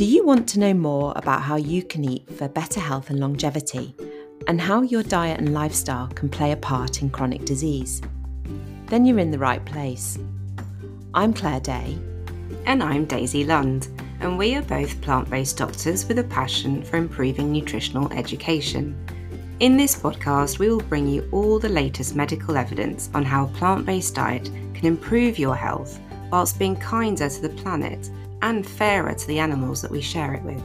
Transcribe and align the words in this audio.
Do 0.00 0.06
you 0.06 0.24
want 0.24 0.48
to 0.48 0.58
know 0.58 0.72
more 0.72 1.12
about 1.16 1.42
how 1.42 1.56
you 1.56 1.82
can 1.82 2.06
eat 2.06 2.26
for 2.32 2.48
better 2.48 2.80
health 2.80 3.10
and 3.10 3.20
longevity, 3.20 3.94
and 4.46 4.58
how 4.58 4.80
your 4.80 5.02
diet 5.02 5.38
and 5.38 5.52
lifestyle 5.52 6.06
can 6.06 6.30
play 6.30 6.52
a 6.52 6.56
part 6.56 7.02
in 7.02 7.10
chronic 7.10 7.44
disease? 7.44 8.00
Then 8.86 9.04
you're 9.04 9.18
in 9.18 9.30
the 9.30 9.38
right 9.38 9.62
place. 9.66 10.18
I'm 11.12 11.34
Claire 11.34 11.60
Day. 11.60 11.98
And 12.64 12.82
I'm 12.82 13.04
Daisy 13.04 13.44
Lund, 13.44 13.88
and 14.20 14.38
we 14.38 14.54
are 14.54 14.62
both 14.62 14.98
plant 15.02 15.28
based 15.28 15.58
doctors 15.58 16.08
with 16.08 16.18
a 16.18 16.24
passion 16.24 16.82
for 16.82 16.96
improving 16.96 17.52
nutritional 17.52 18.10
education. 18.10 18.96
In 19.60 19.76
this 19.76 20.00
podcast, 20.00 20.58
we 20.58 20.70
will 20.70 20.80
bring 20.80 21.08
you 21.08 21.28
all 21.30 21.58
the 21.58 21.68
latest 21.68 22.16
medical 22.16 22.56
evidence 22.56 23.10
on 23.12 23.22
how 23.22 23.44
a 23.44 23.48
plant 23.48 23.84
based 23.84 24.14
diet 24.14 24.50
can 24.72 24.86
improve 24.86 25.38
your 25.38 25.56
health 25.56 26.00
whilst 26.32 26.58
being 26.58 26.76
kinder 26.76 27.28
to 27.28 27.42
the 27.42 27.50
planet 27.50 28.08
and 28.42 28.66
fairer 28.66 29.14
to 29.14 29.26
the 29.26 29.38
animals 29.38 29.82
that 29.82 29.90
we 29.90 30.00
share 30.00 30.34
it 30.34 30.42
with. 30.42 30.62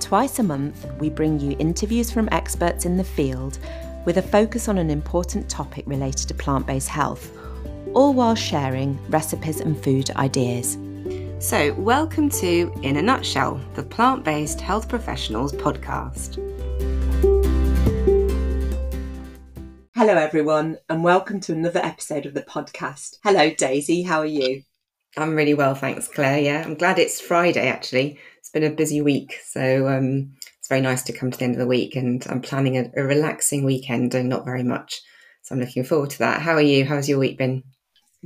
Twice 0.00 0.38
a 0.38 0.42
month, 0.42 0.86
we 0.98 1.10
bring 1.10 1.40
you 1.40 1.56
interviews 1.58 2.10
from 2.10 2.28
experts 2.30 2.84
in 2.84 2.96
the 2.96 3.04
field 3.04 3.58
with 4.04 4.18
a 4.18 4.22
focus 4.22 4.68
on 4.68 4.78
an 4.78 4.90
important 4.90 5.48
topic 5.48 5.84
related 5.86 6.28
to 6.28 6.34
plant 6.34 6.66
based 6.66 6.88
health, 6.88 7.30
all 7.94 8.14
while 8.14 8.34
sharing 8.34 8.98
recipes 9.10 9.60
and 9.60 9.82
food 9.82 10.10
ideas. 10.10 10.78
So, 11.38 11.74
welcome 11.74 12.30
to 12.30 12.72
In 12.82 12.96
a 12.96 13.02
Nutshell, 13.02 13.60
the 13.74 13.82
Plant 13.82 14.24
Based 14.24 14.60
Health 14.60 14.88
Professionals 14.88 15.52
podcast. 15.52 16.36
Hello, 19.94 20.14
everyone, 20.14 20.78
and 20.88 21.02
welcome 21.02 21.40
to 21.40 21.52
another 21.52 21.80
episode 21.80 22.26
of 22.26 22.34
the 22.34 22.42
podcast. 22.42 23.16
Hello, 23.24 23.50
Daisy, 23.50 24.02
how 24.02 24.20
are 24.20 24.26
you? 24.26 24.62
I'm 25.16 25.34
really 25.34 25.54
well, 25.54 25.74
thanks, 25.74 26.08
Claire. 26.08 26.40
Yeah, 26.40 26.62
I'm 26.62 26.74
glad 26.74 26.98
it's 26.98 27.20
Friday 27.20 27.68
actually. 27.68 28.18
It's 28.38 28.50
been 28.50 28.64
a 28.64 28.70
busy 28.70 29.00
week, 29.00 29.38
so 29.44 29.88
um, 29.88 30.34
it's 30.58 30.68
very 30.68 30.82
nice 30.82 31.02
to 31.04 31.12
come 31.12 31.30
to 31.30 31.38
the 31.38 31.44
end 31.44 31.54
of 31.54 31.58
the 31.58 31.66
week, 31.66 31.96
and 31.96 32.24
I'm 32.28 32.42
planning 32.42 32.76
a, 32.76 32.90
a 32.96 33.02
relaxing 33.02 33.64
weekend 33.64 34.14
and 34.14 34.28
not 34.28 34.44
very 34.44 34.62
much. 34.62 35.00
So 35.42 35.54
I'm 35.54 35.60
looking 35.60 35.84
forward 35.84 36.10
to 36.10 36.18
that. 36.18 36.42
How 36.42 36.52
are 36.52 36.60
you? 36.60 36.84
How's 36.84 37.08
your 37.08 37.18
week 37.18 37.38
been? 37.38 37.62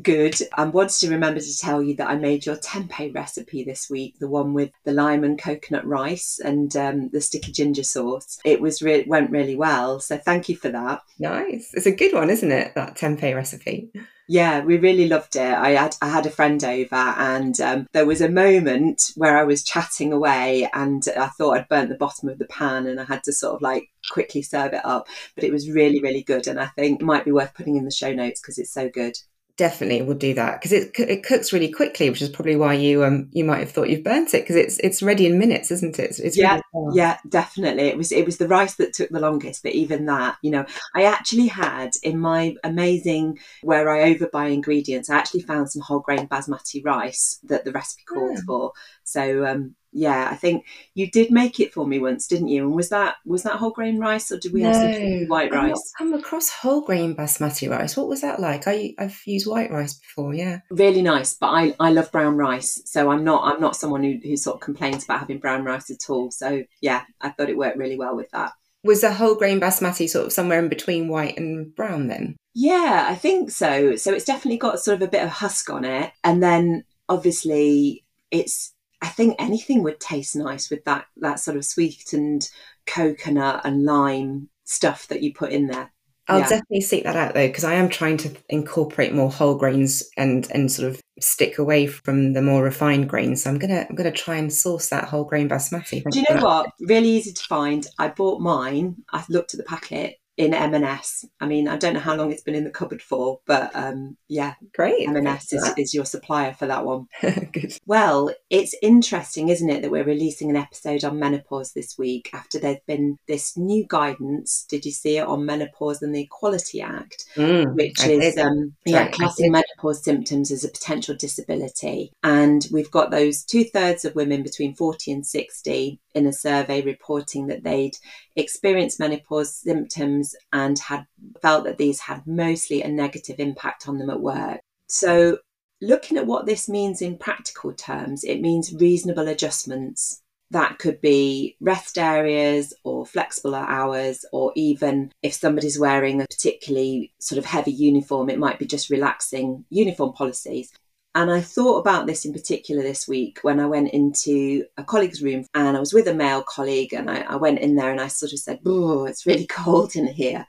Good. 0.01 0.37
I 0.55 0.65
wanted 0.65 0.99
to 1.01 1.11
remember 1.11 1.41
to 1.41 1.59
tell 1.59 1.83
you 1.83 1.97
that 1.97 2.09
I 2.09 2.17
made 2.17 2.47
your 2.47 2.57
tempeh 2.57 3.15
recipe 3.15 3.65
this 3.65 3.91
week, 3.91 4.19
the 4.19 4.29
one 4.29 4.55
with 4.55 4.71
the 4.85 4.93
lime 4.93 5.25
and 5.25 5.39
coconut 5.39 5.87
rice 5.87 6.41
and 6.43 6.75
um, 6.77 7.09
the 7.11 7.21
sticky 7.21 7.53
ginger 7.53 7.83
sauce. 7.83 8.39
It 8.45 8.61
was 8.61 8.83
re- 8.83 9.05
went 9.07 9.31
really 9.31 9.57
well, 9.57 10.01
so 10.01 10.17
thank 10.17 10.49
you 10.49 10.57
for 10.57 10.71
that. 10.71 11.03
Nice. 11.19 11.71
It's 11.75 11.87
a 11.87 11.95
good 11.95 12.15
one, 12.15 12.31
isn't 12.31 12.53
it? 12.53 12.75
That 12.75 12.97
tempeh 12.97 13.35
recipe. 13.35 13.91
Yeah, 14.29 14.63
we 14.63 14.79
really 14.79 15.09
loved 15.09 15.35
it. 15.35 15.43
I 15.43 15.71
had 15.71 15.97
I 16.01 16.09
had 16.09 16.25
a 16.25 16.31
friend 16.31 16.63
over, 16.63 16.95
and 16.95 17.61
um, 17.61 17.89
there 17.93 18.07
was 18.07 18.21
a 18.21 18.29
moment 18.29 19.03
where 19.17 19.37
I 19.37 19.43
was 19.43 19.65
chatting 19.65 20.13
away, 20.13 20.71
and 20.73 21.03
I 21.19 21.27
thought 21.27 21.59
I'd 21.59 21.69
burnt 21.69 21.89
the 21.89 21.97
bottom 21.97 22.29
of 22.29 22.39
the 22.39 22.45
pan, 22.47 22.87
and 22.87 23.01
I 23.01 23.05
had 23.05 23.25
to 23.25 23.33
sort 23.33 23.57
of 23.57 23.61
like 23.61 23.91
quickly 24.09 24.43
serve 24.43 24.73
it 24.73 24.85
up. 24.85 25.09
But 25.35 25.43
it 25.43 25.53
was 25.53 25.69
really, 25.69 26.01
really 26.01 26.23
good, 26.23 26.47
and 26.47 26.61
I 26.61 26.67
think 26.67 27.01
it 27.01 27.05
might 27.05 27.25
be 27.25 27.33
worth 27.33 27.55
putting 27.55 27.77
in 27.77 27.85
the 27.85 27.91
show 27.91 28.15
notes 28.15 28.41
because 28.41 28.59
it's 28.59 28.73
so 28.73 28.89
good 28.89 29.17
definitely 29.61 30.01
would 30.01 30.19
do 30.19 30.33
that 30.33 30.59
because 30.59 30.73
it 30.73 30.99
it 30.99 31.23
cooks 31.23 31.53
really 31.53 31.71
quickly, 31.71 32.09
which 32.09 32.23
is 32.23 32.31
probably 32.31 32.57
why 32.57 32.73
you 32.73 33.05
um 33.05 33.29
you 33.31 33.45
might 33.45 33.59
have 33.59 33.71
thought 33.71 33.91
you've 33.91 34.03
burnt 34.03 34.33
it 34.33 34.43
because 34.43 34.57
it's 34.57 34.79
it's 34.79 35.03
ready 35.03 35.27
in 35.27 35.39
minutes, 35.39 35.71
isn't 35.71 35.99
it? 35.99 36.05
It's, 36.05 36.19
it's 36.19 36.39
yeah, 36.39 36.63
really 36.73 36.97
yeah, 36.97 37.19
definitely. 37.29 37.83
It 37.83 37.99
was 37.99 38.11
it 38.11 38.25
was 38.25 38.39
the 38.39 38.49
rice 38.49 38.77
that 38.77 38.95
took 38.95 39.11
the 39.11 39.21
longest, 39.21 39.63
but 39.63 39.73
even 39.73 40.07
that, 40.07 40.39
you 40.41 40.51
know, 40.51 40.65
I 40.95 41.03
actually 41.03 41.49
had 41.49 41.91
in 42.03 42.19
my 42.19 42.55
amazing 42.65 43.39
where 43.63 43.91
I 43.91 44.15
overbuy 44.15 44.51
ingredients, 44.51 45.11
I 45.11 45.19
actually 45.19 45.43
found 45.43 45.71
some 45.71 45.83
whole 45.83 46.01
grain 46.01 46.27
basmati 46.27 46.83
rice 46.83 47.39
that 47.43 47.67
the 47.67 47.73
recipe 47.73 48.05
calls 48.09 48.39
yeah. 48.39 48.45
for. 48.47 48.73
So 49.05 49.45
um, 49.45 49.75
yeah, 49.93 50.29
I 50.31 50.37
think 50.37 50.67
you 50.95 51.11
did 51.11 51.31
make 51.31 51.59
it 51.59 51.73
for 51.73 51.87
me 51.87 51.99
once, 51.99 52.27
didn't 52.27 52.49
you? 52.49 52.65
And 52.65 52.75
was 52.75 52.91
that 52.91 53.17
was 53.25 53.43
that 53.43 53.57
whole 53.57 53.71
grain 53.71 53.99
rice, 53.99 54.31
or 54.31 54.39
did 54.39 54.53
we 54.53 54.63
no, 54.63 54.73
have 54.73 54.95
some 54.95 55.29
white 55.29 55.53
rice? 55.53 55.73
I've 55.73 55.99
come 55.99 56.15
across 56.15 56.49
whole 56.49 56.83
grain 56.83 57.15
basmati 57.15 57.69
rice. 57.69 57.97
What 57.97 58.09
was 58.09 58.21
that 58.21 58.41
like? 58.41 58.69
I 58.69 58.95
I've 58.99 59.21
used 59.27 59.49
white 59.49 59.71
rice 59.71 59.95
before. 59.95 60.35
Yeah, 60.35 60.61
really 60.71 61.03
nice. 61.03 61.35
But 61.35 61.49
I 61.49 61.75
I 61.81 61.91
love 61.91 62.13
brown 62.13 62.37
rice, 62.37 62.81
so 62.85 63.11
I'm 63.11 63.25
not 63.25 63.43
I'm 63.45 63.61
not 63.61 63.77
someone 63.77 64.05
who 64.05 64.19
who 64.23 64.37
sort 64.37 64.57
of 64.57 64.61
complains 64.61 65.05
about 65.05 65.21
having 65.21 65.39
brown 65.39 65.65
rice 65.65 65.91
at 65.91 66.09
all. 66.09 66.31
So 66.31 66.63
yeah, 66.81 67.03
I 67.21 67.31
thought 67.31 67.51
it 67.51 67.59
worked 67.59 67.79
really 67.79 67.99
well 67.99 68.15
with 68.15 68.31
that. 68.31 68.53
Was 68.85 69.03
the 69.03 69.13
whole 69.13 69.35
grain 69.35 69.61
basmati 69.61 70.09
sort 70.09 70.27
of 70.27 70.33
somewhere 70.33 70.59
in 70.59 70.69
between 70.69 71.09
white 71.09 71.37
and 71.37 71.75
brown 71.75 72.07
then? 72.07 72.37
Yeah, 72.55 73.07
I 73.09 73.15
think 73.15 73.51
so. 73.51 73.97
So 73.97 74.13
it's 74.13 74.25
definitely 74.25 74.59
got 74.59 74.81
sort 74.81 74.97
of 74.97 75.03
a 75.03 75.11
bit 75.11 75.23
of 75.23 75.31
husk 75.31 75.69
on 75.69 75.85
it, 75.85 76.13
and 76.23 76.43
then 76.43 76.85
obviously 77.09 78.05
it's 78.31 78.73
I 79.03 79.09
think 79.09 79.37
anything 79.39 79.83
would 79.83 80.01
taste 80.01 80.37
nice 80.37 80.71
with 80.71 80.85
that 80.85 81.07
that 81.19 81.41
sort 81.41 81.57
of 81.57 81.65
sweetened 81.65 82.51
coconut 82.87 83.63
and 83.65 83.85
lime 83.85 84.49
stuff 84.65 85.09
that 85.09 85.23
you 85.23 85.33
put 85.33 85.53
in 85.53 85.67
there. 85.67 85.93
I'll 86.29 86.41
yeah. 86.41 86.49
definitely 86.49 86.83
seek 86.83 87.05
that 87.05 87.17
out 87.17 87.35
though, 87.35 87.49
because 87.49 87.65
I 87.65 87.75
am 87.75 87.89
trying 87.89 88.17
to 88.19 88.37
incorporate 88.49 89.13
more 89.13 89.31
whole 89.31 89.57
grains 89.57 90.09
and 90.17 90.49
and 90.53 90.71
sort 90.71 90.89
of 90.89 91.01
stick 91.19 91.59
away 91.59 91.87
from 91.87 92.35
the 92.35 92.43
more 92.43 92.63
refined 92.63 93.09
grains. 93.09 93.43
So 93.43 93.51
I'm 93.51 93.59
gonna 93.59 93.87
I'm 93.89 93.97
gonna 93.97 94.13
try 94.13 94.37
and 94.37 94.53
source 94.53 94.91
that 94.91 95.05
whole 95.05 95.25
grain 95.25 95.49
basmati. 95.49 96.05
Do 96.11 96.21
you 96.21 96.27
know 96.31 96.45
what? 96.45 96.71
Really 96.81 97.09
easy 97.09 97.33
to 97.33 97.43
find. 97.45 97.87
I 97.99 98.09
bought 98.09 98.41
mine. 98.41 98.97
I 99.13 99.25
looked 99.29 99.55
at 99.55 99.59
the 99.59 99.65
packet 99.65 100.20
in 100.41 100.55
M&S. 100.55 101.27
I 101.39 101.47
mean, 101.47 101.69
I 101.69 101.77
don't 101.77 101.93
know 101.93 102.01
how 102.01 102.17
long 102.17 102.33
it's 102.33 102.43
been 102.43 102.55
in 102.55 102.65
the 102.65 102.71
cupboard 102.71 103.03
for, 103.03 103.41
but 103.47 103.71
um, 103.75 104.17
yeah, 104.27 104.55
great. 104.75 105.07
M&S 105.07 105.53
is, 105.53 105.71
is, 105.77 105.93
your 105.93 106.07
supplier 106.07 106.55
for 106.55 106.67
that 106.67 106.85
one. 106.85 107.09
Well, 107.87 108.33
it's 108.51 108.75
interesting, 108.83 109.49
isn't 109.49 109.69
it, 109.69 109.83
that 109.83 109.91
we're 109.91 110.05
releasing 110.05 110.49
an 110.49 110.57
episode 110.57 111.03
on 111.03 111.19
menopause 111.19 111.73
this 111.73 111.99
week 111.99 112.31
after 112.33 112.59
there's 112.59 112.79
been 112.87 113.19
this 113.27 113.57
new 113.57 113.85
guidance. 113.89 114.65
Did 114.69 114.85
you 114.85 114.93
see 114.93 115.19
it 115.19 115.27
on 115.27 115.45
menopause 115.45 116.01
and 116.01 116.15
the 116.15 116.23
Equality 116.23 116.81
Act, 116.81 117.25
mm, 117.35 117.75
which 117.75 118.01
I 118.01 118.11
is 118.11 118.39
um, 118.39 118.75
yeah, 118.87 119.09
classing 119.09 119.51
menopause 119.51 120.05
symptoms 120.05 120.53
as 120.53 120.65
a 120.65 120.69
potential 120.69 121.17
disability, 121.17 122.13
and 122.23 122.67
we've 122.73 122.91
got 122.91 123.11
those 123.11 123.43
two 123.43 123.65
thirds 123.65 124.05
of 124.05 124.15
women 124.15 124.45
between 124.45 124.75
forty 124.75 125.11
and 125.11 125.27
sixty 125.27 125.99
in 126.15 126.27
a 126.27 126.33
survey 126.33 126.83
reporting 126.83 127.49
that 127.49 127.65
they'd 127.65 127.97
experienced 128.37 129.01
menopause 129.01 129.55
symptoms 129.55 130.30
and 130.53 130.79
had 130.79 131.07
felt 131.43 131.65
that 131.65 131.79
these 131.79 132.01
had 132.01 132.27
mostly 132.27 132.83
a 132.83 132.89
negative 132.89 133.39
impact 133.39 133.89
on 133.89 133.99
them 133.99 134.11
at 134.11 134.21
work. 134.21 134.61
So, 134.87 135.39
looking 135.81 136.19
at 136.19 136.27
what 136.27 136.47
this 136.47 136.69
means 136.69 137.01
in 137.01 137.19
practical 137.19 137.73
terms, 137.73 138.25
it 138.25 138.41
means 138.41 138.75
reasonable 138.75 139.29
adjustments. 139.29 140.23
That 140.51 140.79
could 140.79 141.01
be 141.01 141.57
rest 141.61 141.97
areas 141.97 142.75
or 142.83 143.07
flexible 143.07 143.55
hours, 143.55 144.25
or 144.33 144.53
even 144.57 145.13
if 145.23 145.33
somebody's 145.33 145.79
wearing 145.79 146.21
a 146.21 146.27
particularly 146.27 147.13
sort 147.21 147.39
of 147.39 147.45
heavy 147.45 147.71
uniform, 147.71 148.29
it 148.29 148.39
might 148.39 148.59
be 148.59 148.67
just 148.67 148.91
relaxing 148.91 149.65
uniform 149.71 150.13
policies. 150.13 150.73
And 151.15 151.31
I 151.31 151.41
thought 151.41 151.79
about 151.79 152.07
this 152.07 152.25
in 152.25 152.33
particular 152.33 152.83
this 152.83 153.09
week 153.09 153.41
when 153.43 153.59
I 153.59 153.67
went 153.67 153.93
into 153.93 154.65
a 154.77 154.85
colleague's 154.85 155.21
room 155.21 155.45
and 155.55 155.77
I 155.77 155.81
was 155.81 155.93
with 155.93 156.07
a 156.07 156.15
male 156.15 156.43
colleague 156.43 156.93
and 156.93 157.11
I, 157.11 157.23
I 157.23 157.37
went 157.37 157.59
in 157.59 157.75
there 157.75 157.91
and 157.91 158.01
I 158.01 158.07
sort 158.07 158.33
of 158.33 158.39
said, 158.39 158.61
Oh, 158.65 159.07
it's 159.07 159.27
really 159.27 159.47
cold 159.51 159.97
in 159.97 160.07
here. 160.07 160.47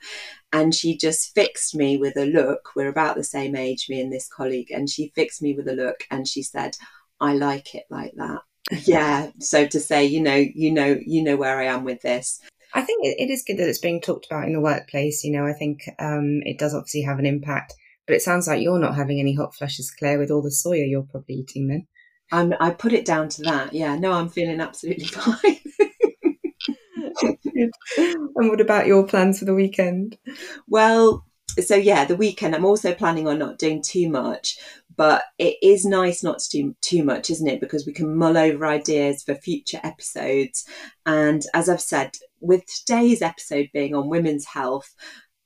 And 0.52 0.72
she 0.72 0.96
just 0.96 1.34
fixed 1.34 1.74
me 1.74 1.96
with 1.96 2.16
a 2.16 2.26
look. 2.26 2.70
We're 2.76 2.90
about 2.90 3.16
the 3.16 3.24
same 3.24 3.56
age, 3.56 3.86
me 3.88 4.00
and 4.00 4.12
this 4.12 4.28
colleague. 4.28 4.70
And 4.70 4.88
she 4.88 5.12
fixed 5.16 5.42
me 5.42 5.54
with 5.54 5.66
a 5.66 5.74
look 5.74 6.04
and 6.10 6.28
she 6.28 6.42
said, 6.44 6.76
I 7.20 7.34
like 7.34 7.74
it 7.74 7.84
like 7.90 8.12
that. 8.16 8.42
yeah. 8.86 9.30
So 9.40 9.66
to 9.66 9.80
say, 9.80 10.04
you 10.04 10.20
know, 10.20 10.36
you 10.36 10.70
know, 10.70 10.96
you 11.04 11.24
know 11.24 11.36
where 11.36 11.58
I 11.58 11.64
am 11.64 11.82
with 11.82 12.02
this. 12.02 12.40
I 12.74 12.82
think 12.82 13.04
it 13.04 13.30
is 13.30 13.42
good 13.44 13.58
that 13.58 13.68
it's 13.68 13.78
being 13.78 14.00
talked 14.00 14.26
about 14.26 14.44
in 14.44 14.52
the 14.52 14.60
workplace. 14.60 15.24
You 15.24 15.32
know, 15.32 15.44
I 15.44 15.52
think 15.52 15.88
um, 15.98 16.40
it 16.44 16.58
does 16.58 16.72
obviously 16.72 17.02
have 17.02 17.18
an 17.18 17.26
impact 17.26 17.74
but 18.06 18.16
it 18.16 18.22
sounds 18.22 18.46
like 18.46 18.62
you're 18.62 18.78
not 18.78 18.94
having 18.94 19.20
any 19.20 19.34
hot 19.34 19.54
flushes, 19.54 19.90
Claire, 19.90 20.18
with 20.18 20.30
all 20.30 20.42
the 20.42 20.48
soya 20.48 20.88
you're 20.88 21.02
probably 21.02 21.36
eating 21.36 21.68
then. 21.68 21.86
I'm, 22.30 22.54
I 22.60 22.70
put 22.70 22.92
it 22.92 23.04
down 23.04 23.28
to 23.30 23.42
that. 23.42 23.72
Yeah, 23.74 23.96
no, 23.96 24.12
I'm 24.12 24.28
feeling 24.28 24.60
absolutely 24.60 25.04
fine. 25.06 25.58
and 27.96 28.48
what 28.48 28.60
about 28.60 28.86
your 28.86 29.06
plans 29.06 29.38
for 29.38 29.44
the 29.44 29.54
weekend? 29.54 30.16
Well, 30.66 31.24
so 31.60 31.76
yeah, 31.76 32.04
the 32.04 32.16
weekend, 32.16 32.54
I'm 32.54 32.64
also 32.64 32.94
planning 32.94 33.28
on 33.28 33.38
not 33.38 33.58
doing 33.58 33.82
too 33.82 34.08
much, 34.08 34.58
but 34.96 35.24
it 35.38 35.56
is 35.62 35.84
nice 35.84 36.22
not 36.22 36.38
to 36.38 36.50
do 36.50 36.76
too 36.80 37.04
much, 37.04 37.30
isn't 37.30 37.46
it? 37.46 37.60
Because 37.60 37.86
we 37.86 37.92
can 37.92 38.16
mull 38.16 38.36
over 38.36 38.66
ideas 38.66 39.22
for 39.22 39.34
future 39.34 39.80
episodes. 39.82 40.64
And 41.06 41.42
as 41.54 41.68
I've 41.68 41.80
said, 41.80 42.12
with 42.40 42.64
today's 42.66 43.22
episode 43.22 43.68
being 43.72 43.94
on 43.94 44.08
women's 44.08 44.46
health, 44.46 44.94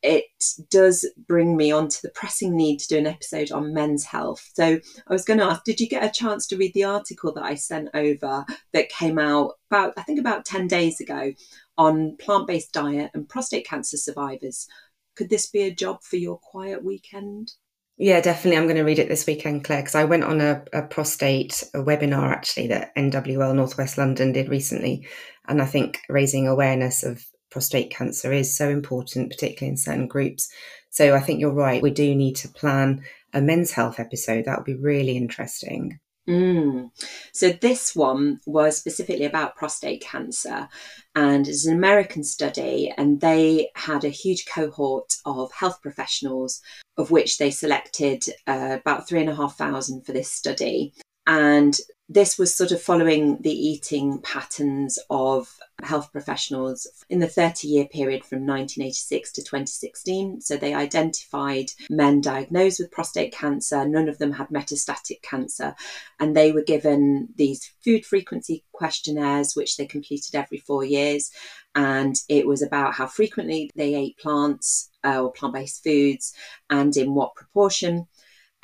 it 0.07 0.27
does 0.71 1.05
bring 1.27 1.57
me 1.57 1.73
on 1.73 1.89
to 1.89 2.03
the 2.03 2.11
pressing 2.11 2.57
need 2.57 2.79
to 2.79 2.89
do 2.89 2.99
an 2.99 3.07
episode 3.07 3.51
on 3.51 3.75
men's 3.75 4.05
health. 4.05 4.51
So 4.55 4.79
I 5.07 5.13
was 5.13 5.25
going 5.25 5.41
to 5.41 5.47
ask, 5.47 5.65
did 5.65 5.81
you 5.81 5.89
get 5.89 6.05
a 6.05 6.11
chance 6.11 6.47
to 6.47 6.57
read 6.57 6.75
the 6.75 6.85
article 6.85 7.33
that 7.35 7.45
I 7.45 7.57
sent 7.57 7.89
over 7.93 8.47
that 8.73 8.89
came 8.89 9.19
out 9.19 9.55
about, 9.71 9.95
I 9.97 10.03
think, 10.03 10.21
about 10.21 10.45
10 10.45 10.69
days 10.69 11.01
ago 11.01 11.33
on 11.77 12.17
plant 12.19 12.47
based 12.47 12.73
diet 12.73 13.11
and 13.15 13.29
prostate 13.29 13.67
cancer 13.67 13.97
survivors? 13.97 14.69
Could 15.17 15.29
this 15.29 15.51
be 15.51 15.63
a 15.63 15.75
job 15.75 16.03
for 16.03 16.17
your 16.17 16.39
quiet 16.39 16.85
weekend? 16.85 17.53
Yeah, 17.99 18.21
definitely. 18.21 18.59
I'm 18.59 18.67
going 18.67 18.77
to 18.77 18.83
read 18.83 18.99
it 18.99 19.09
this 19.09 19.27
weekend, 19.27 19.65
Claire, 19.65 19.81
because 19.81 19.95
I 19.95 20.05
went 20.05 20.25
on 20.25 20.41
a, 20.41 20.63
a 20.73 20.83
prostate 20.83 21.65
a 21.75 21.79
webinar 21.79 22.31
actually 22.31 22.69
that 22.69 22.95
NWL 22.95 23.57
Northwest 23.57 23.99
London 23.99 24.33
did 24.33 24.51
recently. 24.51 25.09
And 25.49 25.61
I 25.61 25.67
think 25.67 26.01
raising 26.09 26.47
awareness 26.47 27.03
of 27.03 27.25
prostate 27.57 27.91
cancer 27.91 28.35
is 28.35 28.55
so 28.55 28.69
important, 28.69 29.31
particularly 29.31 29.71
in 29.71 29.79
certain 29.79 30.07
groups. 30.07 30.51
So 30.91 31.15
I 31.15 31.21
think 31.21 31.41
you're 31.41 31.51
right. 31.51 31.83
We 31.83 31.91
do 31.91 32.15
need 32.15 32.37
to 32.37 32.51
plan 32.51 33.03
a 33.33 33.41
men's 33.41 33.71
health 33.71 33.99
episode. 33.99 34.45
That 34.45 34.59
would 34.59 34.67
be 34.67 34.75
really 34.75 35.17
interesting. 35.17 35.99
Mm. 36.29 36.91
So 37.33 37.53
this 37.53 37.97
one 37.97 38.41
was 38.45 38.77
specifically 38.77 39.25
about 39.25 39.57
prostate 39.57 40.03
cancer, 40.03 40.69
and 41.15 41.49
it's 41.49 41.65
an 41.65 41.75
American 41.75 42.25
study, 42.25 42.93
and 42.99 43.23
they 43.23 43.71
had 43.75 44.05
a 44.05 44.11
huge 44.11 44.45
cohort 44.45 45.15
of 45.25 45.51
health 45.53 45.81
professionals, 45.81 46.61
of 46.99 47.11
which 47.11 47.39
they 47.39 47.51
selected 47.51 48.23
uh, 48.47 48.77
about 48.79 49.09
three 49.09 49.21
and 49.21 49.31
a 49.31 49.35
half 49.35 49.57
thousand 49.57 50.05
for 50.05 50.13
this 50.13 50.31
study. 50.31 50.93
And 51.27 51.79
this 52.09 52.39
was 52.39 52.55
sort 52.55 52.71
of 52.71 52.81
following 52.81 53.43
the 53.43 53.51
eating 53.51 54.21
patterns 54.21 54.97
of 55.11 55.59
health 55.83 56.13
professionals 56.13 56.87
in 57.11 57.19
the 57.19 57.27
30 57.27 57.67
year 57.67 57.85
period 57.87 58.25
from 58.25 58.47
1986 58.47 59.33
to 59.33 59.43
2016. 59.43 60.41
So 60.41 60.57
they 60.57 60.73
identified 60.73 61.73
men 61.91 62.21
diagnosed 62.21 62.79
with 62.79 62.93
prostate 62.93 63.33
cancer, 63.33 63.87
none 63.87 64.09
of 64.09 64.19
them 64.19 64.33
had 64.33 64.49
metastatic 64.49 65.21
cancer, 65.23 65.75
and 66.21 66.37
they 66.37 66.53
were 66.53 66.63
given 66.63 67.29
these 67.35 67.73
food 67.85 68.07
frequency 68.07 68.65
questionnaires, 68.73 69.55
which 69.57 69.77
they 69.77 69.87
completed 69.87 70.37
every 70.37 70.59
four 70.59 70.85
years. 70.85 71.33
And 71.75 72.15
it 72.29 72.47
was 72.47 72.63
about 72.63 72.95
how 72.95 73.07
frequently 73.07 73.71
they 73.75 73.97
ate 73.97 74.19
plants 74.19 74.91
uh, 75.05 75.21
or 75.23 75.33
plant 75.33 75.55
based 75.55 75.83
foods 75.83 76.33
and 76.71 76.97
in 76.97 77.15
what 77.15 77.35
proportion. 77.35 78.07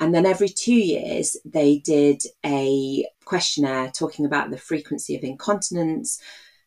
And 0.03 0.13
then 0.13 0.25
every 0.25 0.49
two 0.49 0.75
years, 0.75 1.37
they 1.45 1.77
did 1.77 2.23
a 2.45 3.07
questionnaire 3.23 3.89
talking 3.89 4.25
about 4.25 4.51
the 4.51 4.57
frequency 4.57 5.15
of 5.15 5.23
incontinence, 5.23 6.21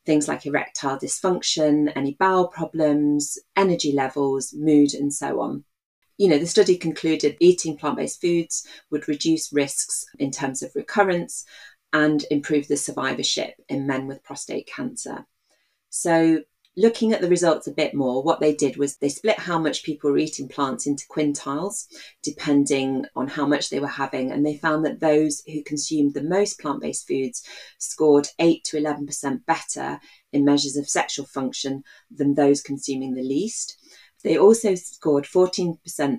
things 0.07 0.27
like 0.27 0.47
erectile 0.47 0.99
dysfunction, 0.99 1.93
any 1.95 2.15
bowel 2.19 2.49
problems, 2.49 3.39
energy 3.55 3.93
levels, 3.93 4.55
mood, 4.55 4.95
and 4.95 5.13
so 5.13 5.43
on. 5.43 5.65
You 6.17 6.29
know, 6.31 6.39
the 6.39 6.47
study 6.47 6.79
concluded 6.79 7.37
eating 7.39 7.77
plant 7.77 7.99
based 7.99 8.23
foods 8.23 8.67
would 8.91 9.07
reduce 9.07 9.53
risks 9.53 10.07
in 10.19 10.31
terms 10.31 10.63
of 10.63 10.75
recurrence 10.75 11.45
and 11.93 12.25
improve 12.31 12.69
the 12.69 12.79
survivorship 12.79 13.53
in 13.69 13.87
men 13.87 14.07
with 14.07 14.25
prostate 14.25 14.67
cancer. 14.67 15.27
So, 15.91 16.41
looking 16.77 17.13
at 17.13 17.21
the 17.21 17.29
results 17.29 17.67
a 17.67 17.73
bit 17.73 17.95
more, 17.95 18.23
what 18.23 18.41
they 18.41 18.55
did 18.55 18.77
was 18.77 18.97
they 18.97 19.09
split 19.09 19.39
how 19.39 19.59
much 19.59 19.83
people 19.83 20.11
were 20.11 20.19
eating 20.19 20.49
plants 20.49 20.87
into 20.87 21.07
quintiles, 21.11 21.87
depending 22.23 23.07
on 23.15 23.29
how 23.29 23.47
much 23.47 23.71
they 23.71 23.81
were 23.81 23.87
having. 23.87 24.31
And 24.31 24.45
they 24.45 24.57
found 24.57 24.85
that 24.85 25.01
those 25.01 25.43
who 25.47 25.63
consumed 25.63 26.15
the 26.15 26.23
most 26.23 26.61
plant 26.61 26.83
based 26.83 27.09
foods 27.09 27.43
scored 27.79 28.29
8 28.39 28.63
to 28.65 28.77
11% 28.77 29.47
better 29.47 30.01
in 30.33 30.45
measures 30.45 30.77
of 30.77 30.89
sexual 30.89 31.27
function 31.27 31.83
than 32.11 32.35
those 32.35 32.61
consuming 32.61 33.15
the 33.15 33.23
least. 33.23 33.79
They 34.23 34.39
also 34.39 34.75
scored 34.75 35.25
14% 35.25 35.79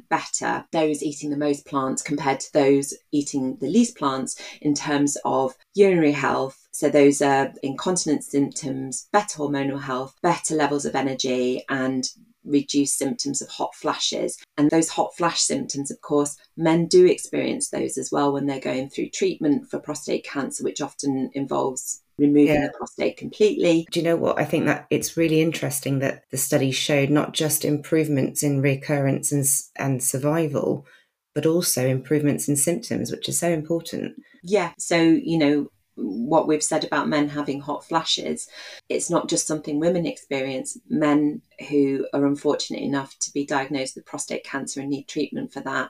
better, 0.09 0.65
those 0.71 1.03
eating 1.03 1.29
the 1.29 1.37
most 1.37 1.65
plants 1.65 2.01
compared 2.01 2.39
to 2.39 2.53
those 2.53 2.93
eating 3.11 3.57
the 3.59 3.67
least 3.67 3.97
plants 3.97 4.41
in 4.61 4.73
terms 4.73 5.17
of 5.25 5.55
urinary 5.73 6.13
health, 6.13 6.66
so 6.77 6.89
those 6.89 7.23
are 7.23 7.51
incontinence 7.63 8.29
symptoms, 8.29 9.07
better 9.11 9.39
hormonal 9.39 9.81
health, 9.81 10.13
better 10.21 10.53
levels 10.53 10.85
of 10.85 10.93
energy, 10.93 11.63
and 11.69 12.07
reduced 12.45 12.99
symptoms 12.99 13.41
of 13.41 13.49
hot 13.49 13.73
flashes. 13.73 14.37
And 14.59 14.69
those 14.69 14.89
hot 14.89 15.17
flash 15.17 15.41
symptoms, 15.41 15.89
of 15.89 15.99
course, 16.01 16.37
men 16.55 16.85
do 16.85 17.07
experience 17.07 17.71
those 17.71 17.97
as 17.97 18.11
well 18.11 18.31
when 18.31 18.45
they're 18.45 18.59
going 18.59 18.91
through 18.91 19.09
treatment 19.09 19.71
for 19.71 19.79
prostate 19.79 20.23
cancer, 20.23 20.63
which 20.63 20.79
often 20.79 21.31
involves 21.33 22.03
removing 22.19 22.53
yeah. 22.53 22.67
the 22.67 22.73
prostate 22.77 23.17
completely. 23.17 23.87
Do 23.89 23.99
you 23.99 24.03
know 24.03 24.15
what? 24.15 24.39
I 24.39 24.45
think 24.45 24.67
that 24.67 24.85
it's 24.91 25.17
really 25.17 25.41
interesting 25.41 25.97
that 25.97 26.25
the 26.29 26.37
study 26.37 26.69
showed 26.69 27.09
not 27.09 27.33
just 27.33 27.65
improvements 27.65 28.43
in 28.43 28.61
recurrence 28.61 29.31
and, 29.31 29.43
and 29.77 30.03
survival, 30.03 30.85
but 31.33 31.47
also 31.47 31.87
improvements 31.87 32.47
in 32.47 32.55
symptoms, 32.55 33.11
which 33.11 33.27
is 33.27 33.39
so 33.39 33.49
important. 33.49 34.13
Yeah. 34.43 34.73
So, 34.77 35.01
you 35.01 35.39
know, 35.39 35.71
what 35.97 36.47
we've 36.47 36.63
said 36.63 36.83
about 36.83 37.09
men 37.09 37.27
having 37.27 37.59
hot 37.59 37.85
flashes, 37.85 38.47
it's 38.87 39.09
not 39.09 39.27
just 39.27 39.47
something 39.47 39.79
women 39.79 40.05
experience. 40.05 40.77
Men 40.89 41.41
who 41.69 42.07
are 42.13 42.25
unfortunate 42.25 42.81
enough 42.81 43.17
to 43.19 43.33
be 43.33 43.45
diagnosed 43.45 43.95
with 43.95 44.05
prostate 44.05 44.43
cancer 44.43 44.79
and 44.79 44.89
need 44.89 45.07
treatment 45.07 45.51
for 45.51 45.61
that, 45.61 45.89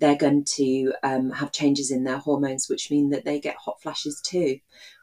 they're 0.00 0.16
going 0.16 0.44
to 0.56 0.92
um, 1.02 1.30
have 1.30 1.52
changes 1.52 1.90
in 1.90 2.04
their 2.04 2.18
hormones, 2.18 2.68
which 2.68 2.90
mean 2.90 3.10
that 3.10 3.24
they 3.24 3.40
get 3.40 3.56
hot 3.56 3.80
flashes 3.80 4.20
too, 4.20 4.58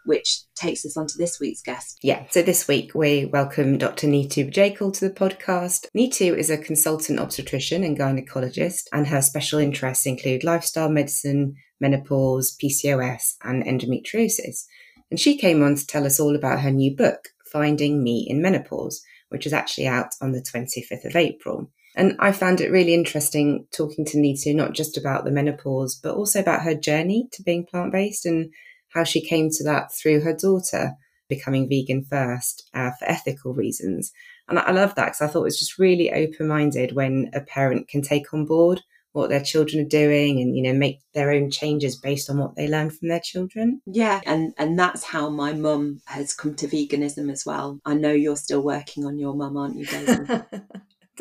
which 0.05 0.41
takes 0.55 0.85
us 0.85 0.97
on 0.97 1.07
to 1.07 1.17
this 1.17 1.39
week's 1.39 1.61
guest. 1.61 1.99
Yeah, 2.01 2.25
so 2.29 2.41
this 2.41 2.67
week 2.67 2.93
we 2.93 3.25
welcome 3.25 3.77
Dr. 3.77 4.07
Nitu 4.07 4.51
Bajekal 4.51 4.93
to 4.93 5.07
the 5.07 5.13
podcast. 5.13 5.88
Nitu 5.95 6.35
is 6.35 6.49
a 6.49 6.57
consultant 6.57 7.19
obstetrician 7.19 7.83
and 7.83 7.97
gynecologist, 7.97 8.83
and 8.91 9.07
her 9.07 9.21
special 9.21 9.59
interests 9.59 10.05
include 10.05 10.43
lifestyle 10.43 10.89
medicine, 10.89 11.55
menopause, 11.79 12.55
PCOS, 12.61 13.35
and 13.44 13.63
endometriosis. 13.63 14.65
And 15.09 15.19
she 15.19 15.37
came 15.37 15.61
on 15.61 15.75
to 15.75 15.85
tell 15.85 16.05
us 16.05 16.19
all 16.19 16.35
about 16.35 16.61
her 16.61 16.71
new 16.71 16.95
book, 16.95 17.29
Finding 17.51 18.03
Me 18.03 18.25
in 18.29 18.41
Menopause, 18.41 19.01
which 19.29 19.45
is 19.45 19.53
actually 19.53 19.87
out 19.87 20.13
on 20.21 20.31
the 20.31 20.41
25th 20.41 21.05
of 21.05 21.15
April. 21.15 21.69
And 21.95 22.15
I 22.19 22.31
found 22.31 22.61
it 22.61 22.71
really 22.71 22.93
interesting 22.93 23.67
talking 23.75 24.05
to 24.05 24.17
Nitu, 24.17 24.55
not 24.55 24.73
just 24.73 24.97
about 24.97 25.25
the 25.25 25.31
menopause, 25.31 25.95
but 25.95 26.15
also 26.15 26.39
about 26.39 26.63
her 26.63 26.75
journey 26.75 27.27
to 27.33 27.43
being 27.43 27.65
plant 27.65 27.91
based 27.91 28.25
and 28.25 28.51
how 28.89 29.03
she 29.03 29.21
came 29.21 29.49
to 29.51 29.63
that 29.63 29.93
through 29.93 30.21
her 30.21 30.33
daughter 30.33 30.93
becoming 31.27 31.69
vegan 31.69 32.03
first 32.03 32.69
uh, 32.73 32.91
for 32.99 33.05
ethical 33.05 33.53
reasons. 33.53 34.11
And 34.47 34.59
I 34.59 34.71
love 34.71 34.95
that 34.95 35.05
because 35.05 35.21
I 35.21 35.27
thought 35.27 35.41
it 35.41 35.53
was 35.53 35.59
just 35.59 35.79
really 35.79 36.11
open 36.11 36.47
minded 36.47 36.93
when 36.93 37.29
a 37.33 37.41
parent 37.41 37.88
can 37.88 38.01
take 38.01 38.33
on 38.33 38.45
board 38.45 38.81
what 39.13 39.29
their 39.29 39.41
children 39.41 39.83
are 39.85 39.89
doing 39.89 40.39
and 40.39 40.55
you 40.55 40.63
know 40.63 40.73
make 40.73 40.99
their 41.13 41.31
own 41.31 41.51
changes 41.51 41.97
based 41.97 42.29
on 42.29 42.37
what 42.37 42.55
they 42.55 42.67
learn 42.67 42.89
from 42.89 43.09
their 43.09 43.19
children. 43.19 43.81
Yeah 43.85 44.21
and 44.25 44.53
and 44.57 44.77
that's 44.77 45.03
how 45.03 45.29
my 45.29 45.53
mum 45.53 46.01
has 46.05 46.33
come 46.33 46.55
to 46.55 46.67
veganism 46.67 47.31
as 47.31 47.45
well. 47.45 47.79
I 47.85 47.94
know 47.94 48.11
you're 48.11 48.37
still 48.37 48.61
working 48.61 49.05
on 49.05 49.17
your 49.17 49.33
mum 49.33 49.57
aren't 49.57 49.77
you 49.77 49.85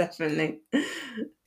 definitely 0.07 0.61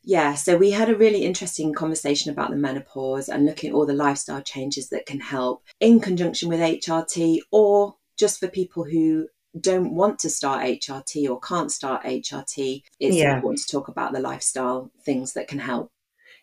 yeah, 0.04 0.34
so 0.34 0.58
we 0.58 0.72
had 0.72 0.90
a 0.90 0.96
really 0.96 1.24
interesting 1.24 1.74
conversation 1.74 2.32
about 2.32 2.50
the 2.50 2.58
menopause 2.58 3.30
and 3.30 3.46
looking 3.46 3.70
at 3.70 3.74
all 3.74 3.86
the 3.86 3.94
lifestyle 3.94 4.42
changes 4.42 4.90
that 4.90 5.06
can 5.06 5.22
help 5.22 5.64
in 5.80 6.02
conjunction 6.02 6.50
with 6.50 6.60
HRT 6.60 7.40
or 7.52 7.96
just 8.18 8.40
for 8.40 8.50
people 8.50 8.84
who 8.84 9.28
don't 9.60 9.96
want 9.96 10.20
to 10.20 10.30
start 10.30 10.66
HRT 10.66 11.30
or 11.30 11.40
can't 11.40 11.72
start 11.72 12.04
HRT. 12.04 12.84
It's 13.00 13.16
yeah. 13.16 13.36
important 13.36 13.62
to 13.62 13.72
talk 13.72 13.88
about 13.88 14.12
the 14.12 14.20
lifestyle 14.20 14.92
things 15.06 15.34
that 15.34 15.48
can 15.48 15.60
help. 15.60 15.90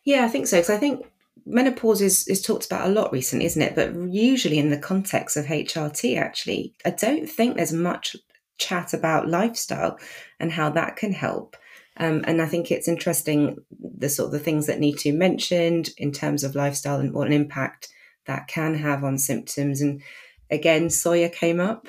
Yeah, 0.05 0.25
I 0.25 0.29
think 0.29 0.47
so. 0.47 0.57
Because 0.57 0.71
I 0.71 0.79
think 0.79 1.05
menopause 1.45 2.01
is, 2.01 2.27
is 2.29 2.41
talked 2.41 2.65
about 2.65 2.89
a 2.89 2.93
lot 2.93 3.13
recently, 3.13 3.45
isn't 3.45 3.61
it? 3.61 3.75
But 3.75 3.95
usually 4.11 4.59
in 4.59 4.71
the 4.71 4.79
context 4.79 5.37
of 5.37 5.45
HRT, 5.45 6.17
actually, 6.17 6.73
I 6.87 6.91
don't 6.91 7.29
think 7.29 7.57
there's 7.57 7.75
much 7.75 8.17
chat 8.57 8.95
about 8.95 9.29
lifestyle 9.29 9.99
and 10.39 10.53
how 10.53 10.71
that 10.71 10.97
can 10.97 11.13
help. 11.13 11.57
Um, 12.01 12.25
and 12.27 12.41
I 12.41 12.47
think 12.47 12.71
it's 12.71 12.89
interesting 12.89 13.59
the 13.79 14.09
sort 14.09 14.27
of 14.27 14.33
the 14.33 14.39
things 14.39 14.67
that 14.67 14.81
Nitu 14.81 15.15
mentioned 15.15 15.91
in 15.99 16.13
terms 16.13 16.43
of 16.43 16.55
lifestyle 16.55 16.99
and 16.99 17.13
what 17.13 17.27
an 17.27 17.35
impact 17.35 17.89
that 18.27 18.49
can 18.49 18.75
have 18.75 19.05
on 19.05 19.19
symptoms. 19.19 19.83
And 19.83 20.03
again, 20.51 20.89
soya 20.89 21.31
came 21.31 21.61
up, 21.61 21.89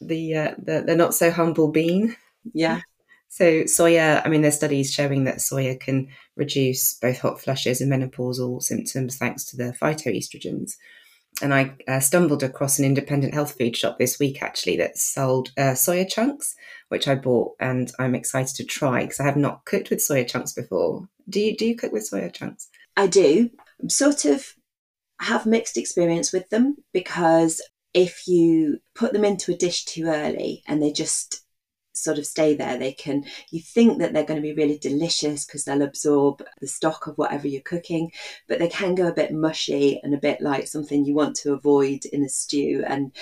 the 0.00 0.36
uh, 0.36 0.54
the, 0.58 0.84
the 0.86 0.94
not 0.94 1.12
so 1.12 1.30
humble 1.30 1.68
bean. 1.68 2.16
Yeah. 2.54 2.80
So 3.30 3.64
soya, 3.64 4.22
I 4.24 4.30
mean, 4.30 4.40
there's 4.40 4.56
studies 4.56 4.90
showing 4.90 5.24
that 5.24 5.36
soya 5.36 5.78
can 5.78 6.08
reduce 6.34 6.94
both 6.94 7.18
hot 7.18 7.38
flushes 7.38 7.82
and 7.82 7.92
menopausal 7.92 8.62
symptoms 8.62 9.18
thanks 9.18 9.44
to 9.44 9.56
the 9.56 9.76
phytoestrogens. 9.80 10.72
And 11.40 11.54
I 11.54 11.76
uh, 11.86 12.00
stumbled 12.00 12.42
across 12.42 12.78
an 12.78 12.84
independent 12.84 13.32
health 13.32 13.56
food 13.56 13.76
shop 13.76 13.98
this 13.98 14.18
week 14.18 14.42
actually 14.42 14.76
that 14.78 14.98
sold 14.98 15.52
uh, 15.56 15.72
soya 15.74 16.08
chunks, 16.08 16.56
which 16.88 17.06
I 17.06 17.14
bought, 17.14 17.54
and 17.60 17.92
I'm 17.98 18.14
excited 18.14 18.56
to 18.56 18.64
try 18.64 19.02
because 19.02 19.20
I 19.20 19.24
have 19.24 19.36
not 19.36 19.64
cooked 19.64 19.90
with 19.90 20.00
soya 20.00 20.26
chunks 20.26 20.52
before. 20.52 21.08
Do 21.28 21.40
you 21.40 21.56
do 21.56 21.66
you 21.66 21.76
cook 21.76 21.92
with 21.92 22.08
soya 22.10 22.32
chunks? 22.32 22.68
I 22.96 23.06
do. 23.06 23.50
Sort 23.88 24.24
of 24.24 24.54
have 25.20 25.46
mixed 25.46 25.76
experience 25.76 26.32
with 26.32 26.48
them 26.50 26.76
because 26.92 27.60
if 27.94 28.26
you 28.26 28.78
put 28.94 29.12
them 29.12 29.24
into 29.24 29.52
a 29.52 29.56
dish 29.56 29.84
too 29.84 30.06
early 30.06 30.62
and 30.66 30.82
they 30.82 30.92
just 30.92 31.44
sort 31.92 32.18
of 32.18 32.26
stay 32.26 32.54
there. 32.54 32.78
They 32.78 32.92
can, 32.92 33.24
you 33.50 33.60
think 33.60 33.98
that 33.98 34.12
they're 34.12 34.24
going 34.24 34.40
to 34.40 34.48
be 34.48 34.54
really 34.54 34.78
delicious 34.78 35.44
because 35.44 35.64
they'll 35.64 35.82
absorb 35.82 36.42
the 36.60 36.66
stock 36.66 37.06
of 37.06 37.16
whatever 37.18 37.48
you're 37.48 37.62
cooking, 37.62 38.12
but 38.48 38.58
they 38.58 38.68
can 38.68 38.94
go 38.94 39.08
a 39.08 39.14
bit 39.14 39.32
mushy 39.32 40.00
and 40.02 40.14
a 40.14 40.18
bit 40.18 40.40
like 40.40 40.66
something 40.66 41.04
you 41.04 41.14
want 41.14 41.36
to 41.36 41.52
avoid 41.52 42.04
in 42.06 42.22
a 42.22 42.28
stew. 42.28 42.84
And 42.86 43.12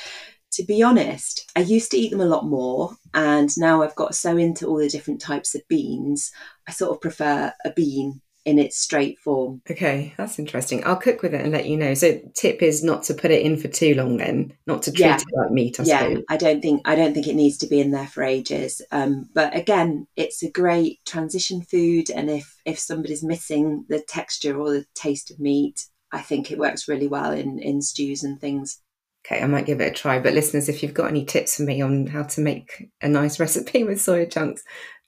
to 0.52 0.64
be 0.64 0.82
honest, 0.82 1.50
I 1.56 1.60
used 1.60 1.90
to 1.90 1.98
eat 1.98 2.10
them 2.10 2.20
a 2.20 2.26
lot 2.26 2.46
more. 2.46 2.96
And 3.14 3.50
now 3.58 3.82
I've 3.82 3.94
got 3.94 4.14
so 4.14 4.36
into 4.36 4.66
all 4.66 4.78
the 4.78 4.88
different 4.88 5.20
types 5.20 5.54
of 5.54 5.66
beans, 5.68 6.32
I 6.68 6.72
sort 6.72 6.92
of 6.92 7.00
prefer 7.00 7.52
a 7.64 7.70
bean 7.72 8.20
in 8.46 8.60
its 8.60 8.78
straight 8.78 9.18
form. 9.18 9.60
Okay, 9.68 10.14
that's 10.16 10.38
interesting. 10.38 10.84
I'll 10.84 10.96
cook 10.96 11.20
with 11.20 11.34
it 11.34 11.40
and 11.42 11.52
let 11.52 11.66
you 11.66 11.76
know. 11.76 11.94
So 11.94 12.20
tip 12.34 12.62
is 12.62 12.84
not 12.84 13.02
to 13.04 13.14
put 13.14 13.32
it 13.32 13.44
in 13.44 13.56
for 13.56 13.66
too 13.66 13.94
long 13.96 14.16
then, 14.18 14.54
not 14.68 14.84
to 14.84 14.92
treat 14.92 15.04
Yeah. 15.04 15.16
it 15.16 15.24
like 15.36 15.50
meat, 15.50 15.80
I 15.80 15.82
yeah, 15.82 15.98
suppose. 16.08 16.24
I 16.30 16.36
don't 16.36 16.62
think 16.62 16.80
I 16.84 16.94
don't 16.94 17.12
think 17.12 17.26
it 17.26 17.34
needs 17.34 17.58
to 17.58 17.66
be 17.66 17.80
in 17.80 17.90
there 17.90 18.06
for 18.06 18.22
ages. 18.22 18.80
Um, 18.92 19.28
but 19.34 19.54
again, 19.54 20.06
it's 20.14 20.44
a 20.44 20.50
great 20.50 21.00
transition 21.04 21.60
food, 21.62 22.08
and 22.08 22.30
if 22.30 22.56
if 22.64 22.78
somebody's 22.78 23.24
missing 23.24 23.84
the 23.88 24.00
texture 24.00 24.56
or 24.58 24.70
the 24.70 24.86
taste 24.94 25.32
of 25.32 25.40
meat, 25.40 25.84
I 26.12 26.20
think 26.20 26.50
it 26.52 26.58
works 26.58 26.86
really 26.88 27.08
well 27.08 27.32
in 27.32 27.58
in 27.58 27.82
stews 27.82 28.22
and 28.22 28.40
things. 28.40 28.80
Okay, 29.26 29.42
I 29.42 29.46
might 29.48 29.66
give 29.66 29.80
it 29.80 29.90
a 29.90 29.94
try. 29.94 30.20
But 30.20 30.34
listeners, 30.34 30.68
if 30.68 30.84
you've 30.84 30.94
got 30.94 31.08
any 31.08 31.24
tips 31.24 31.56
for 31.56 31.64
me 31.64 31.82
on 31.82 32.06
how 32.06 32.22
to 32.22 32.40
make 32.40 32.90
a 33.02 33.08
nice 33.08 33.40
recipe 33.40 33.82
with 33.82 33.98
soya 33.98 34.30
chunks, 34.30 34.62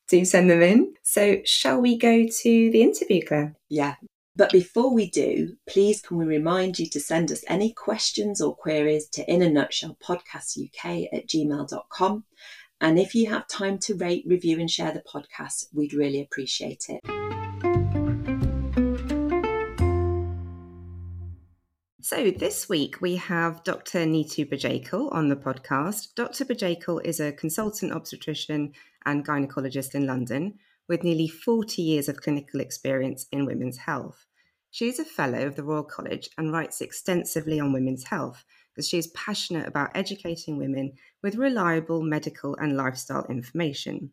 do 0.09 0.25
send 0.25 0.50
them 0.50 0.62
in. 0.62 0.95
So 1.03 1.38
shall 1.45 1.81
we 1.81 1.97
go 1.99 2.27
to 2.27 2.71
the 2.71 2.83
interview, 2.83 3.23
Claire? 3.27 3.55
Yeah. 3.69 3.97
But 4.37 4.53
before 4.53 4.95
we 4.95 5.11
do, 5.11 5.57
please 5.69 6.00
can 6.00 6.17
we 6.17 6.25
remind 6.25 6.79
you 6.79 6.87
to 6.91 7.00
send 7.00 7.33
us 7.33 7.45
any 7.49 7.73
questions 7.73 8.41
or 8.41 8.55
queries 8.55 9.09
to 9.11 9.29
in 9.29 9.43
a 9.43 9.50
nutshell 9.50 9.97
podcast 10.03 10.57
uk 10.57 10.85
at 11.12 11.27
gmail.com. 11.27 12.25
And 12.81 12.99
if 12.99 13.15
you 13.17 13.29
have 13.31 13.49
time 13.49 13.79
to 13.81 13.97
rate, 13.97 14.25
review, 14.27 14.61
and 14.61 14.71
share 14.71 14.93
the 14.93 15.03
podcast, 15.03 15.67
we'd 15.75 15.93
really 15.93 16.21
appreciate 16.21 16.87
it. 16.88 17.00
So 22.00 22.31
this 22.31 22.69
week 22.69 23.00
we 23.00 23.17
have 23.17 23.65
Dr. 23.65 24.07
Nitu 24.07 24.49
Bajekal 24.49 25.12
on 25.12 25.29
the 25.29 25.37
podcast. 25.37 26.15
Dr. 26.15 26.45
Bajekal 26.45 27.05
is 27.05 27.21
a 27.21 27.33
consultant 27.33 27.93
obstetrician 27.93 28.73
and 29.05 29.26
gynecologist 29.26 29.95
in 29.95 30.07
London 30.07 30.59
with 30.88 31.05
nearly 31.05 31.28
40 31.28 31.83
years 31.83 32.09
of 32.09 32.21
clinical 32.21 32.61
experience 32.61 33.26
in 33.31 33.47
women's 33.47 33.78
health. 33.78 34.26
She 34.71 34.88
is 34.88 34.99
a 34.99 35.05
fellow 35.05 35.47
of 35.47 35.57
the 35.57 35.64
Royal 35.64 35.83
College 35.83 36.28
and 36.37 36.52
writes 36.52 36.81
extensively 36.81 37.59
on 37.59 37.73
women's 37.73 38.05
health 38.05 38.45
as 38.76 38.88
she 38.88 38.99
is 38.99 39.09
passionate 39.09 39.67
about 39.67 39.90
educating 39.95 40.57
women 40.57 40.93
with 41.23 41.35
reliable 41.35 42.02
medical 42.02 42.55
and 42.57 42.76
lifestyle 42.76 43.26
information. 43.28 44.11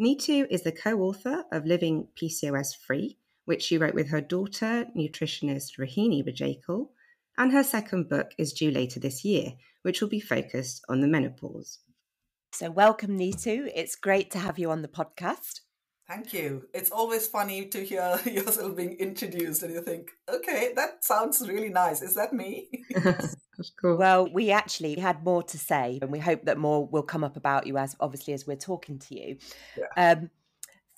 Nitu 0.00 0.46
is 0.50 0.62
the 0.62 0.72
co-author 0.72 1.44
of 1.52 1.66
Living 1.66 2.08
PCOS 2.16 2.76
Free, 2.76 3.18
which 3.44 3.62
she 3.62 3.76
wrote 3.76 3.94
with 3.94 4.08
her 4.08 4.20
daughter, 4.20 4.86
nutritionist 4.96 5.78
Rohini 5.78 6.24
Bajekal, 6.26 6.88
and 7.36 7.52
her 7.52 7.62
second 7.62 8.08
book 8.08 8.30
is 8.38 8.52
due 8.52 8.70
later 8.70 9.00
this 9.00 9.24
year, 9.24 9.52
which 9.82 10.00
will 10.00 10.08
be 10.08 10.20
focused 10.20 10.84
on 10.88 11.00
the 11.00 11.08
menopause. 11.08 11.80
So, 12.52 12.70
welcome, 12.70 13.16
Nitu. 13.16 13.70
It's 13.74 13.94
great 13.94 14.32
to 14.32 14.38
have 14.38 14.58
you 14.58 14.70
on 14.70 14.82
the 14.82 14.88
podcast. 14.88 15.60
Thank 16.08 16.32
you. 16.32 16.66
It's 16.74 16.90
always 16.90 17.28
funny 17.28 17.66
to 17.66 17.84
hear 17.84 18.18
yourself 18.26 18.76
being 18.76 18.94
introduced 18.98 19.62
and 19.62 19.72
you 19.72 19.80
think, 19.80 20.10
okay, 20.28 20.72
that 20.74 21.04
sounds 21.04 21.40
really 21.48 21.68
nice. 21.68 22.02
Is 22.02 22.16
that 22.16 22.32
me? 22.32 22.68
That's 22.94 23.36
cool. 23.80 23.96
Well, 23.96 24.28
we 24.30 24.50
actually 24.50 24.96
had 24.96 25.22
more 25.24 25.44
to 25.44 25.58
say, 25.58 26.00
and 26.02 26.10
we 26.10 26.18
hope 26.18 26.44
that 26.46 26.58
more 26.58 26.84
will 26.86 27.04
come 27.04 27.22
up 27.22 27.36
about 27.36 27.68
you 27.68 27.78
as 27.78 27.94
obviously 28.00 28.34
as 28.34 28.46
we're 28.48 28.56
talking 28.56 28.98
to 28.98 29.14
you. 29.14 29.36
Yeah. 29.78 30.14
Um, 30.14 30.30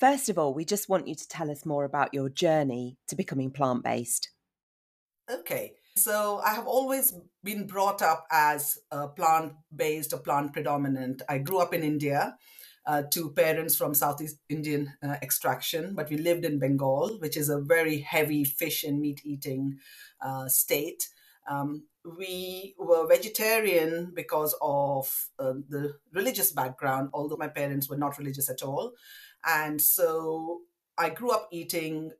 first 0.00 0.30
of 0.30 0.38
all, 0.38 0.54
we 0.54 0.64
just 0.64 0.88
want 0.88 1.06
you 1.06 1.14
to 1.14 1.28
tell 1.28 1.50
us 1.50 1.66
more 1.66 1.84
about 1.84 2.14
your 2.14 2.30
journey 2.30 2.96
to 3.08 3.14
becoming 3.14 3.50
plant 3.50 3.84
based. 3.84 4.30
Okay. 5.30 5.74
So 5.96 6.40
I 6.44 6.54
have 6.54 6.66
always 6.66 7.12
been 7.44 7.66
brought 7.66 8.00
up 8.00 8.26
as 8.30 8.78
a 8.90 9.08
plant 9.08 9.52
based 9.74 10.12
or 10.12 10.18
plant 10.18 10.52
predominant. 10.52 11.22
I 11.28 11.38
grew 11.38 11.58
up 11.58 11.74
in 11.74 11.82
India. 11.82 12.36
Uh, 12.84 13.04
to 13.12 13.30
parents 13.30 13.76
from 13.76 13.94
Southeast 13.94 14.38
Indian 14.48 14.92
uh, 15.04 15.14
extraction, 15.22 15.94
but 15.94 16.10
we 16.10 16.16
lived 16.16 16.44
in 16.44 16.58
Bengal, 16.58 17.16
which 17.20 17.36
is 17.36 17.48
a 17.48 17.60
very 17.60 18.00
heavy 18.00 18.42
fish 18.42 18.82
and 18.82 19.00
meat 19.00 19.20
eating 19.24 19.78
uh, 20.20 20.48
state. 20.48 21.08
Um, 21.48 21.84
we 22.04 22.74
were 22.76 23.06
vegetarian 23.06 24.10
because 24.12 24.56
of 24.60 25.28
uh, 25.38 25.52
the 25.68 25.94
religious 26.12 26.50
background, 26.50 27.10
although 27.12 27.36
my 27.36 27.46
parents 27.46 27.88
were 27.88 27.96
not 27.96 28.18
religious 28.18 28.50
at 28.50 28.62
all. 28.62 28.94
And 29.46 29.80
so 29.80 30.62
I 30.98 31.10
grew 31.10 31.30
up 31.30 31.50
eating 31.52 32.10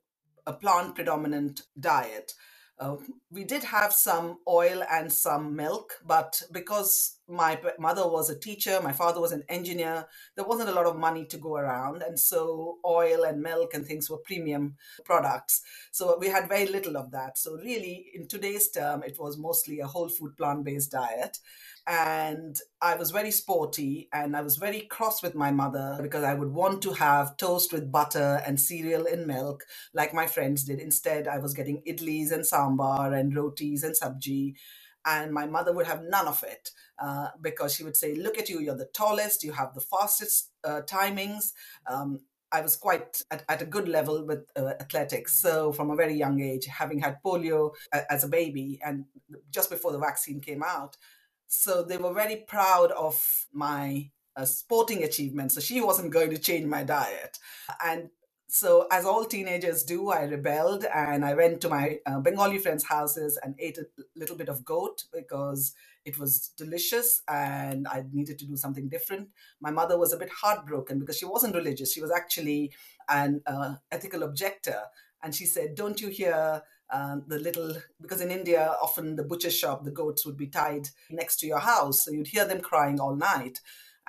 a 0.47 0.53
plant 0.53 0.95
predominant 0.95 1.63
diet. 1.77 2.35
Uh, 2.79 2.97
we 3.31 3.43
did 3.45 3.63
have 3.63 3.93
some 3.93 4.39
oil 4.47 4.83
and 4.91 5.11
some 5.11 5.55
milk, 5.55 5.93
but 6.05 6.41
because 6.51 7.19
my 7.33 7.59
mother 7.79 8.07
was 8.07 8.29
a 8.29 8.39
teacher, 8.39 8.79
my 8.83 8.93
father 8.93 9.21
was 9.21 9.33
an 9.33 9.43
engineer, 9.49 10.07
there 10.37 10.45
wasn't 10.45 10.69
a 10.69 10.73
lot 10.73 10.87
of 10.87 10.97
money 10.97 11.25
to 11.27 11.37
go 11.37 11.57
around. 11.57 12.03
And 12.03 12.19
so 12.19 12.79
oil 12.85 13.23
and 13.25 13.41
milk 13.41 13.73
and 13.75 13.85
things 13.85 14.09
were 14.09 14.17
premium 14.19 14.75
products. 15.05 15.63
So 15.91 16.17
we 16.19 16.29
had 16.29 16.49
very 16.49 16.67
little 16.67 16.97
of 16.97 17.11
that. 17.11 17.37
So, 17.37 17.55
really, 17.57 18.07
in 18.15 18.27
today's 18.27 18.69
term, 18.71 19.03
it 19.03 19.17
was 19.19 19.37
mostly 19.37 19.81
a 19.81 19.87
whole 19.87 20.09
food 20.09 20.37
plant 20.37 20.65
based 20.65 20.91
diet. 20.91 21.39
And 21.87 22.57
I 22.81 22.95
was 22.95 23.11
very 23.11 23.31
sporty 23.31 24.09
and 24.13 24.37
I 24.37 24.41
was 24.41 24.57
very 24.57 24.81
cross 24.81 25.23
with 25.23 25.35
my 25.35 25.51
mother 25.51 25.99
because 26.01 26.23
I 26.23 26.33
would 26.33 26.53
want 26.53 26.81
to 26.83 26.93
have 26.93 27.37
toast 27.37 27.73
with 27.73 27.91
butter 27.91 28.41
and 28.45 28.59
cereal 28.61 29.05
in 29.05 29.27
milk 29.27 29.65
like 29.93 30.13
my 30.13 30.27
friends 30.27 30.63
did. 30.63 30.79
Instead, 30.79 31.27
I 31.27 31.39
was 31.39 31.53
getting 31.53 31.83
idlis 31.87 32.31
and 32.31 32.43
sambar 32.45 33.13
and 33.19 33.35
rotis 33.35 33.83
and 33.83 33.95
sabji. 33.95 34.55
And 35.05 35.33
my 35.33 35.45
mother 35.45 35.73
would 35.73 35.85
have 35.85 36.03
none 36.03 36.27
of 36.27 36.43
it 36.43 36.71
uh, 36.99 37.29
because 37.41 37.73
she 37.73 37.83
would 37.83 37.97
say, 37.97 38.15
Look 38.15 38.37
at 38.37 38.49
you, 38.49 38.59
you're 38.59 38.75
the 38.75 38.89
tallest, 38.93 39.43
you 39.43 39.51
have 39.51 39.73
the 39.73 39.81
fastest 39.81 40.51
uh, 40.63 40.81
timings. 40.81 41.51
Um, 41.87 42.21
I 42.51 42.61
was 42.61 42.75
quite 42.75 43.21
at, 43.31 43.43
at 43.49 43.63
a 43.63 43.65
good 43.65 43.87
level 43.87 44.25
with 44.25 44.45
uh, 44.55 44.73
athletics. 44.79 45.33
So, 45.33 45.71
from 45.71 45.89
a 45.89 45.95
very 45.95 46.13
young 46.13 46.39
age, 46.39 46.67
having 46.67 46.99
had 46.99 47.17
polio 47.25 47.71
as 47.91 48.23
a 48.23 48.27
baby 48.27 48.79
and 48.85 49.05
just 49.49 49.71
before 49.71 49.91
the 49.91 49.97
vaccine 49.97 50.39
came 50.39 50.61
out, 50.63 50.95
so 51.47 51.83
they 51.83 51.97
were 51.97 52.13
very 52.13 52.37
proud 52.47 52.91
of 52.91 53.47
my 53.51 54.09
uh, 54.35 54.45
sporting 54.45 55.03
achievements. 55.03 55.55
So 55.55 55.61
she 55.61 55.81
wasn't 55.81 56.11
going 56.11 56.31
to 56.31 56.37
change 56.37 56.65
my 56.65 56.83
diet. 56.83 57.37
And 57.85 58.09
so, 58.47 58.87
as 58.91 59.05
all 59.05 59.25
teenagers 59.25 59.83
do, 59.83 60.09
I 60.09 60.23
rebelled 60.23 60.85
and 60.93 61.25
I 61.25 61.33
went 61.33 61.61
to 61.61 61.69
my 61.69 61.99
uh, 62.05 62.19
Bengali 62.19 62.59
friends' 62.59 62.83
houses 62.83 63.39
and 63.41 63.55
ate 63.57 63.77
a 63.77 63.85
little 64.15 64.35
bit 64.35 64.49
of 64.49 64.63
goat 64.63 65.05
because 65.11 65.73
it 66.05 66.19
was 66.19 66.51
delicious 66.57 67.21
and 67.27 67.87
I 67.87 68.03
needed 68.11 68.37
to 68.39 68.45
do 68.45 68.55
something 68.55 68.89
different. 68.89 69.29
My 69.61 69.71
mother 69.71 69.97
was 69.97 70.13
a 70.13 70.17
bit 70.17 70.29
heartbroken 70.29 70.99
because 70.99 71.17
she 71.17 71.25
wasn't 71.25 71.55
religious. 71.55 71.93
She 71.93 72.01
was 72.01 72.11
actually 72.11 72.71
an 73.09 73.41
uh, 73.47 73.75
ethical 73.91 74.23
objector. 74.23 74.81
And 75.23 75.33
she 75.33 75.45
said, 75.45 75.75
Don't 75.75 76.01
you 76.01 76.09
hear 76.09 76.61
um, 76.91 77.23
the 77.27 77.39
little 77.39 77.75
because 78.01 78.21
in 78.21 78.29
India 78.29 78.75
often 78.81 79.15
the 79.15 79.23
butcher 79.23 79.49
shop 79.49 79.83
the 79.83 79.91
goats 79.91 80.25
would 80.25 80.37
be 80.37 80.47
tied 80.47 80.89
next 81.09 81.37
to 81.37 81.47
your 81.47 81.59
house, 81.59 82.03
so 82.03 82.11
you'd 82.11 82.27
hear 82.27 82.45
them 82.45 82.61
crying 82.61 82.99
all 82.99 83.15
night. 83.15 83.59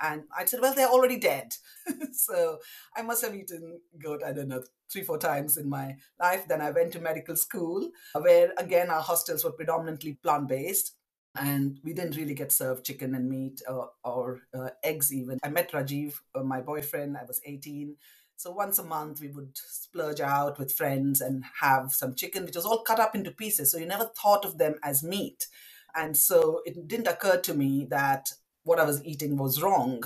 And 0.01 0.23
I 0.37 0.45
said, 0.45 0.59
well, 0.61 0.73
they're 0.73 0.89
already 0.89 1.17
dead. 1.17 1.55
so 2.11 2.59
I 2.95 3.01
must 3.01 3.23
have 3.23 3.35
eaten 3.35 3.79
goat, 4.03 4.21
I 4.25 4.33
don't 4.33 4.49
know, 4.49 4.63
three, 4.91 5.03
four 5.03 5.17
times 5.17 5.57
in 5.57 5.69
my 5.69 5.95
life. 6.19 6.47
Then 6.47 6.61
I 6.61 6.71
went 6.71 6.91
to 6.93 6.99
medical 6.99 7.35
school, 7.35 7.89
where 8.13 8.53
again 8.57 8.89
our 8.89 9.01
hostels 9.01 9.43
were 9.43 9.51
predominantly 9.51 10.13
plant 10.21 10.47
based. 10.47 10.93
And 11.37 11.79
we 11.83 11.93
didn't 11.93 12.15
really 12.15 12.33
get 12.33 12.53
served 12.53 12.85
chicken 12.85 13.13
and 13.13 13.29
meat 13.29 13.61
or, 13.67 13.89
or 14.05 14.39
uh, 14.57 14.69
eggs, 14.83 15.13
even. 15.13 15.37
I 15.43 15.49
met 15.49 15.71
Rajiv, 15.73 16.13
uh, 16.33 16.43
my 16.43 16.61
boyfriend, 16.61 17.17
I 17.17 17.25
was 17.25 17.41
18. 17.45 17.97
So 18.37 18.51
once 18.51 18.79
a 18.79 18.83
month, 18.83 19.21
we 19.21 19.29
would 19.29 19.51
splurge 19.57 20.21
out 20.21 20.59
with 20.59 20.73
friends 20.73 21.19
and 21.21 21.43
have 21.61 21.91
some 21.91 22.15
chicken, 22.15 22.45
which 22.45 22.55
was 22.55 22.65
all 22.65 22.83
cut 22.83 22.99
up 22.99 23.15
into 23.15 23.31
pieces. 23.31 23.71
So 23.71 23.77
you 23.77 23.85
never 23.85 24.05
thought 24.05 24.45
of 24.45 24.57
them 24.57 24.75
as 24.83 25.03
meat. 25.03 25.47
And 25.95 26.15
so 26.17 26.61
it 26.65 26.87
didn't 26.87 27.07
occur 27.07 27.37
to 27.39 27.53
me 27.53 27.85
that 27.89 28.31
what 28.65 28.79
I 28.79 28.83
was 28.83 29.03
eating 29.05 29.37
was 29.37 29.61
wrong. 29.61 30.03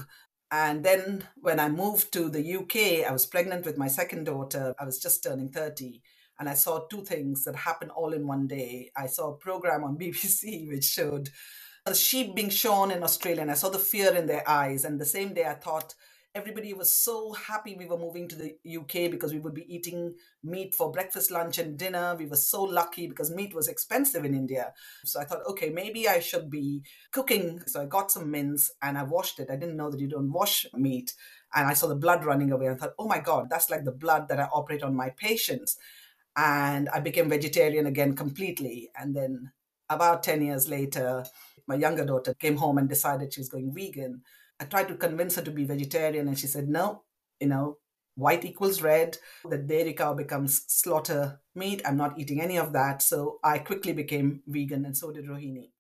And 0.52 0.84
then 0.84 1.24
when 1.38 1.60
I 1.60 1.70
moved 1.70 2.12
to 2.14 2.30
the 2.30 2.56
UK, 2.58 3.08
I 3.08 3.12
was 3.12 3.26
pregnant 3.26 3.66
with 3.66 3.78
my 3.78 3.88
second 3.88 4.26
daughter. 4.26 4.76
I 4.80 4.86
was 4.86 5.00
just 5.00 5.24
turning 5.24 5.50
30. 5.50 6.02
And 6.40 6.48
I 6.48 6.54
saw 6.54 6.88
two 6.88 7.04
things 7.04 7.44
that 7.46 7.56
happened 7.56 7.92
all 7.92 8.14
in 8.14 8.28
one 8.28 8.48
day. 8.48 8.92
I 8.96 9.08
saw 9.08 9.32
a 9.32 9.38
program 9.38 9.84
on 9.84 9.98
BBC 10.00 10.68
which 10.70 10.86
showed 10.86 11.30
a 11.86 11.96
sheep 11.96 12.36
being 12.36 12.50
shorn 12.50 12.92
in 12.92 13.04
Australia, 13.04 13.42
and 13.42 13.52
I 13.52 13.56
saw 13.56 13.70
the 13.70 13.80
fear 13.80 14.14
in 14.16 14.28
their 14.28 14.48
eyes. 14.48 14.86
And 14.86 15.00
the 15.00 15.06
same 15.06 15.34
day, 15.34 15.46
I 15.46 15.56
thought, 15.56 15.96
everybody 16.36 16.74
was 16.74 16.96
so 16.96 17.34
happy 17.34 17.76
we 17.76 17.88
were 17.88 17.98
moving 17.98 18.28
to 18.28 18.36
the 18.36 18.56
UK 18.78 19.10
because 19.10 19.34
we 19.34 19.40
would 19.40 19.54
be 19.54 19.74
eating 19.74 20.14
meat 20.44 20.76
for 20.76 20.92
breakfast, 20.92 21.32
lunch, 21.32 21.58
and 21.58 21.78
dinner. 21.78 22.16
We 22.18 22.28
were 22.28 22.36
so 22.36 22.64
lucky 22.64 23.08
because 23.08 23.32
meat 23.32 23.54
was 23.54 23.68
expensive 23.68 24.24
in 24.26 24.36
India. 24.36 24.74
So 25.06 25.20
I 25.20 25.26
thought, 25.26 25.46
okay, 25.50 25.70
maybe 25.70 26.08
I 26.08 26.20
should 26.20 26.50
be 26.50 26.84
cooking. 27.12 27.62
So 27.66 27.82
I 27.82 27.86
got 27.86 28.12
some 28.12 28.30
mince 28.30 28.72
and 28.82 28.98
I 28.98 29.04
washed 29.04 29.40
it. 29.40 29.50
I 29.50 29.56
didn't 29.56 29.78
know 29.78 29.90
that 29.90 30.00
you 30.00 30.08
don't 30.08 30.32
wash 30.32 30.66
meat. 30.74 31.14
And 31.54 31.68
I 31.68 31.74
saw 31.74 31.88
the 31.88 31.96
blood 31.96 32.24
running 32.24 32.52
away. 32.52 32.70
I 32.70 32.76
thought, 32.76 32.94
oh 33.00 33.08
my 33.08 33.20
God, 33.20 33.48
that's 33.50 33.72
like 33.72 33.84
the 33.84 33.92
blood 33.92 34.28
that 34.30 34.40
I 34.40 34.44
operate 34.54 34.84
on 34.84 34.96
my 34.96 35.10
patients. 35.10 35.78
And 36.38 36.90
I 36.90 37.00
became 37.00 37.28
vegetarian 37.28 37.88
again 37.88 38.16
completely. 38.16 38.92
And 38.96 39.16
then 39.16 39.52
about 39.90 40.22
10 40.22 40.44
years 40.44 40.70
later, 40.70 41.26
my 41.66 41.76
younger 41.76 42.06
daughter 42.06 42.36
came 42.36 42.58
home 42.58 42.78
and 42.78 42.88
decided 42.88 43.34
she 43.34 43.42
was 43.42 43.50
going 43.50 43.74
vegan. 43.74 44.22
I 44.60 44.66
tried 44.66 44.88
to 44.90 44.96
convince 44.96 45.36
her 45.36 45.42
to 45.42 45.52
be 45.52 45.66
vegetarian, 45.66 46.28
and 46.28 46.38
she 46.38 46.48
said, 46.48 46.68
no, 46.68 47.04
you 47.40 47.48
know, 47.48 47.78
white 48.16 48.44
equals 48.44 48.82
red, 48.82 49.18
the 49.50 49.58
dairy 49.58 49.94
cow 49.94 50.14
becomes 50.14 50.64
slaughter 50.68 51.40
meat. 51.56 51.82
I'm 51.86 51.98
not 51.98 52.20
eating 52.20 52.42
any 52.42 52.58
of 52.58 52.74
that. 52.74 53.02
So 53.02 53.40
I 53.44 53.60
quickly 53.60 53.94
became 53.94 54.42
vegan, 54.48 54.86
and 54.86 54.98
so 54.98 55.12
did 55.12 55.26
Rohini 55.26 55.72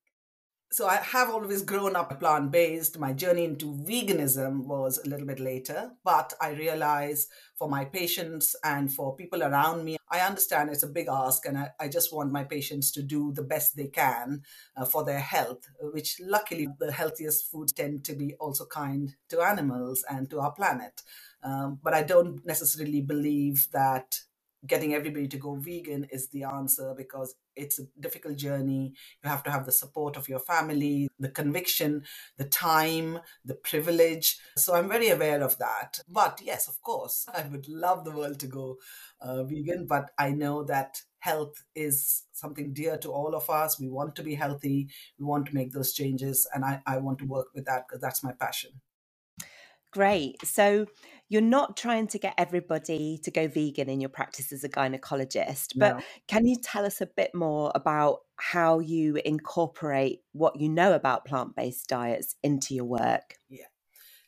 so 0.72 0.88
I 0.88 0.98
have 0.98 1.30
always 1.30 1.64
grown 1.64 1.96
up 1.96 2.20
plant 2.20 2.52
based. 2.52 3.00
My 3.00 3.12
journey 3.12 3.46
into 3.46 3.74
veganism 3.74 4.66
was 4.66 5.00
a 5.04 5.10
little 5.10 5.26
bit 5.26 5.40
later, 5.40 5.92
but 6.04 6.34
I 6.40 6.52
realize 6.52 7.28
for 7.58 7.68
my 7.68 7.86
patients 7.86 8.56
and 8.64 8.94
for 8.94 9.16
people 9.16 9.42
around 9.42 9.84
me, 9.84 9.98
I 10.12 10.20
understand 10.22 10.70
it's 10.70 10.84
a 10.84 10.88
big 10.88 11.08
ask, 11.10 11.46
and 11.46 11.58
I, 11.58 11.70
I 11.80 11.88
just 11.88 12.14
want 12.14 12.32
my 12.32 12.44
patients 12.44 12.92
to 12.94 13.04
do 13.04 13.32
the 13.34 13.44
best 13.44 13.76
they 13.76 13.88
can 13.88 14.42
uh, 14.76 14.86
for 14.86 15.04
their 15.04 15.20
health, 15.20 15.68
which 15.82 16.18
luckily 16.20 16.68
the 16.80 16.92
healthiest 16.92 17.52
foods 17.52 17.74
tend 17.74 18.04
to 18.06 18.14
be 18.14 18.36
also 18.40 18.66
kind 18.66 19.16
to 19.30 19.42
animals 19.42 20.04
and 20.10 20.30
to 20.30 20.40
our 20.40 20.52
planet. 20.52 21.02
Um, 21.44 21.80
but 21.84 21.94
I 21.94 22.04
don't 22.04 22.46
necessarily 22.46 23.02
believe 23.02 23.68
that 23.72 24.20
getting 24.68 24.94
everybody 24.94 25.28
to 25.28 25.38
go 25.38 25.56
vegan 25.56 26.06
is 26.12 26.30
the 26.30 26.44
answer 26.44 26.94
because 26.98 27.36
it's 27.56 27.80
a 27.80 27.84
difficult 28.00 28.38
journey. 28.38 28.94
You 29.24 29.30
have 29.30 29.44
to 29.44 29.51
have 29.51 29.66
the 29.66 29.72
support 29.72 30.18
of 30.18 30.28
your 30.28 30.39
family, 30.39 31.10
the 31.20 31.30
conviction, 31.30 32.04
the 32.38 32.46
time, 32.46 33.20
the 33.46 33.56
privilege. 33.56 34.39
So 34.58 34.75
I'm 34.75 34.89
very 34.89 35.10
aware 35.10 35.42
of 35.42 35.58
that. 35.60 36.00
But 36.08 36.42
yes, 36.44 36.68
of 36.68 36.82
course, 36.82 37.25
I 37.34 37.48
would 37.48 37.68
love 37.68 38.04
the 38.04 38.12
world 38.12 38.39
to 38.39 38.48
go 38.48 38.78
uh, 39.22 39.44
vegan, 39.44 39.88
but 39.88 40.12
I 40.18 40.32
know 40.32 40.63
that 40.63 41.01
health 41.20 41.63
is 41.75 42.24
something 42.34 42.74
dear 42.74 42.98
to 42.98 43.12
all 43.12 43.36
of 43.36 43.50
us. 43.50 43.80
We 43.80 43.89
want 43.89 44.16
to 44.16 44.24
be 44.24 44.36
healthy, 44.36 44.89
we 45.18 45.25
want 45.25 45.48
to 45.48 45.56
make 45.56 45.74
those 45.74 45.94
changes, 45.94 46.48
and 46.54 46.63
I, 46.63 46.82
I 46.86 46.98
want 46.98 47.20
to 47.20 47.25
work 47.25 47.48
with 47.54 47.66
that 47.66 47.88
because 47.88 48.01
that's 48.01 48.24
my 48.24 48.32
passion. 48.32 48.72
Great. 49.92 50.46
So 50.46 50.86
you're 51.29 51.41
not 51.41 51.77
trying 51.77 52.07
to 52.07 52.19
get 52.19 52.33
everybody 52.38 53.19
to 53.24 53.31
go 53.31 53.48
vegan 53.48 53.88
in 53.88 54.01
your 54.01 54.09
practice 54.09 54.51
as 54.51 54.63
a 54.63 54.69
gynecologist, 54.69 55.74
but 55.75 55.98
no. 55.98 56.03
can 56.27 56.48
you 56.48 56.55
tell 56.55 56.86
us 56.86 57.01
a 57.01 57.05
bit 57.05 57.33
more 57.36 57.71
about 57.75 58.21
how 58.38 58.79
you 58.79 59.15
incorporate 59.24 60.21
what 60.31 60.59
you 60.59 60.67
know 60.67 60.93
about 60.93 61.25
plant 61.25 61.55
based 61.55 61.88
diets 61.88 62.36
into 62.43 62.74
your 62.74 62.86
work? 62.86 63.36
Yeah. 63.48 63.65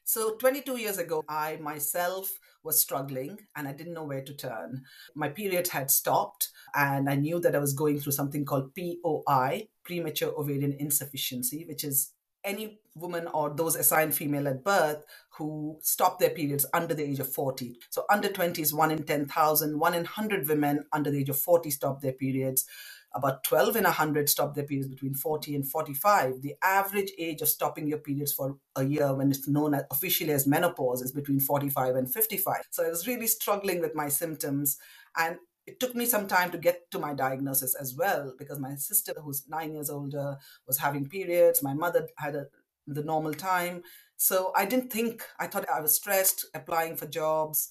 So 0.04 0.36
22 0.36 0.78
years 0.78 1.00
ago, 1.00 1.24
I 1.28 1.58
myself 1.58 2.32
was 2.64 2.80
struggling 2.80 3.40
and 3.56 3.68
I 3.68 3.74
didn't 3.74 3.94
know 3.94 4.04
where 4.04 4.22
to 4.22 4.34
turn. 4.34 4.84
My 5.16 5.30
period 5.30 5.70
had 5.70 5.90
stopped 5.90 6.50
and 6.76 7.10
I 7.10 7.16
knew 7.16 7.40
that 7.40 7.56
I 7.56 7.60
was 7.60 7.74
going 7.74 8.00
through 8.00 8.12
something 8.12 8.46
called 8.46 8.76
POI, 8.76 9.70
premature 9.84 10.34
ovarian 10.38 10.76
insufficiency, 10.78 11.66
which 11.68 11.84
is 11.84 12.14
any 12.44 12.80
woman 12.96 13.28
or 13.28 13.50
those 13.50 13.76
assigned 13.76 14.14
female 14.14 14.48
at 14.48 14.64
birth 14.64 15.04
who 15.38 15.78
stop 15.82 16.20
their 16.20 16.30
periods 16.30 16.66
under 16.74 16.94
the 16.94 17.04
age 17.04 17.20
of 17.20 17.32
40. 17.32 17.78
So 17.90 18.06
under 18.10 18.30
20 18.30 18.62
is 18.62 18.74
1 18.74 18.92
in 18.92 19.04
10,000, 19.04 19.80
1 19.80 19.94
in 19.94 20.00
100 20.00 20.48
women 20.48 20.86
under 20.92 21.12
the 21.12 21.20
age 21.20 21.30
of 21.30 21.40
40 21.40 21.70
stop 21.72 22.02
their 22.02 22.14
periods. 22.14 22.66
About 23.14 23.44
12 23.44 23.76
in 23.76 23.84
100 23.84 24.30
stop 24.30 24.56
their 24.56 24.64
periods 24.64 24.88
between 24.88 25.14
40 25.14 25.56
and 25.56 25.68
45. 25.68 26.42
The 26.42 26.56
average 26.64 27.12
age 27.18 27.42
of 27.42 27.50
stopping 27.50 27.88
your 27.88 27.98
periods 27.98 28.32
for 28.32 28.58
a 28.76 28.84
year 28.84 29.14
when 29.14 29.32
it's 29.32 29.48
known 29.48 29.74
as, 29.74 29.84
officially 29.92 30.32
as 30.32 30.48
menopause 30.48 31.02
is 31.02 31.12
between 31.12 31.40
45 31.40 31.96
and 31.96 32.12
55. 32.12 32.68
So 32.70 32.86
I 32.86 32.90
was 32.90 33.08
really 33.08 33.28
struggling 33.28 33.82
with 33.82 33.96
my 33.96 34.08
symptoms. 34.08 34.78
And 35.18 35.38
it 35.68 35.80
took 35.80 35.96
me 35.96 36.06
some 36.06 36.28
time 36.28 36.52
to 36.52 36.58
get 36.58 36.90
to 36.92 37.00
my 37.00 37.14
diagnosis 37.14 37.76
as 37.76 37.96
well 37.96 38.34
because 38.38 38.60
my 38.60 38.76
sister 38.76 39.14
who's 39.22 39.48
nine 39.48 39.74
years 39.74 39.90
older 39.90 40.38
was 40.68 40.80
having 40.80 41.08
periods. 41.08 41.62
My 41.62 41.74
mother 41.74 42.08
had 42.18 42.36
a, 42.36 42.48
the 42.88 43.04
normal 43.04 43.34
time. 43.34 43.84
So 44.18 44.52
i 44.56 44.66
didn't 44.66 44.92
think 44.92 45.24
i 45.40 45.48
thought 45.48 45.68
i 45.70 45.82
was 45.82 45.96
stressed 45.96 46.46
applying 46.54 46.96
for 46.96 47.08
jobs 47.08 47.70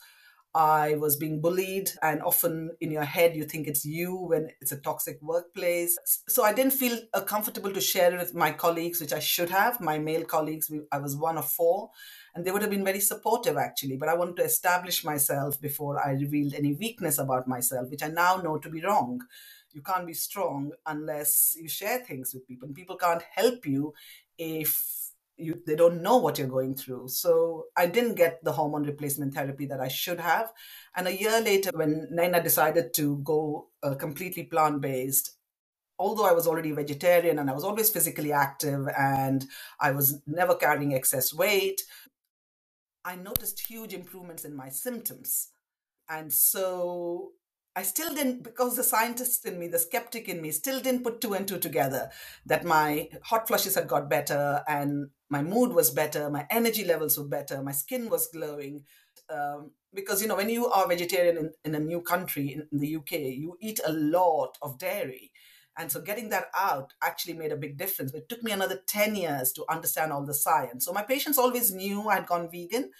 I 0.52 0.96
was 0.96 1.16
being 1.16 1.40
bullied, 1.40 1.90
and 2.02 2.20
often 2.22 2.70
in 2.80 2.90
your 2.90 3.04
head, 3.04 3.36
you 3.36 3.44
think 3.44 3.68
it's 3.68 3.84
you 3.84 4.16
when 4.16 4.48
it's 4.60 4.72
a 4.72 4.80
toxic 4.80 5.22
workplace. 5.22 5.96
So 6.28 6.42
I 6.42 6.52
didn't 6.52 6.72
feel 6.72 6.98
uh, 7.14 7.20
comfortable 7.20 7.72
to 7.72 7.80
share 7.80 8.12
it 8.12 8.18
with 8.18 8.34
my 8.34 8.50
colleagues, 8.50 9.00
which 9.00 9.12
I 9.12 9.20
should 9.20 9.50
have. 9.50 9.80
My 9.80 9.98
male 9.98 10.24
colleagues, 10.24 10.68
I 10.90 10.98
was 10.98 11.16
one 11.16 11.38
of 11.38 11.48
four, 11.48 11.90
and 12.34 12.44
they 12.44 12.50
would 12.50 12.62
have 12.62 12.70
been 12.70 12.84
very 12.84 13.00
supportive 13.00 13.56
actually. 13.56 13.96
But 13.96 14.08
I 14.08 14.14
wanted 14.14 14.36
to 14.36 14.44
establish 14.44 15.04
myself 15.04 15.60
before 15.60 16.04
I 16.04 16.12
revealed 16.12 16.54
any 16.54 16.74
weakness 16.74 17.18
about 17.18 17.46
myself, 17.46 17.88
which 17.88 18.02
I 18.02 18.08
now 18.08 18.36
know 18.36 18.58
to 18.58 18.68
be 18.68 18.82
wrong. 18.82 19.20
You 19.72 19.82
can't 19.82 20.06
be 20.06 20.14
strong 20.14 20.72
unless 20.84 21.56
you 21.56 21.68
share 21.68 22.00
things 22.00 22.34
with 22.34 22.48
people, 22.48 22.66
and 22.66 22.74
people 22.74 22.96
can't 22.96 23.22
help 23.34 23.66
you 23.66 23.94
if 24.36 24.99
you 25.40 25.62
they 25.66 25.76
don't 25.76 26.02
know 26.02 26.16
what 26.18 26.38
you're 26.38 26.48
going 26.48 26.74
through. 26.74 27.08
So 27.08 27.66
i 27.76 27.86
didn't 27.86 28.14
get 28.14 28.42
the 28.44 28.52
hormone 28.52 28.84
replacement 28.84 29.34
therapy 29.34 29.66
that 29.66 29.80
i 29.80 29.88
should 29.88 30.20
have. 30.20 30.52
And 30.96 31.08
a 31.08 31.16
year 31.16 31.40
later 31.40 31.70
when 31.74 32.08
naina 32.12 32.42
decided 32.42 32.94
to 32.94 33.18
go 33.18 33.68
uh, 33.82 33.94
completely 33.94 34.44
plant-based 34.44 35.36
although 35.98 36.24
i 36.24 36.32
was 36.32 36.46
already 36.46 36.70
vegetarian 36.72 37.38
and 37.38 37.50
i 37.50 37.52
was 37.52 37.64
always 37.64 37.90
physically 37.90 38.32
active 38.32 38.88
and 38.98 39.44
i 39.80 39.90
was 39.90 40.22
never 40.26 40.54
carrying 40.54 40.94
excess 40.94 41.34
weight 41.34 41.82
i 43.04 43.16
noticed 43.16 43.66
huge 43.66 43.94
improvements 43.94 44.44
in 44.44 44.54
my 44.54 44.68
symptoms. 44.68 45.48
And 46.08 46.32
so 46.32 47.32
I 47.76 47.82
still 47.82 48.12
didn't, 48.14 48.42
because 48.42 48.76
the 48.76 48.82
scientist 48.82 49.46
in 49.46 49.58
me, 49.58 49.68
the 49.68 49.78
skeptic 49.78 50.28
in 50.28 50.42
me, 50.42 50.50
still 50.50 50.80
didn't 50.80 51.04
put 51.04 51.20
two 51.20 51.34
and 51.34 51.46
two 51.46 51.58
together 51.58 52.10
that 52.46 52.64
my 52.64 53.08
hot 53.22 53.46
flushes 53.46 53.76
had 53.76 53.86
got 53.86 54.10
better 54.10 54.62
and 54.66 55.10
my 55.28 55.42
mood 55.42 55.72
was 55.72 55.90
better, 55.90 56.28
my 56.30 56.46
energy 56.50 56.84
levels 56.84 57.16
were 57.16 57.28
better, 57.28 57.62
my 57.62 57.72
skin 57.72 58.10
was 58.10 58.28
glowing. 58.28 58.84
Um, 59.28 59.70
because, 59.94 60.20
you 60.20 60.26
know, 60.26 60.34
when 60.34 60.48
you 60.48 60.66
are 60.66 60.88
vegetarian 60.88 61.36
in, 61.36 61.52
in 61.64 61.74
a 61.76 61.80
new 61.80 62.00
country, 62.00 62.52
in, 62.52 62.66
in 62.72 62.80
the 62.80 62.96
UK, 62.96 63.12
you 63.12 63.56
eat 63.60 63.78
a 63.84 63.92
lot 63.92 64.58
of 64.62 64.78
dairy. 64.78 65.30
And 65.78 65.90
so 65.90 66.00
getting 66.00 66.28
that 66.30 66.46
out 66.54 66.92
actually 67.02 67.34
made 67.34 67.52
a 67.52 67.56
big 67.56 67.78
difference. 67.78 68.12
It 68.12 68.28
took 68.28 68.42
me 68.42 68.50
another 68.50 68.80
10 68.86 69.14
years 69.14 69.52
to 69.52 69.64
understand 69.70 70.12
all 70.12 70.26
the 70.26 70.34
science. 70.34 70.84
So 70.84 70.92
my 70.92 71.02
patients 71.02 71.38
always 71.38 71.72
knew 71.72 72.08
I'd 72.08 72.26
gone 72.26 72.50
vegan 72.50 72.90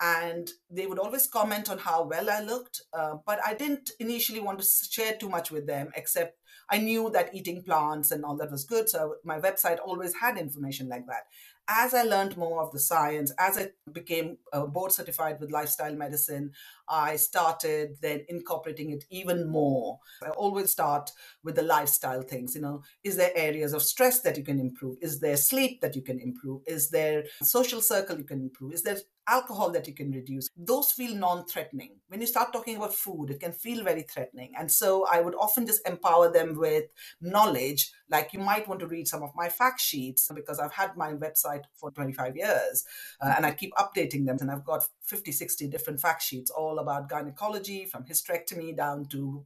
and 0.00 0.50
they 0.70 0.86
would 0.86 0.98
always 0.98 1.26
comment 1.26 1.70
on 1.70 1.78
how 1.78 2.04
well 2.04 2.28
I 2.30 2.40
looked. 2.40 2.82
Uh, 2.92 3.16
but 3.26 3.40
I 3.44 3.54
didn't 3.54 3.90
initially 3.98 4.40
want 4.40 4.60
to 4.60 4.66
share 4.90 5.14
too 5.16 5.28
much 5.28 5.50
with 5.50 5.66
them, 5.66 5.90
except 5.96 6.38
I 6.70 6.78
knew 6.78 7.10
that 7.10 7.34
eating 7.34 7.62
plants 7.62 8.10
and 8.10 8.24
all 8.24 8.36
that 8.36 8.50
was 8.50 8.64
good. 8.64 8.88
So 8.88 9.16
my 9.24 9.40
website 9.40 9.78
always 9.84 10.14
had 10.14 10.36
information 10.36 10.88
like 10.88 11.06
that 11.06 11.24
as 11.68 11.94
I 11.94 12.02
learned 12.02 12.36
more 12.36 12.62
of 12.62 12.70
the 12.70 12.78
science, 12.78 13.32
as 13.38 13.58
I 13.58 13.70
became 13.90 14.38
uh, 14.52 14.66
board 14.66 14.92
certified 14.92 15.40
with 15.40 15.50
lifestyle 15.50 15.94
medicine, 15.94 16.52
I 16.88 17.16
started 17.16 17.96
then 18.00 18.24
incorporating 18.28 18.90
it 18.90 19.04
even 19.10 19.48
more. 19.48 19.98
I 20.22 20.28
always 20.30 20.70
start 20.70 21.10
with 21.42 21.56
the 21.56 21.62
lifestyle 21.62 22.22
things. 22.22 22.54
You 22.54 22.60
know, 22.60 22.82
is 23.02 23.16
there 23.16 23.32
areas 23.34 23.72
of 23.72 23.82
stress 23.82 24.20
that 24.20 24.36
you 24.36 24.44
can 24.44 24.60
improve? 24.60 24.96
Is 25.00 25.18
there 25.18 25.36
sleep 25.36 25.80
that 25.80 25.96
you 25.96 26.02
can 26.02 26.20
improve? 26.20 26.62
Is 26.66 26.90
there 26.90 27.24
social 27.42 27.80
circle 27.80 28.18
you 28.18 28.24
can 28.24 28.40
improve? 28.40 28.72
Is 28.72 28.82
there 28.82 28.98
alcohol 29.28 29.70
that 29.72 29.86
you 29.86 29.94
can 29.94 30.10
reduce? 30.10 30.48
Those 30.56 30.92
feel 30.92 31.14
non 31.14 31.46
threatening. 31.46 31.96
When 32.08 32.20
you 32.20 32.26
start 32.26 32.52
talking 32.52 32.76
about 32.76 32.94
food, 32.94 33.30
it 33.30 33.40
can 33.40 33.52
feel 33.52 33.84
very 33.84 34.02
threatening. 34.02 34.52
And 34.58 34.70
so 34.70 35.06
I 35.10 35.20
would 35.20 35.34
often 35.34 35.66
just 35.66 35.86
empower 35.86 36.32
them 36.32 36.56
with 36.56 36.84
knowledge 37.20 37.92
like 38.10 38.32
you 38.32 38.38
might 38.38 38.68
want 38.68 38.80
to 38.80 38.86
read 38.86 39.08
some 39.08 39.22
of 39.22 39.30
my 39.34 39.48
fact 39.48 39.80
sheets 39.80 40.30
because 40.34 40.58
I've 40.58 40.72
had 40.72 40.96
my 40.96 41.12
website 41.14 41.62
for 41.74 41.90
25 41.90 42.36
years 42.36 42.84
uh, 43.20 43.34
and 43.36 43.44
I 43.44 43.52
keep 43.52 43.74
updating 43.74 44.26
them. 44.26 44.38
And 44.40 44.50
I've 44.50 44.64
got 44.64 44.86
50, 45.02 45.32
60 45.32 45.68
different 45.68 46.00
fact 46.00 46.22
sheets 46.22 46.50
all 46.50 46.78
about 46.78 47.08
gynecology 47.08 47.86
from 47.86 48.04
hysterectomy 48.04 48.76
down 48.76 49.06
to 49.06 49.44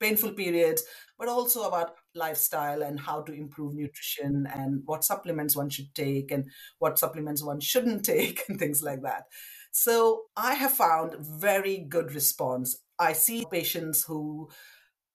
painful 0.00 0.32
periods, 0.32 0.84
but 1.18 1.28
also 1.28 1.68
about 1.68 1.94
lifestyle 2.14 2.82
and 2.82 2.98
how 2.98 3.22
to 3.22 3.32
improve 3.32 3.74
nutrition 3.74 4.46
and 4.54 4.82
what 4.86 5.04
supplements 5.04 5.56
one 5.56 5.70
should 5.70 5.94
take 5.94 6.30
and 6.30 6.50
what 6.78 6.98
supplements 6.98 7.42
one 7.42 7.60
shouldn't 7.60 8.04
take 8.14 8.42
and 8.48 8.58
things 8.58 8.82
like 8.82 9.02
that. 9.02 9.24
So 9.72 10.24
I 10.36 10.54
have 10.54 10.72
found 10.72 11.14
very 11.20 11.78
good 11.78 12.14
response. 12.14 12.76
I 12.98 13.12
see 13.12 13.46
patients 13.50 14.04
who 14.04 14.50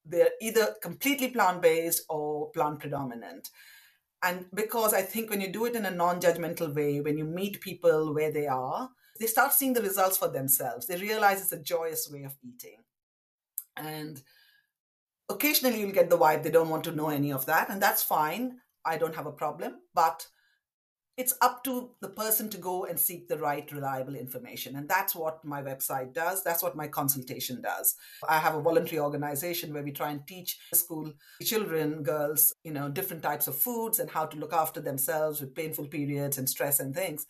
they're 0.05 0.29
either 0.41 0.75
completely 0.81 1.29
plant 1.29 1.61
based 1.61 2.03
or 2.09 2.51
plant 2.51 2.79
predominant. 2.79 3.49
And 4.23 4.45
because 4.53 4.93
I 4.93 5.01
think 5.01 5.29
when 5.29 5.41
you 5.41 5.51
do 5.51 5.65
it 5.65 5.75
in 5.75 5.85
a 5.85 5.91
non 5.91 6.19
judgmental 6.21 6.73
way, 6.73 7.01
when 7.01 7.17
you 7.17 7.25
meet 7.25 7.61
people 7.61 8.13
where 8.13 8.31
they 8.31 8.47
are, 8.47 8.89
they 9.19 9.27
start 9.27 9.53
seeing 9.53 9.73
the 9.73 9.81
results 9.81 10.17
for 10.17 10.29
themselves. 10.29 10.87
They 10.87 10.97
realize 10.97 11.41
it's 11.41 11.51
a 11.51 11.61
joyous 11.61 12.09
way 12.11 12.23
of 12.23 12.35
eating. 12.43 12.79
And 13.77 14.21
occasionally 15.29 15.79
you'll 15.79 15.91
get 15.91 16.09
the 16.09 16.17
vibe 16.17 16.43
they 16.43 16.51
don't 16.51 16.69
want 16.69 16.83
to 16.85 16.91
know 16.91 17.09
any 17.09 17.31
of 17.31 17.45
that, 17.45 17.69
and 17.69 17.81
that's 17.81 18.03
fine. 18.03 18.57
I 18.85 18.97
don't 18.97 19.15
have 19.15 19.25
a 19.25 19.31
problem. 19.31 19.79
But 19.93 20.27
it's 21.17 21.33
up 21.41 21.63
to 21.63 21.91
the 22.01 22.09
person 22.09 22.49
to 22.49 22.57
go 22.57 22.85
and 22.85 22.99
seek 22.99 23.27
the 23.27 23.37
right 23.37 23.71
reliable 23.71 24.15
information 24.15 24.75
and 24.75 24.89
that's 24.89 25.15
what 25.15 25.43
my 25.45 25.61
website 25.61 26.13
does 26.13 26.43
that's 26.43 26.61
what 26.61 26.75
my 26.75 26.87
consultation 26.87 27.61
does 27.61 27.95
i 28.27 28.37
have 28.37 28.55
a 28.55 28.61
voluntary 28.61 28.99
organization 28.99 29.73
where 29.73 29.83
we 29.83 29.91
try 29.91 30.11
and 30.11 30.27
teach 30.27 30.57
school 30.73 31.11
children 31.41 32.03
girls 32.03 32.53
you 32.63 32.71
know 32.71 32.89
different 32.89 33.23
types 33.23 33.47
of 33.47 33.55
foods 33.55 33.99
and 33.99 34.09
how 34.09 34.25
to 34.25 34.37
look 34.37 34.53
after 34.53 34.81
themselves 34.81 35.39
with 35.39 35.55
painful 35.55 35.87
periods 35.87 36.37
and 36.37 36.49
stress 36.49 36.79
and 36.79 36.93
things 36.93 37.25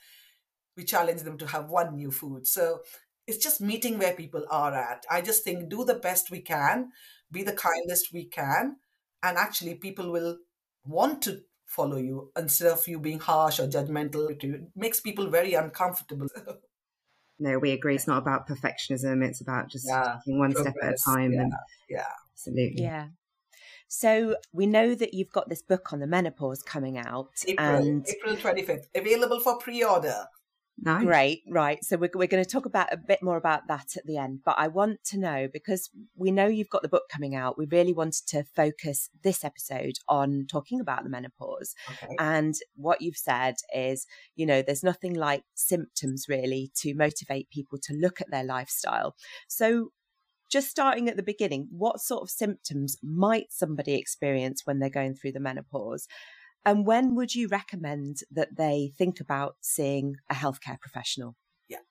we 0.75 0.83
challenge 0.83 1.21
them 1.21 1.37
to 1.37 1.47
have 1.47 1.69
one 1.69 1.95
new 1.95 2.11
food 2.11 2.47
so 2.47 2.79
it's 3.27 3.43
just 3.43 3.61
meeting 3.61 3.97
where 3.97 4.13
people 4.13 4.45
are 4.49 4.73
at. 4.73 5.05
I 5.09 5.21
just 5.21 5.43
think 5.43 5.69
do 5.69 5.83
the 5.83 5.95
best 5.95 6.29
we 6.29 6.41
can, 6.41 6.91
be 7.31 7.43
the 7.43 7.53
kindest 7.53 8.13
we 8.13 8.25
can, 8.25 8.77
and 9.23 9.37
actually 9.37 9.75
people 9.75 10.11
will 10.11 10.37
want 10.85 11.21
to 11.23 11.41
follow 11.65 11.97
you 11.97 12.31
instead 12.37 12.71
of 12.71 12.87
you 12.87 12.99
being 12.99 13.19
harsh 13.19 13.59
or 13.59 13.67
judgmental. 13.67 14.29
It 14.31 14.61
makes 14.75 14.99
people 14.99 15.27
very 15.27 15.53
uncomfortable. 15.53 16.27
no, 17.39 17.59
we 17.59 17.71
agree. 17.71 17.95
It's 17.95 18.07
not 18.07 18.19
about 18.19 18.47
perfectionism. 18.47 19.23
It's 19.23 19.41
about 19.41 19.69
just 19.69 19.87
yeah, 19.87 20.17
taking 20.25 20.39
one 20.39 20.53
progress. 20.53 20.73
step 20.73 20.83
at 20.83 20.93
a 20.93 21.15
time. 21.15 21.33
Yeah, 21.33 21.41
and 21.41 21.53
yeah, 21.89 22.05
absolutely. 22.31 22.83
Yeah. 22.83 23.07
So 23.87 24.35
we 24.51 24.65
know 24.65 24.95
that 24.95 25.13
you've 25.13 25.31
got 25.31 25.49
this 25.49 25.61
book 25.61 25.93
on 25.93 25.99
the 25.99 26.07
menopause 26.07 26.61
coming 26.63 26.97
out, 26.97 27.29
April, 27.47 27.67
and 27.67 28.07
April 28.07 28.35
twenty 28.35 28.63
fifth, 28.63 28.89
available 28.95 29.39
for 29.39 29.57
pre 29.57 29.83
order. 29.83 30.25
Nice. 30.77 31.05
Great, 31.05 31.43
right. 31.49 31.83
So 31.83 31.95
we're, 31.95 32.09
we're 32.13 32.27
going 32.27 32.43
to 32.43 32.49
talk 32.49 32.65
about 32.65 32.91
a 32.91 32.97
bit 32.97 33.23
more 33.23 33.37
about 33.37 33.67
that 33.69 33.95
at 33.95 34.05
the 34.05 34.17
end. 34.17 34.41
But 34.43 34.55
I 34.57 34.67
want 34.67 35.03
to 35.05 35.17
know 35.17 35.47
because 35.51 35.89
we 36.15 36.31
know 36.31 36.47
you've 36.47 36.69
got 36.69 36.81
the 36.81 36.89
book 36.89 37.03
coming 37.09 37.33
out. 37.33 37.57
We 37.57 37.65
really 37.71 37.93
wanted 37.93 38.27
to 38.27 38.43
focus 38.43 39.09
this 39.23 39.43
episode 39.43 39.93
on 40.09 40.47
talking 40.49 40.81
about 40.81 41.03
the 41.03 41.09
menopause. 41.09 41.75
Okay. 41.89 42.15
And 42.19 42.55
what 42.75 43.01
you've 43.01 43.17
said 43.17 43.55
is, 43.73 44.05
you 44.35 44.45
know, 44.45 44.61
there's 44.61 44.83
nothing 44.83 45.13
like 45.13 45.43
symptoms 45.55 46.25
really 46.27 46.71
to 46.81 46.93
motivate 46.93 47.49
people 47.49 47.79
to 47.83 47.93
look 47.93 48.19
at 48.19 48.29
their 48.29 48.43
lifestyle. 48.43 49.15
So 49.47 49.91
just 50.51 50.69
starting 50.69 51.09
at 51.09 51.15
the 51.15 51.23
beginning, 51.23 51.67
what 51.71 52.01
sort 52.01 52.21
of 52.21 52.29
symptoms 52.29 52.97
might 53.01 53.47
somebody 53.49 53.95
experience 53.95 54.61
when 54.65 54.79
they're 54.79 54.89
going 54.89 55.15
through 55.15 55.31
the 55.31 55.39
menopause? 55.39 56.07
And 56.65 56.85
when 56.85 57.15
would 57.15 57.35
you 57.35 57.47
recommend 57.47 58.21
that 58.31 58.57
they 58.57 58.91
think 58.97 59.19
about 59.19 59.57
seeing 59.61 60.15
a 60.29 60.33
healthcare 60.33 60.79
professional? 60.79 61.35
Yeah. 61.69 61.83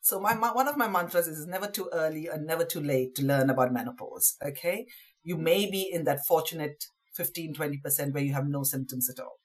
So 0.00 0.18
my, 0.18 0.34
my 0.34 0.52
one 0.52 0.68
of 0.68 0.76
my 0.76 0.88
mantras 0.88 1.28
is 1.28 1.46
never 1.46 1.66
too 1.66 1.90
early 1.92 2.26
and 2.26 2.46
never 2.46 2.64
too 2.64 2.80
late 2.80 3.14
to 3.16 3.22
learn 3.22 3.50
about 3.50 3.72
menopause. 3.72 4.36
Okay. 4.42 4.86
You 5.22 5.36
may 5.36 5.70
be 5.70 5.88
in 5.92 6.04
that 6.04 6.24
fortunate 6.26 6.84
15, 7.14 7.54
20% 7.54 8.14
where 8.14 8.22
you 8.22 8.32
have 8.32 8.46
no 8.46 8.62
symptoms 8.62 9.10
at 9.10 9.20
all. 9.20 9.38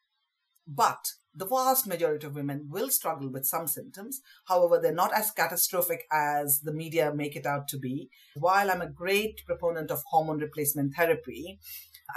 But 0.65 1.11
the 1.33 1.45
vast 1.45 1.85
majority 1.85 2.25
of 2.25 2.35
women 2.35 2.67
will 2.69 2.89
struggle 2.89 3.29
with 3.29 3.45
some 3.45 3.67
symptoms. 3.67 4.21
However, 4.47 4.79
they're 4.81 4.93
not 4.93 5.13
as 5.13 5.31
catastrophic 5.31 6.05
as 6.11 6.61
the 6.61 6.71
media 6.73 7.13
make 7.13 7.35
it 7.35 7.45
out 7.45 7.67
to 7.69 7.77
be. 7.77 8.09
While 8.35 8.71
I'm 8.71 8.81
a 8.81 8.89
great 8.89 9.41
proponent 9.45 9.91
of 9.91 10.01
hormone 10.07 10.39
replacement 10.39 10.95
therapy, 10.95 11.59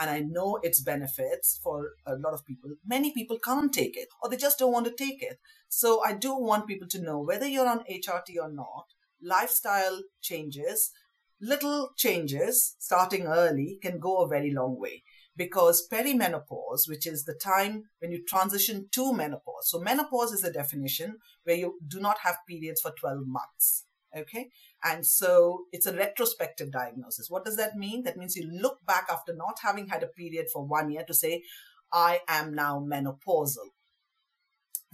and 0.01 0.11
I 0.11 0.21
know 0.21 0.59
its 0.63 0.81
benefits 0.81 1.61
for 1.63 1.93
a 2.07 2.15
lot 2.17 2.35
of 2.35 2.45
people. 2.45 2.71
Many 2.87 3.13
people 3.13 3.39
can't 3.39 3.73
take 3.73 3.97
it 3.97 4.09
or 4.23 4.29
they 4.29 4.37
just 4.37 4.59
don't 4.59 4.73
want 4.73 4.87
to 4.87 4.95
take 4.95 5.23
it. 5.23 5.39
So 5.69 6.03
I 6.05 6.15
do 6.15 6.35
want 6.37 6.67
people 6.67 6.89
to 6.89 7.03
know 7.03 7.21
whether 7.21 7.47
you're 7.47 7.69
on 7.69 7.85
HRT 7.91 8.37
or 8.41 8.53
not, 8.53 8.87
lifestyle 9.23 10.03
changes, 10.21 10.91
little 11.41 11.91
changes 11.97 12.77
starting 12.79 13.27
early 13.27 13.79
can 13.83 13.99
go 13.99 14.19
a 14.19 14.29
very 14.29 14.53
long 14.53 14.79
way 14.79 15.03
because 15.37 15.89
perimenopause, 15.91 16.89
which 16.89 17.07
is 17.07 17.25
the 17.25 17.35
time 17.35 17.85
when 18.01 18.11
you 18.11 18.25
transition 18.27 18.89
to 18.93 19.13
menopause. 19.15 19.71
So 19.71 19.79
menopause 19.79 20.33
is 20.33 20.45
a 20.45 20.53
definition 20.53 21.19
where 21.45 21.57
you 21.57 21.79
do 21.87 22.01
not 22.01 22.19
have 22.25 22.39
periods 22.47 22.81
for 22.81 22.93
12 22.99 23.21
months. 23.25 23.85
Okay. 24.17 24.49
And 24.83 25.07
so 25.07 25.65
it's 25.73 25.87
a 25.87 25.95
retrospective 25.95 26.73
diagnosis. 26.73 27.29
What 27.29 27.45
does 27.45 27.57
that 27.57 27.77
mean? 27.77 28.05
That 28.05 28.17
means 28.17 28.37
you 28.37 28.49
look 28.51 28.79
back 28.87 29.07
after 29.11 29.35
not 29.35 29.59
having 29.63 29.89
had 29.89 30.03
a 30.03 30.07
period 30.07 30.47
for 30.53 30.65
one 30.65 30.91
year 30.91 31.05
to 31.07 31.15
say, 31.15 31.43
I 31.93 32.21
am 32.29 32.55
now 32.55 32.81
menopausal. 32.81 33.69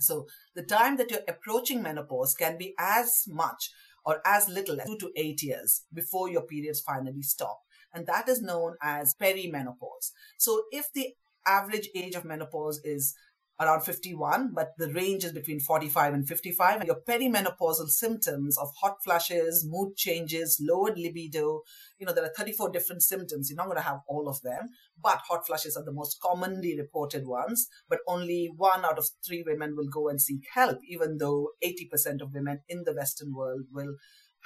So 0.00 0.26
the 0.54 0.64
time 0.64 0.96
that 0.96 1.10
you're 1.10 1.20
approaching 1.28 1.82
menopause 1.82 2.34
can 2.34 2.58
be 2.58 2.74
as 2.78 3.24
much 3.28 3.70
or 4.04 4.20
as 4.26 4.48
little 4.48 4.80
as 4.80 4.86
two 4.86 4.98
to 4.98 5.12
eight 5.16 5.42
years 5.42 5.84
before 5.92 6.28
your 6.28 6.42
periods 6.42 6.80
finally 6.80 7.22
stop. 7.22 7.60
And 7.92 8.06
that 8.06 8.28
is 8.28 8.42
known 8.42 8.74
as 8.82 9.14
perimenopause. 9.20 10.10
So 10.36 10.64
if 10.72 10.86
the 10.92 11.14
average 11.46 11.88
age 11.94 12.14
of 12.14 12.24
menopause 12.24 12.80
is 12.84 13.14
around 13.60 13.82
51, 13.82 14.52
but 14.52 14.72
the 14.78 14.92
range 14.92 15.24
is 15.24 15.32
between 15.32 15.60
45 15.60 16.14
and 16.14 16.26
55. 16.26 16.80
And 16.80 16.86
your 16.86 17.00
perimenopausal 17.08 17.88
symptoms 17.88 18.58
of 18.58 18.68
hot 18.80 18.96
flushes, 19.04 19.64
mood 19.66 19.96
changes, 19.96 20.60
lowered 20.60 20.98
libido, 20.98 21.60
you 21.98 22.06
know, 22.06 22.12
there 22.12 22.24
are 22.24 22.32
34 22.36 22.70
different 22.70 23.02
symptoms. 23.02 23.48
You're 23.48 23.56
not 23.56 23.66
going 23.66 23.76
to 23.76 23.82
have 23.82 24.00
all 24.08 24.28
of 24.28 24.40
them, 24.42 24.70
but 25.00 25.22
hot 25.28 25.46
flushes 25.46 25.76
are 25.76 25.84
the 25.84 25.92
most 25.92 26.18
commonly 26.20 26.76
reported 26.78 27.26
ones. 27.26 27.68
But 27.88 28.00
only 28.08 28.50
one 28.56 28.84
out 28.84 28.98
of 28.98 29.06
three 29.24 29.44
women 29.46 29.76
will 29.76 29.88
go 29.88 30.08
and 30.08 30.20
seek 30.20 30.44
help, 30.52 30.78
even 30.88 31.18
though 31.18 31.50
80% 31.64 32.20
of 32.20 32.34
women 32.34 32.60
in 32.68 32.82
the 32.84 32.94
Western 32.94 33.32
world 33.34 33.66
will 33.72 33.94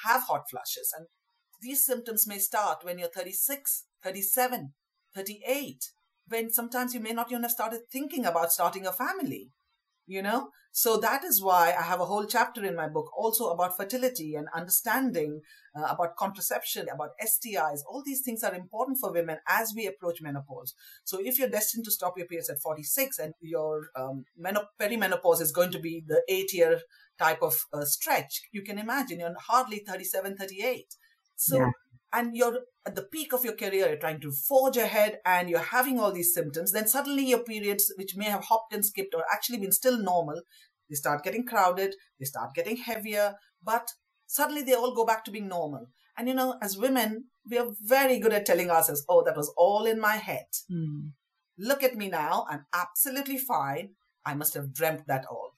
have 0.04 0.22
hot 0.24 0.50
flushes. 0.50 0.92
And 0.96 1.06
these 1.62 1.84
symptoms 1.84 2.26
may 2.26 2.38
start 2.38 2.84
when 2.84 2.98
you're 2.98 3.08
36, 3.08 3.84
37, 4.02 4.74
38 5.14 5.90
when 6.28 6.50
sometimes 6.50 6.94
you 6.94 7.00
may 7.00 7.12
not 7.12 7.30
even 7.30 7.42
have 7.42 7.50
started 7.50 7.80
thinking 7.90 8.24
about 8.24 8.52
starting 8.52 8.86
a 8.86 8.92
family 8.92 9.50
you 10.08 10.22
know? 10.22 10.48
So 10.72 10.96
that 10.98 11.24
is 11.24 11.42
why 11.42 11.74
i 11.78 11.82
have 11.82 12.00
a 12.00 12.04
whole 12.04 12.24
chapter 12.24 12.64
in 12.64 12.76
my 12.76 12.88
book 12.88 13.10
also 13.16 13.50
about 13.50 13.76
fertility 13.76 14.34
and 14.36 14.46
understanding 14.54 15.40
uh, 15.76 15.86
about 15.90 16.16
contraception 16.16 16.86
about 16.92 17.10
stis 17.26 17.80
all 17.88 18.02
these 18.04 18.20
things 18.20 18.44
are 18.44 18.54
important 18.54 18.98
for 19.00 19.12
women 19.12 19.38
as 19.48 19.72
we 19.74 19.86
approach 19.86 20.20
menopause. 20.22 20.74
So 21.04 21.18
if 21.20 21.38
you're 21.38 21.48
destined 21.48 21.84
to 21.86 21.90
stop 21.90 22.14
your 22.16 22.26
periods 22.26 22.50
at 22.50 22.60
46 22.60 23.18
and 23.18 23.34
your 23.40 23.88
um, 23.96 24.24
menop- 24.40 24.72
perimenopause 24.80 25.40
is 25.40 25.52
going 25.52 25.72
to 25.72 25.80
be 25.80 26.04
the 26.06 26.22
eight 26.28 26.52
year 26.52 26.80
type 27.18 27.42
of 27.42 27.54
uh, 27.72 27.84
stretch 27.84 28.42
you 28.52 28.62
can 28.62 28.78
imagine 28.78 29.20
you're 29.20 29.34
hardly 29.48 29.82
37 29.86 30.36
38 30.36 30.94
so 31.34 31.58
yeah. 31.58 31.70
and 32.12 32.36
you're 32.36 32.60
at 32.88 32.94
the 32.94 33.02
peak 33.02 33.34
of 33.34 33.44
your 33.44 33.54
career, 33.54 33.86
you're 33.86 33.96
trying 33.96 34.20
to 34.20 34.32
forge 34.32 34.78
ahead 34.78 35.18
and 35.26 35.50
you're 35.50 35.60
having 35.76 36.00
all 36.00 36.10
these 36.10 36.32
symptoms, 36.32 36.72
then 36.72 36.88
suddenly 36.88 37.26
your 37.26 37.40
periods, 37.40 37.92
which 37.96 38.16
may 38.16 38.24
have 38.24 38.44
hopped 38.44 38.72
and 38.72 38.84
skipped 38.84 39.14
or 39.14 39.24
actually 39.30 39.58
been 39.58 39.72
still 39.72 39.98
normal, 40.02 40.40
they 40.88 40.94
start 40.94 41.22
getting 41.22 41.44
crowded, 41.44 41.94
they 42.18 42.24
start 42.24 42.54
getting 42.54 42.78
heavier, 42.78 43.34
but 43.62 43.92
suddenly 44.26 44.62
they 44.62 44.72
all 44.72 44.94
go 44.94 45.04
back 45.04 45.22
to 45.24 45.30
being 45.30 45.48
normal. 45.48 45.86
And 46.16 46.28
you 46.28 46.34
know, 46.34 46.56
as 46.62 46.78
women, 46.78 47.26
we 47.48 47.58
are 47.58 47.68
very 47.82 48.18
good 48.18 48.32
at 48.32 48.46
telling 48.46 48.70
ourselves, 48.70 49.04
oh, 49.06 49.22
that 49.24 49.36
was 49.36 49.52
all 49.56 49.84
in 49.84 50.00
my 50.00 50.16
head. 50.16 50.46
Mm. 50.72 51.10
Look 51.58 51.82
at 51.82 51.94
me 51.94 52.08
now, 52.08 52.46
I'm 52.48 52.64
absolutely 52.72 53.36
fine. 53.36 53.90
I 54.24 54.34
must 54.34 54.54
have 54.54 54.72
dreamt 54.72 55.06
that 55.08 55.26
all. 55.30 55.57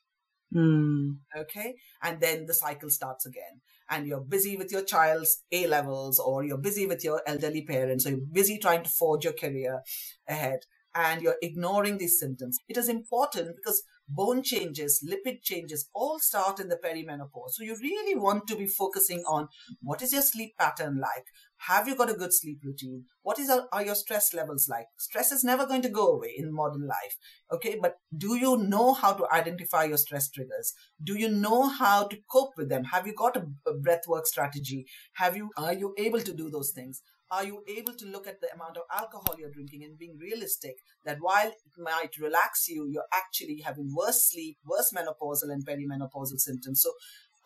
Mm. 0.54 1.18
Okay. 1.36 1.76
And 2.02 2.20
then 2.20 2.46
the 2.46 2.54
cycle 2.54 2.90
starts 2.90 3.26
again 3.26 3.60
and 3.88 4.06
you're 4.06 4.20
busy 4.20 4.56
with 4.56 4.72
your 4.72 4.82
child's 4.82 5.42
A 5.52 5.66
levels 5.66 6.18
or 6.18 6.44
you're 6.44 6.58
busy 6.58 6.86
with 6.86 7.04
your 7.04 7.22
elderly 7.26 7.62
parents 7.62 8.06
or 8.06 8.10
you're 8.10 8.20
busy 8.32 8.58
trying 8.58 8.82
to 8.82 8.90
forge 8.90 9.24
your 9.24 9.32
career 9.32 9.82
ahead 10.28 10.60
and 10.94 11.22
you're 11.22 11.36
ignoring 11.40 11.98
these 11.98 12.18
symptoms. 12.18 12.58
It 12.68 12.76
is 12.76 12.88
important 12.88 13.56
because 13.56 13.82
bone 14.14 14.42
changes, 14.42 15.04
lipid 15.08 15.42
changes 15.42 15.88
all 15.94 16.18
start 16.18 16.60
in 16.60 16.68
the 16.68 16.76
perimenopause. 16.76 17.52
So 17.52 17.64
you 17.64 17.76
really 17.80 18.18
want 18.18 18.46
to 18.48 18.56
be 18.56 18.66
focusing 18.66 19.22
on 19.26 19.48
what 19.82 20.02
is 20.02 20.12
your 20.12 20.22
sleep 20.22 20.54
pattern 20.58 20.98
like? 21.00 21.26
Have 21.68 21.86
you 21.86 21.94
got 21.94 22.10
a 22.10 22.14
good 22.14 22.32
sleep 22.32 22.60
routine? 22.64 23.04
What 23.22 23.38
is 23.38 23.50
are 23.50 23.84
your 23.84 23.94
stress 23.94 24.32
levels 24.32 24.66
like? 24.68 24.86
Stress 24.98 25.30
is 25.30 25.44
never 25.44 25.66
going 25.66 25.82
to 25.82 25.90
go 25.90 26.08
away 26.08 26.34
in 26.36 26.54
modern 26.54 26.86
life. 26.86 27.16
Okay. 27.52 27.78
But 27.80 27.96
do 28.16 28.36
you 28.36 28.56
know 28.56 28.94
how 28.94 29.12
to 29.12 29.26
identify 29.30 29.84
your 29.84 29.98
stress 29.98 30.30
triggers? 30.30 30.72
Do 31.02 31.18
you 31.18 31.28
know 31.28 31.68
how 31.68 32.06
to 32.08 32.16
cope 32.30 32.56
with 32.56 32.70
them? 32.70 32.84
Have 32.84 33.06
you 33.06 33.14
got 33.14 33.36
a, 33.36 33.46
a 33.66 33.74
breath 33.74 34.08
work 34.08 34.26
strategy? 34.26 34.86
Have 35.14 35.36
you, 35.36 35.50
are 35.56 35.74
you 35.74 35.94
able 35.98 36.20
to 36.20 36.32
do 36.32 36.50
those 36.50 36.70
things? 36.70 37.02
Are 37.30 37.44
you 37.44 37.62
able 37.68 37.94
to 37.94 38.06
look 38.06 38.26
at 38.26 38.40
the 38.40 38.52
amount 38.52 38.76
of 38.76 38.82
alcohol 38.92 39.36
you're 39.38 39.50
drinking 39.50 39.84
and 39.84 39.98
being 39.98 40.18
realistic 40.18 40.76
that 41.04 41.18
while 41.20 41.48
it 41.48 41.72
might 41.78 42.16
relax 42.18 42.68
you, 42.68 42.88
you're 42.90 43.08
actually 43.12 43.62
having 43.64 43.92
worse 43.94 44.30
sleep, 44.30 44.58
worse 44.64 44.92
menopausal 44.92 45.52
and 45.52 45.64
perimenopausal 45.66 46.38
symptoms. 46.38 46.82
So 46.82 46.90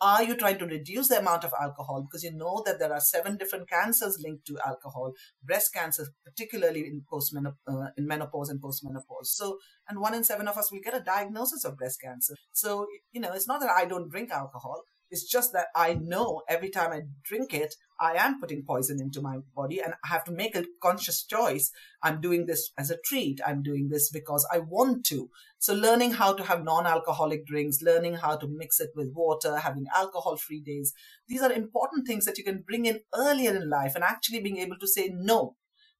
are 0.01 0.23
you 0.23 0.35
trying 0.35 0.57
to 0.59 0.65
reduce 0.65 1.07
the 1.07 1.19
amount 1.19 1.45
of 1.45 1.53
alcohol? 1.59 2.01
Because 2.01 2.23
you 2.23 2.33
know 2.33 2.61
that 2.65 2.79
there 2.79 2.91
are 2.91 2.99
seven 2.99 3.37
different 3.37 3.69
cancers 3.69 4.19
linked 4.21 4.45
to 4.47 4.57
alcohol 4.65 5.13
breast 5.43 5.73
cancer 5.73 6.07
particularly 6.25 6.81
in 6.81 7.03
postmenopause 7.11 7.55
uh, 7.67 7.87
in 7.97 8.05
menopause 8.05 8.49
and 8.49 8.61
postmenopause. 8.61 9.27
So 9.27 9.59
and 9.87 9.99
one 9.99 10.13
in 10.13 10.23
seven 10.23 10.47
of 10.47 10.57
us 10.57 10.71
will 10.71 10.81
get 10.83 10.97
a 10.97 10.99
diagnosis 10.99 11.63
of 11.63 11.77
breast 11.77 12.01
cancer. 12.01 12.35
So 12.51 12.87
you 13.13 13.21
know 13.21 13.31
it's 13.31 13.47
not 13.47 13.61
that 13.61 13.69
i 13.69 13.85
don't 13.85 14.09
drink 14.09 14.31
alcohol 14.31 14.83
it's 15.11 15.29
just 15.29 15.53
that 15.53 15.67
I 15.75 15.93
know 15.93 16.41
every 16.49 16.69
time 16.69 16.91
I 16.91 17.03
drink 17.23 17.53
it, 17.53 17.75
I 17.99 18.13
am 18.13 18.39
putting 18.39 18.63
poison 18.65 18.99
into 18.99 19.21
my 19.21 19.37
body 19.55 19.79
and 19.79 19.93
I 20.03 20.07
have 20.07 20.23
to 20.25 20.31
make 20.31 20.55
a 20.55 20.65
conscious 20.81 21.23
choice. 21.23 21.71
I'm 22.03 22.19
doing 22.21 22.45
this 22.45 22.71
as 22.77 22.91
a 22.91 22.97
treat. 23.05 23.39
I'm 23.45 23.63
doing 23.63 23.89
this 23.89 24.09
because 24.09 24.47
I 24.51 24.59
want 24.59 25.05
to. 25.07 25.29
So 25.59 25.73
learning 25.73 26.11
how 26.11 26.33
to 26.33 26.43
have 26.43 26.63
non-alcoholic 26.63 27.45
drinks, 27.45 27.81
learning 27.81 28.15
how 28.15 28.35
to 28.37 28.47
mix 28.47 28.79
it 28.79 28.89
with 28.95 29.13
water, 29.13 29.57
having 29.57 29.85
alcohol-free 29.95 30.61
days. 30.61 30.93
These 31.27 31.41
are 31.41 31.51
important 31.51 32.07
things 32.07 32.25
that 32.25 32.37
you 32.37 32.43
can 32.43 32.63
bring 32.67 32.85
in 32.85 33.01
earlier 33.15 33.55
in 33.55 33.69
life 33.69 33.93
and 33.95 34.03
actually 34.03 34.41
being 34.41 34.57
able 34.57 34.77
to 34.79 34.87
say, 34.87 35.09
no, 35.13 35.55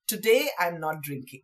today 0.08 0.50
I'm 0.60 0.80
not 0.80 1.02
drinking 1.02 1.41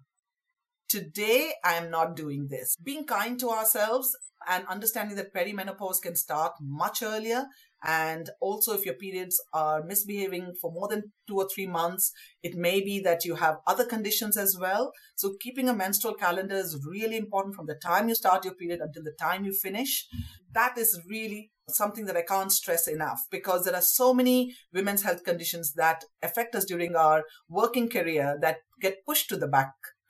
today 0.91 1.53
I 1.63 1.75
am 1.75 1.89
not 1.89 2.17
doing 2.17 2.47
this. 2.49 2.75
Being 2.83 3.05
kind 3.05 3.39
to 3.39 3.49
ourselves 3.49 4.13
and 4.49 4.65
understanding 4.67 5.15
that 5.15 5.33
perimenopause 5.33 6.01
can 6.01 6.15
start 6.15 6.51
much 6.59 7.01
earlier. 7.01 7.45
And 7.83 8.29
also, 8.41 8.73
if 8.73 8.85
your 8.85 8.95
periods 8.95 9.41
are 9.53 9.83
misbehaving 9.83 10.55
for 10.61 10.71
more 10.71 10.87
than 10.87 11.13
two 11.27 11.37
or 11.37 11.47
three 11.47 11.65
months, 11.65 12.11
it 12.43 12.55
may 12.55 12.81
be 12.81 12.99
that 12.99 13.23
you 13.23 13.35
have 13.35 13.57
other 13.65 13.85
conditions 13.85 14.37
as 14.37 14.57
well. 14.59 14.91
So, 15.15 15.35
keeping 15.39 15.69
a 15.69 15.73
menstrual 15.73 16.13
calendar 16.15 16.55
is 16.55 16.85
really 16.85 17.17
important 17.17 17.55
from 17.55 17.67
the 17.67 17.79
time 17.81 18.09
you 18.09 18.15
start 18.15 18.45
your 18.45 18.53
period 18.53 18.81
until 18.81 19.03
the 19.03 19.15
time 19.19 19.45
you 19.45 19.53
finish. 19.53 20.07
That 20.53 20.77
is 20.77 20.99
really 21.09 21.51
something 21.69 22.05
that 22.05 22.17
I 22.17 22.21
can't 22.21 22.51
stress 22.51 22.87
enough 22.87 23.25
because 23.31 23.63
there 23.63 23.75
are 23.75 23.81
so 23.81 24.13
many 24.13 24.53
women's 24.73 25.03
health 25.03 25.23
conditions 25.23 25.73
that 25.73 26.03
affect 26.21 26.53
us 26.53 26.65
during 26.65 26.95
our 26.95 27.23
working 27.49 27.89
career 27.89 28.37
that 28.41 28.57
get 28.81 29.05
pushed 29.05 29.29
to 29.29 29.37
the 29.37 29.47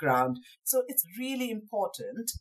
background. 0.02 0.38
So, 0.64 0.84
it's 0.88 1.06
really 1.18 1.52
important 1.52 2.32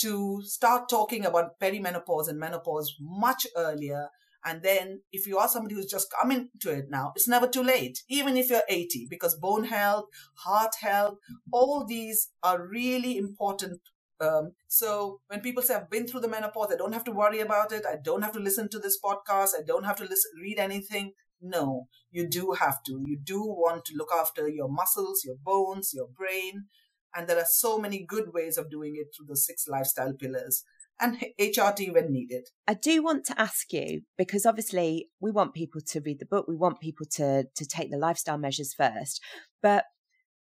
to 0.00 0.40
start 0.44 0.88
talking 0.88 1.24
about 1.24 1.58
perimenopause 1.60 2.28
and 2.28 2.38
menopause 2.38 2.94
much 3.00 3.46
earlier. 3.56 4.08
And 4.44 4.62
then 4.62 5.00
if 5.10 5.26
you 5.26 5.38
are 5.38 5.48
somebody 5.48 5.74
who's 5.74 5.90
just 5.90 6.12
coming 6.20 6.50
to 6.60 6.70
it 6.70 6.84
now, 6.88 7.12
it's 7.16 7.26
never 7.26 7.48
too 7.48 7.62
late, 7.62 7.98
even 8.08 8.36
if 8.36 8.48
you're 8.48 8.62
80, 8.68 9.08
because 9.10 9.34
bone 9.34 9.64
health, 9.64 10.04
heart 10.34 10.74
health, 10.80 11.18
all 11.52 11.84
these 11.84 12.28
are 12.42 12.64
really 12.66 13.18
important. 13.18 13.80
Um, 14.20 14.52
so 14.68 15.20
when 15.26 15.40
people 15.40 15.62
say 15.62 15.74
I've 15.74 15.90
been 15.90 16.06
through 16.06 16.20
the 16.20 16.28
menopause, 16.28 16.72
I 16.72 16.76
don't 16.76 16.92
have 16.92 17.04
to 17.04 17.12
worry 17.12 17.40
about 17.40 17.72
it. 17.72 17.84
I 17.84 17.96
don't 18.02 18.22
have 18.22 18.32
to 18.32 18.40
listen 18.40 18.68
to 18.70 18.78
this 18.78 18.98
podcast. 19.04 19.50
I 19.58 19.62
don't 19.66 19.84
have 19.84 19.96
to 19.96 20.04
listen, 20.04 20.30
read 20.40 20.58
anything. 20.58 21.12
No, 21.40 21.86
you 22.10 22.28
do 22.28 22.52
have 22.58 22.82
to. 22.84 23.00
You 23.04 23.18
do 23.22 23.42
want 23.42 23.84
to 23.86 23.94
look 23.96 24.10
after 24.12 24.48
your 24.48 24.68
muscles, 24.68 25.22
your 25.24 25.36
bones, 25.44 25.92
your 25.94 26.08
brain, 26.08 26.66
and 27.14 27.26
there 27.26 27.38
are 27.38 27.46
so 27.48 27.78
many 27.78 28.04
good 28.06 28.32
ways 28.32 28.58
of 28.58 28.70
doing 28.70 28.94
it 28.96 29.08
through 29.14 29.26
the 29.28 29.36
six 29.36 29.66
lifestyle 29.66 30.12
pillars 30.12 30.64
and 31.00 31.18
HRT 31.40 31.92
when 31.92 32.12
needed. 32.12 32.48
I 32.66 32.74
do 32.74 33.02
want 33.02 33.24
to 33.26 33.40
ask 33.40 33.72
you 33.72 34.02
because 34.16 34.44
obviously 34.44 35.08
we 35.20 35.30
want 35.30 35.54
people 35.54 35.80
to 35.80 36.00
read 36.00 36.18
the 36.18 36.26
book, 36.26 36.46
we 36.48 36.56
want 36.56 36.80
people 36.80 37.06
to 37.12 37.44
to 37.44 37.66
take 37.66 37.90
the 37.90 37.98
lifestyle 37.98 38.38
measures 38.38 38.74
first. 38.74 39.20
But 39.62 39.84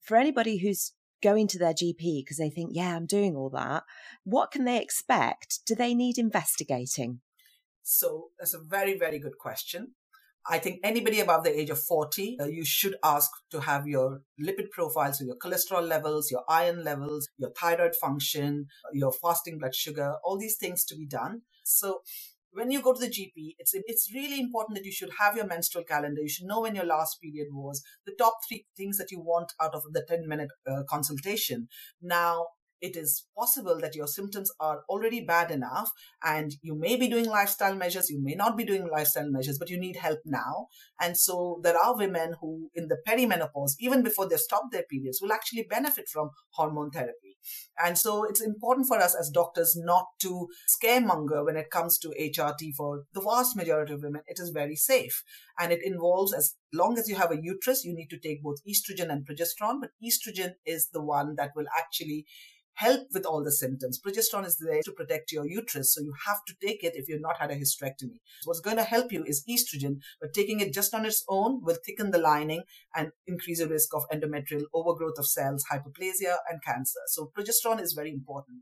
for 0.02 0.18
anybody 0.18 0.58
who's 0.58 0.94
going 1.22 1.48
to 1.48 1.60
their 1.60 1.74
GP 1.74 2.24
because 2.24 2.38
they 2.38 2.50
think, 2.50 2.72
yeah, 2.74 2.96
I'm 2.96 3.06
doing 3.06 3.36
all 3.36 3.50
that, 3.52 3.84
what 4.24 4.52
can 4.52 4.66
they 4.66 4.82
expect? 4.82 5.60
Do 5.66 5.76
they 5.76 5.94
need 5.94 6.18
investigating? 6.18 7.20
So 7.84 8.30
that's 8.38 8.54
a 8.54 8.60
very, 8.60 8.98
very 8.98 9.20
good 9.20 9.38
question. 9.38 9.96
I 10.50 10.60
think 10.60 10.80
anybody 10.84 11.20
above 11.20 11.44
the 11.44 11.58
age 11.58 11.70
of 11.70 11.80
40, 11.80 12.38
uh, 12.42 12.46
you 12.46 12.66
should 12.66 12.96
ask 13.04 13.30
to 13.52 13.62
have 13.62 13.88
your 13.88 14.22
lipid 14.42 14.72
profiles, 14.72 15.20
so 15.20 15.26
your 15.26 15.38
cholesterol 15.38 15.88
levels, 15.88 16.32
your 16.32 16.44
iron 16.50 16.84
levels, 16.84 17.30
your 17.38 17.52
thyroid 17.52 17.96
function, 17.96 18.68
your 18.94 19.12
fasting 19.14 19.60
blood 19.60 19.76
sugar, 19.76 20.16
all 20.24 20.40
these 20.40 20.58
things 20.58 20.84
to 20.86 20.96
be 20.96 21.06
done. 21.06 21.44
So 21.64 22.02
when 22.52 22.72
you 22.72 22.82
go 22.82 22.94
to 22.94 23.00
the 23.00 23.08
GP, 23.10 23.56
it's 23.60 23.74
it's 23.76 24.12
really 24.14 24.40
important 24.40 24.78
that 24.78 24.86
you 24.86 24.92
should 24.92 25.12
have 25.20 25.36
your 25.36 25.46
menstrual 25.46 25.84
calendar. 25.84 26.22
You 26.22 26.30
should 26.30 26.48
know 26.48 26.62
when 26.62 26.76
your 26.76 26.86
last 26.86 27.22
period 27.22 27.50
was. 27.52 27.84
The 28.06 28.14
top 28.18 28.38
three 28.48 28.66
things 28.76 28.98
that 28.98 29.12
you 29.12 29.20
want 29.20 29.54
out 29.62 29.76
of 29.76 29.84
the 29.92 30.04
ten 30.08 30.28
minute 30.28 30.50
uh, 30.70 30.84
consultation. 30.90 31.68
Now, 32.02 32.48
it 32.82 32.96
is 32.96 33.26
possible 33.38 33.80
that 33.82 33.96
your 33.96 34.08
symptoms 34.08 34.52
are 34.60 34.82
already 34.90 35.22
bad 35.26 35.52
enough 35.52 35.92
and 36.24 36.54
you 36.62 36.76
may 36.76 36.96
be 36.96 37.08
doing 37.08 37.26
lifestyle 37.26 37.76
measures, 37.76 38.10
you 38.10 38.22
may 38.22 38.36
not 38.36 38.58
be 38.58 38.64
doing 38.64 38.88
lifestyle 38.92 39.30
measures, 39.30 39.58
but 39.58 39.70
you 39.70 39.80
need 39.80 39.98
help 39.98 40.20
now. 40.26 40.68
And 41.00 41.18
so 41.18 41.60
there 41.64 41.78
are 41.78 41.98
women 41.98 42.36
who 42.42 42.70
in 42.76 42.88
the 42.88 42.98
perimenopause, 43.08 43.74
even 43.80 44.04
before 44.04 44.28
they 44.28 44.38
stop 44.38 44.72
their 44.72 44.84
periods, 44.90 45.20
will 45.22 45.34
actually 45.34 45.66
benefit 45.70 46.08
from 46.10 46.30
hormone 46.52 46.92
therapy. 46.92 47.38
And 47.84 47.98
so 47.98 48.24
it's 48.24 48.42
important 48.42 48.88
for 48.88 48.98
us 48.98 49.16
as 49.16 49.30
doctors 49.30 49.76
not 49.78 50.06
to 50.22 50.48
scaremonger 50.68 51.46
when 51.46 51.56
it 51.56 51.72
comes 51.72 51.98
to 52.00 52.14
HRT 52.20 52.76
for 52.76 53.04
the 53.14 53.22
vast 53.22 53.56
majority 53.56 53.94
of 53.94 54.04
women. 54.04 54.22
It 54.28 54.40
is 54.40 54.50
very 54.50 54.76
safe. 54.76 55.24
And 55.58 55.72
it 55.72 55.80
involves, 55.84 56.34
as 56.34 56.56
long 56.74 56.98
as 56.98 57.08
you 57.08 57.16
have 57.16 57.32
a 57.32 57.42
uterus, 57.42 57.84
you 57.84 57.94
need 57.94 58.10
to 58.10 58.20
take 58.20 58.44
both 58.44 58.58
estrogen 58.68 59.10
and 59.10 59.26
progesterone. 59.26 59.82
But 59.82 59.92
estrogen 60.04 60.54
is 60.66 60.90
the 60.92 61.04
one 61.04 61.36
that 61.38 61.52
will 61.56 61.68
actually 61.78 62.26
help 62.80 63.08
with 63.14 63.26
all 63.26 63.44
the 63.44 63.52
symptoms. 63.52 64.00
Progesterone 64.00 64.46
is 64.46 64.58
there 64.58 64.82
to 64.84 64.92
protect 64.94 65.34
your 65.34 65.46
uterus, 65.46 65.94
so 65.94 66.02
you 66.02 66.14
have 66.26 66.46
to 66.48 66.54
take 66.66 66.82
it 66.82 66.94
if 66.96 67.10
you've 67.10 67.22
not 67.22 67.38
had 67.38 67.52
a 67.52 67.56
hysterectomy. 67.56 68.20
What's 68.46 68.62
going 68.62 68.78
to 68.78 68.84
help 68.84 69.12
you 69.12 69.26
is 69.28 69.44
estrogen, 69.50 69.98
but 70.22 70.34
taking 70.34 70.62
it 70.62 70.74
just 70.74 70.94
on 70.94 71.06
its 71.06 71.26
own 71.28 71.60
will 71.62 71.78
thicken 71.86 72.12
the 72.12 72.18
lining 72.18 72.64
and 72.96 73.12
increase 73.28 73.60
the 73.60 73.68
risk 73.68 73.94
of 73.94 74.06
endometrial 74.14 74.64
overgrowth 74.74 75.18
of 75.18 75.28
cells, 75.28 75.66
hyperplasia, 75.70 76.38
and 76.50 76.64
cancer. 76.64 77.00
So 77.08 77.32
progesterone 77.38 77.82
is 77.82 77.92
very 77.92 78.12
important. 78.12 78.60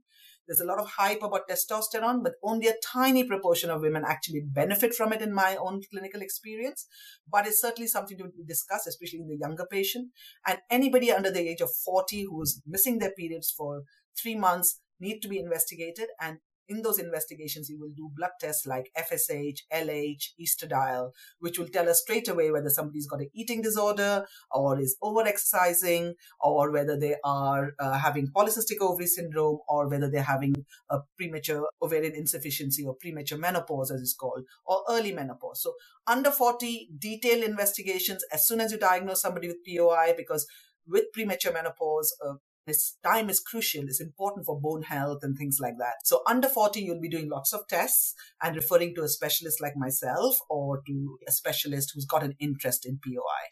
There's 0.48 0.62
a 0.62 0.66
lot 0.66 0.80
of 0.80 0.88
hype 0.88 1.22
about 1.22 1.50
testosterone, 1.50 2.24
but 2.24 2.36
only 2.42 2.68
a 2.68 2.74
tiny 2.82 3.26
proportion 3.26 3.70
of 3.70 3.82
women 3.82 4.04
actually 4.08 4.42
benefit 4.46 4.96
from 4.96 5.12
it 5.12 5.22
in 5.22 5.34
my 5.34 5.58
own 5.58 5.82
clinical 5.92 6.22
experience. 6.22 6.88
But 7.30 7.46
it's 7.46 7.62
certainly 7.62 7.88
something 7.88 8.18
to 8.18 8.32
discuss, 8.48 8.88
especially 8.88 9.20
in 9.20 9.28
the 9.28 9.38
younger 9.38 9.66
patient. 9.70 10.12
And 10.48 10.60
anybody 10.72 11.12
under 11.12 11.30
the 11.30 11.50
age 11.50 11.60
of 11.60 11.70
40 11.84 12.28
who's 12.30 12.62
missing 12.66 13.00
their 13.00 13.12
periods 13.12 13.54
for 13.56 13.84
three 14.22 14.36
months 14.36 14.80
need 15.00 15.20
to 15.22 15.28
be 15.28 15.40
investigated. 15.40 16.08
And 16.20 16.40
in 16.70 16.82
those 16.82 17.00
investigations, 17.00 17.70
you 17.70 17.80
will 17.80 17.92
do 17.96 18.12
blood 18.14 18.32
tests 18.40 18.66
like 18.66 18.92
FSH, 18.98 19.60
LH, 19.74 20.32
estradiol, 20.42 21.12
which 21.40 21.58
will 21.58 21.68
tell 21.68 21.90
us 21.90 22.02
straight 22.02 22.28
away 22.28 22.52
whether 22.52 22.70
somebody's 22.70 23.08
got 23.08 23.22
an 23.22 23.30
eating 23.34 23.62
disorder 23.62 24.26
or 24.52 24.80
is 24.80 24.98
overexercising 25.02 26.14
or 26.42 26.72
whether 26.72 27.00
they 27.00 27.16
are 27.24 27.74
uh, 27.80 27.98
having 27.98 28.28
polycystic 28.36 28.82
ovary 28.82 29.08
syndrome 29.08 29.60
or 29.68 29.90
whether 29.90 30.10
they're 30.10 30.24
having 30.24 30.66
a 30.90 31.00
premature 31.18 31.70
ovarian 31.82 32.14
insufficiency 32.16 32.84
or 32.84 32.96
premature 32.96 33.38
menopause, 33.38 33.92
as 33.92 34.02
it's 34.02 34.16
called, 34.16 34.44
or 34.66 34.84
early 34.90 35.14
menopause. 35.14 35.62
So 35.62 35.74
under 36.06 36.32
40, 36.32 36.90
detailed 36.98 37.44
investigations 37.44 38.24
as 38.32 38.46
soon 38.46 38.60
as 38.60 38.72
you 38.72 38.78
diagnose 38.78 39.22
somebody 39.22 39.48
with 39.48 39.58
POI, 39.66 40.14
because 40.18 40.46
with 40.86 41.12
premature 41.14 41.54
menopause, 41.54 42.16
uh, 42.26 42.36
this 42.68 42.98
time 43.04 43.30
is 43.30 43.40
crucial. 43.40 43.86
It's 43.86 44.02
important 44.02 44.46
for 44.46 44.60
bone 44.60 44.84
health 44.84 45.20
and 45.24 45.38
things 45.38 45.58
like 45.60 45.78
that. 45.80 45.96
So 46.04 46.22
under 46.28 46.50
40, 46.50 46.82
you'll 46.82 47.02
be 47.02 47.10
doing 47.10 47.30
lots 47.30 47.54
of 47.54 47.68
tests 47.68 48.14
and 48.44 48.56
referring 48.56 48.94
to 48.96 49.04
a 49.04 49.08
specialist 49.08 49.62
like 49.62 49.78
myself 49.78 50.38
or 50.50 50.82
to 50.86 51.18
a 51.28 51.32
specialist 51.32 51.92
who's 51.96 52.06
got 52.06 52.24
an 52.24 52.36
interest 52.40 52.86
in 52.86 53.00
POI. 53.04 53.48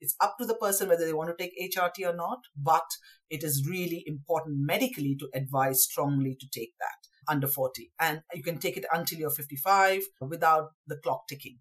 It's 0.00 0.14
up 0.20 0.36
to 0.38 0.46
the 0.46 0.54
person 0.54 0.88
whether 0.88 1.04
they 1.04 1.12
want 1.12 1.36
to 1.36 1.42
take 1.42 1.58
HRT 1.60 2.08
or 2.08 2.14
not, 2.14 2.38
but 2.56 2.86
it 3.28 3.42
is 3.42 3.66
really 3.68 4.04
important 4.06 4.58
medically 4.58 5.16
to 5.18 5.28
advise 5.34 5.82
strongly 5.82 6.36
to 6.38 6.46
take 6.52 6.74
that 6.78 7.32
under 7.32 7.48
40. 7.48 7.90
And 7.98 8.20
you 8.34 8.42
can 8.42 8.58
take 8.58 8.76
it 8.76 8.84
until 8.92 9.18
you're 9.18 9.30
55 9.30 10.02
without 10.20 10.68
the 10.86 10.96
clock 10.96 11.22
ticking. 11.28 11.58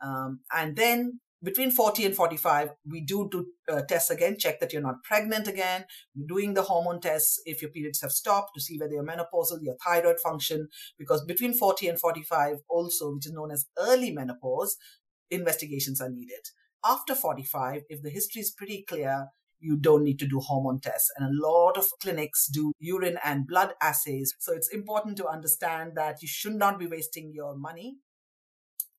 Um, 0.00 0.40
and 0.52 0.74
then 0.74 1.20
between 1.42 1.70
40 1.70 2.06
and 2.06 2.14
45, 2.14 2.70
we 2.88 3.00
do 3.00 3.28
do 3.30 3.46
uh, 3.68 3.82
tests 3.82 4.10
again, 4.10 4.36
check 4.38 4.60
that 4.60 4.72
you're 4.72 4.82
not 4.82 5.02
pregnant 5.02 5.48
again. 5.48 5.84
We're 6.14 6.26
doing 6.26 6.54
the 6.54 6.62
hormone 6.62 7.00
tests 7.00 7.40
if 7.44 7.60
your 7.60 7.70
periods 7.70 8.00
have 8.02 8.12
stopped 8.12 8.50
to 8.54 8.60
see 8.60 8.78
whether 8.78 8.92
you're 8.92 9.04
menopausal, 9.04 9.62
your 9.62 9.76
thyroid 9.84 10.20
function, 10.20 10.68
because 10.98 11.24
between 11.24 11.54
40 11.54 11.88
and 11.88 11.98
45 11.98 12.58
also, 12.68 13.14
which 13.14 13.26
is 13.26 13.32
known 13.32 13.50
as 13.50 13.66
early 13.78 14.12
menopause, 14.12 14.76
investigations 15.30 16.00
are 16.00 16.10
needed. 16.10 16.50
After 16.84 17.14
45, 17.14 17.82
if 17.88 18.02
the 18.02 18.10
history 18.10 18.40
is 18.40 18.50
pretty 18.50 18.84
clear, 18.86 19.28
you 19.58 19.76
don't 19.76 20.02
need 20.02 20.18
to 20.18 20.26
do 20.26 20.40
hormone 20.40 20.80
tests. 20.80 21.10
And 21.16 21.26
a 21.26 21.48
lot 21.48 21.78
of 21.78 21.86
clinics 22.00 22.48
do 22.48 22.72
urine 22.78 23.18
and 23.24 23.46
blood 23.46 23.74
assays. 23.80 24.34
So 24.40 24.52
it's 24.52 24.68
important 24.68 25.16
to 25.18 25.28
understand 25.28 25.92
that 25.94 26.20
you 26.20 26.28
should 26.28 26.54
not 26.54 26.78
be 26.78 26.88
wasting 26.88 27.32
your 27.32 27.56
money 27.56 27.98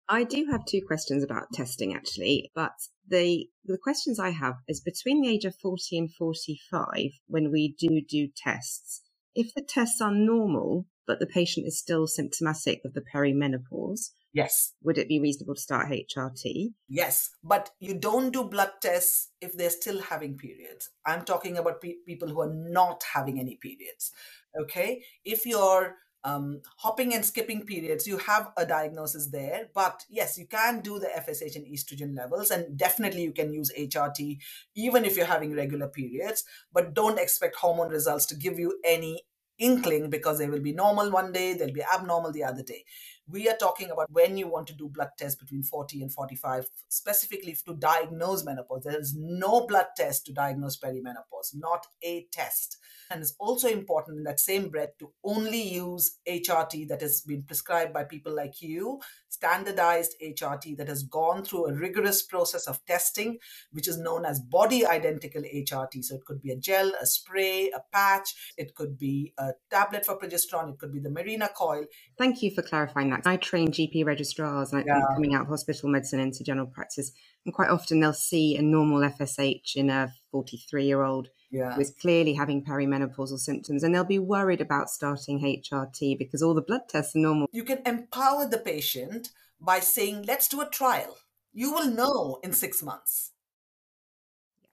I 0.09 0.23
do 0.23 0.47
have 0.51 0.65
two 0.65 0.81
questions 0.85 1.23
about 1.23 1.53
testing 1.53 1.93
actually, 1.93 2.51
but 2.53 2.73
the 3.07 3.47
the 3.65 3.77
questions 3.81 4.19
I 4.19 4.31
have 4.31 4.55
is 4.67 4.81
between 4.81 5.21
the 5.21 5.29
age 5.29 5.45
of 5.45 5.55
40 5.55 5.97
and 5.97 6.13
45 6.13 6.95
when 7.27 7.51
we 7.51 7.75
do 7.79 8.01
do 8.07 8.27
tests. 8.35 9.01
If 9.35 9.53
the 9.53 9.61
tests 9.61 10.01
are 10.01 10.11
normal 10.11 10.85
but 11.05 11.19
the 11.19 11.27
patient 11.27 11.67
is 11.67 11.77
still 11.77 12.07
symptomatic 12.07 12.81
of 12.85 12.93
the 12.93 13.03
perimenopause, 13.13 14.11
yes, 14.31 14.73
would 14.81 14.97
it 14.97 15.07
be 15.07 15.19
reasonable 15.19 15.55
to 15.55 15.61
start 15.61 15.89
HRT? 15.89 16.73
Yes, 16.87 17.29
but 17.43 17.71
you 17.79 17.93
don't 17.93 18.31
do 18.31 18.45
blood 18.45 18.71
tests 18.81 19.29
if 19.41 19.53
they're 19.53 19.69
still 19.69 20.01
having 20.01 20.37
periods. 20.37 20.89
I'm 21.05 21.25
talking 21.25 21.57
about 21.57 21.81
pe- 21.81 21.95
people 22.07 22.29
who 22.29 22.41
are 22.41 22.53
not 22.53 23.03
having 23.13 23.39
any 23.39 23.57
periods. 23.61 24.11
Okay? 24.59 25.03
If 25.25 25.45
you're 25.45 25.95
um, 26.23 26.61
hopping 26.77 27.13
and 27.13 27.25
skipping 27.25 27.65
periods, 27.65 28.07
you 28.07 28.17
have 28.17 28.51
a 28.57 28.65
diagnosis 28.65 29.27
there. 29.27 29.69
But 29.73 30.05
yes, 30.09 30.37
you 30.37 30.47
can 30.47 30.81
do 30.81 30.99
the 30.99 31.07
FSH 31.07 31.55
and 31.55 31.65
estrogen 31.67 32.15
levels, 32.15 32.51
and 32.51 32.77
definitely 32.77 33.23
you 33.23 33.33
can 33.33 33.53
use 33.53 33.71
HRT 33.77 34.39
even 34.75 35.05
if 35.05 35.17
you're 35.17 35.25
having 35.25 35.55
regular 35.55 35.87
periods. 35.87 36.43
But 36.71 36.93
don't 36.93 37.19
expect 37.19 37.57
hormone 37.57 37.89
results 37.89 38.25
to 38.27 38.35
give 38.35 38.57
you 38.57 38.79
any 38.85 39.23
inkling 39.59 40.09
because 40.09 40.39
they 40.39 40.49
will 40.49 40.59
be 40.59 40.73
normal 40.73 41.11
one 41.11 41.31
day, 41.31 41.53
they'll 41.53 41.73
be 41.73 41.83
abnormal 41.93 42.31
the 42.31 42.43
other 42.43 42.63
day. 42.63 42.83
We 43.27 43.47
are 43.49 43.55
talking 43.55 43.89
about 43.89 44.11
when 44.11 44.37
you 44.37 44.47
want 44.47 44.67
to 44.67 44.73
do 44.73 44.89
blood 44.89 45.11
tests 45.17 45.39
between 45.39 45.63
40 45.63 46.01
and 46.01 46.11
45, 46.11 46.67
specifically 46.89 47.55
to 47.65 47.75
diagnose 47.75 48.43
menopause. 48.43 48.83
There 48.83 48.99
is 48.99 49.15
no 49.17 49.65
blood 49.65 49.87
test 49.95 50.25
to 50.25 50.33
diagnose 50.33 50.77
perimenopause, 50.77 51.53
not 51.53 51.87
a 52.03 52.27
test. 52.31 52.77
And 53.09 53.21
it's 53.21 53.35
also 53.39 53.67
important 53.67 54.17
in 54.17 54.23
that 54.23 54.39
same 54.39 54.69
breath 54.69 54.97
to 54.99 55.11
only 55.23 55.61
use 55.61 56.17
HRT 56.27 56.87
that 56.89 57.01
has 57.01 57.21
been 57.21 57.43
prescribed 57.43 57.93
by 57.93 58.03
people 58.03 58.35
like 58.35 58.61
you, 58.61 58.99
standardized 59.33 60.15
HRT 60.23 60.77
that 60.77 60.87
has 60.87 61.03
gone 61.03 61.43
through 61.43 61.65
a 61.67 61.73
rigorous 61.73 62.21
process 62.21 62.67
of 62.67 62.85
testing, 62.85 63.39
which 63.71 63.87
is 63.87 63.97
known 63.97 64.25
as 64.25 64.39
body 64.39 64.85
identical 64.85 65.41
HRT. 65.41 66.03
So 66.03 66.15
it 66.15 66.25
could 66.25 66.41
be 66.41 66.51
a 66.51 66.55
gel, 66.55 66.91
a 67.01 67.05
spray, 67.05 67.71
a 67.75 67.81
patch, 67.91 68.53
it 68.57 68.75
could 68.75 68.97
be 68.97 69.33
a 69.37 69.51
tablet 69.71 70.05
for 70.05 70.19
progesterone, 70.19 70.73
it 70.73 70.79
could 70.79 70.93
be 70.93 70.99
the 70.99 71.09
Mirena 71.09 71.53
coil. 71.53 71.85
Thank 72.17 72.43
you 72.43 72.51
for 72.51 72.61
clarifying 72.61 73.09
that. 73.09 73.25
I 73.25 73.37
train 73.37 73.69
GP 73.69 74.05
registrars 74.05 74.71
and 74.71 74.85
yeah. 74.85 75.01
coming 75.13 75.33
out 75.33 75.43
of 75.43 75.47
hospital 75.47 75.89
medicine 75.89 76.19
into 76.19 76.43
general 76.43 76.67
practice, 76.67 77.11
and 77.45 77.53
quite 77.53 77.69
often 77.69 77.99
they'll 77.99 78.13
see 78.13 78.55
a 78.55 78.61
normal 78.61 79.01
FSH 79.01 79.75
in 79.75 79.89
a 79.89 80.13
43 80.31 80.85
year 80.85 81.01
old 81.01 81.29
yeah. 81.53 81.77
was 81.77 81.91
clearly 81.91 82.33
having 82.33 82.65
perimenopausal 82.65 83.37
symptoms 83.37 83.83
and 83.83 83.93
they'll 83.93 84.03
be 84.03 84.19
worried 84.19 84.59
about 84.59 84.89
starting 84.89 85.39
HRT 85.39 86.17
because 86.17 86.41
all 86.41 86.55
the 86.55 86.61
blood 86.61 86.89
tests 86.89 87.15
are 87.15 87.19
normal. 87.19 87.47
You 87.51 87.63
can 87.63 87.81
empower 87.85 88.47
the 88.47 88.57
patient 88.57 89.29
by 89.61 89.79
saying, 89.79 90.25
let's 90.27 90.47
do 90.47 90.61
a 90.61 90.69
trial. 90.69 91.15
You 91.53 91.71
will 91.71 91.89
know 91.89 92.39
in 92.43 92.53
six 92.53 92.81
months. 92.81 93.31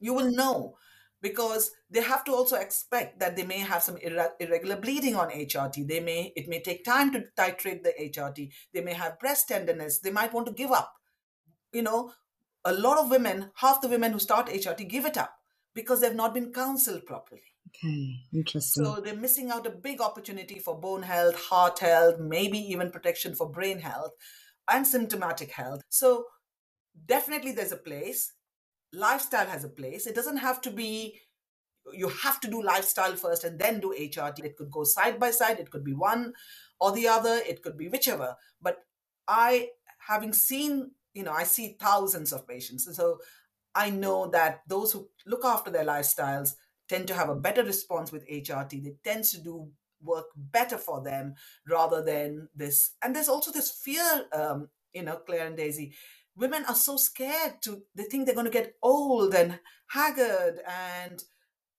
You 0.01 0.14
will 0.14 0.33
know 0.33 0.77
because 1.21 1.73
they 1.90 2.01
have 2.01 2.25
to 2.25 2.33
also 2.33 2.57
expect 2.57 3.21
that 3.21 3.37
they 3.37 3.45
may 3.45 3.59
have 3.59 3.83
some 3.83 3.97
irre- 3.97 4.33
irregular 4.40 4.77
bleeding 4.77 5.14
on 5.14 5.29
HRT. 5.29 5.87
They 5.87 6.01
may 6.01 6.33
it 6.35 6.49
may 6.49 6.62
take 6.62 6.83
time 6.83 7.12
to 7.12 7.25
titrate 7.38 7.83
the 7.83 7.93
HRT. 8.01 8.51
They 8.73 8.81
may 8.81 8.95
have 8.95 9.19
breast 9.19 9.49
tenderness. 9.49 9.99
They 9.99 10.11
might 10.11 10.33
want 10.33 10.47
to 10.47 10.55
give 10.55 10.71
up. 10.71 10.95
You 11.75 11.83
know, 11.83 12.12
a 12.64 12.73
lot 12.73 12.97
of 12.97 13.11
women, 13.11 13.51
half 13.57 13.83
the 13.83 13.88
women 13.88 14.12
who 14.12 14.19
start 14.19 14.47
HRT 14.47 14.88
give 14.88 15.05
it 15.05 15.19
up 15.19 15.35
because 15.75 16.01
they've 16.01 16.15
not 16.15 16.35
been 16.35 16.53
counseled 16.53 17.07
properly. 17.07 17.43
Okay, 17.69 18.17
interesting. 18.33 18.85
So 18.85 19.01
they're 19.01 19.15
missing 19.17 19.51
out 19.51 19.67
a 19.67 19.71
big 19.71 20.01
opportunity 20.01 20.59
for 20.59 20.79
bone 20.79 21.03
health, 21.03 21.37
heart 21.37 21.79
health, 21.79 22.19
maybe 22.19 22.59
even 22.59 22.91
protection 22.91 23.35
for 23.35 23.49
brain 23.49 23.79
health 23.79 24.13
and 24.69 24.87
symptomatic 24.87 25.53
health. 25.53 25.83
So 25.89 26.25
definitely 27.07 27.53
there's 27.53 27.73
a 27.73 27.77
place. 27.77 28.33
Lifestyle 28.93 29.47
has 29.47 29.65
a 29.65 29.69
place. 29.69 30.07
It 30.07 30.15
doesn't 30.15 30.39
have 30.39 30.61
to 30.63 30.71
be 30.71 31.21
you 31.93 32.09
have 32.09 32.41
to 32.41 32.49
do 32.49 32.63
lifestyle 32.63 33.17
first 33.17 33.45
and 33.45 33.59
then 33.59 33.81
do 33.81 33.95
HRT. 33.99 34.45
It 34.45 34.57
could 34.57 34.71
go 34.71 34.85
side 34.85 35.19
by 35.19 35.31
side, 35.31 35.59
it 35.59 35.71
could 35.71 35.85
be 35.85 35.95
one 35.95 36.35
or 36.79 36.93
the 36.93 37.09
other, 37.09 37.41
it 37.49 37.63
could 37.63 37.77
be 37.77 37.89
whichever. 37.89 38.37
But 38.61 38.79
I 39.27 39.69
having 40.07 40.33
seen, 40.33 40.93
you 41.15 41.23
know, 41.23 41.33
I 41.33 41.45
see 41.45 41.77
thousands 41.81 42.33
of 42.33 42.47
patients. 42.47 42.87
And 42.87 42.97
so 42.97 43.19
I 43.75 43.91
know 43.91 44.29
that 44.31 44.63
those 44.67 44.93
who 44.93 45.09
look 45.27 45.45
after 45.45 45.71
their 45.71 45.85
lifestyles 45.85 46.51
tend 46.89 47.07
to 47.09 47.15
have 47.15 47.29
a 47.29 47.35
better 47.35 47.63
response 47.63 48.11
with 48.11 48.29
HRT. 48.29 48.83
They 48.83 48.95
tend 49.05 49.25
to 49.25 49.41
do 49.41 49.71
work 50.03 50.27
better 50.37 50.79
for 50.79 51.03
them 51.03 51.35
rather 51.69 52.03
than 52.03 52.49
this. 52.55 52.93
And 53.03 53.15
there's 53.15 53.29
also 53.29 53.53
this 53.53 53.71
fear, 53.71 54.25
um, 54.33 54.69
you 54.93 55.03
know, 55.03 55.17
Claire 55.17 55.47
and 55.47 55.57
Daisy. 55.57 55.95
Women 56.37 56.65
are 56.69 56.75
so 56.75 56.97
scared 56.97 57.61
to, 57.63 57.83
they 57.95 58.05
think 58.05 58.27
they're 58.27 58.35
going 58.35 58.47
to 58.47 58.51
get 58.51 58.75
old 58.83 59.35
and 59.35 59.59
haggard 59.89 60.61
and 60.67 61.23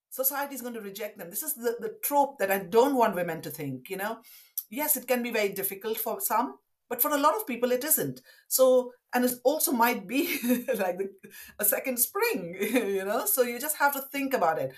society 0.10 0.56
is 0.56 0.62
going 0.62 0.74
to 0.74 0.82
reject 0.82 1.18
them. 1.18 1.30
This 1.30 1.44
is 1.44 1.56
the, 1.56 1.76
the 1.80 1.96
trope 2.04 2.38
that 2.40 2.52
I 2.52 2.60
don't 2.60 2.96
want 2.96 3.16
women 3.16 3.42
to 3.42 3.50
think, 3.50 3.90
you 3.90 3.98
know. 3.98 4.20
Yes, 4.70 4.96
it 4.96 5.08
can 5.08 5.24
be 5.24 5.32
very 5.32 5.50
difficult 5.50 5.98
for 5.98 6.22
some, 6.22 6.58
but 6.90 7.02
for 7.02 7.12
a 7.12 7.18
lot 7.18 7.36
of 7.36 7.48
people 7.48 7.72
it 7.72 7.84
isn't 7.84 8.22
so 8.48 8.92
and 9.14 9.26
it 9.26 9.34
also 9.44 9.72
might 9.72 10.08
be 10.08 10.40
like 10.76 10.98
the, 10.98 11.10
a 11.60 11.66
second 11.66 11.98
spring 11.98 12.56
you 12.62 13.06
know? 13.06 13.26
So 13.26 13.44
you 13.44 13.60
just 13.60 13.78
have 13.78 13.94
to 13.94 14.02
think 14.02 14.34
about 14.34 14.60
it. 14.60 14.74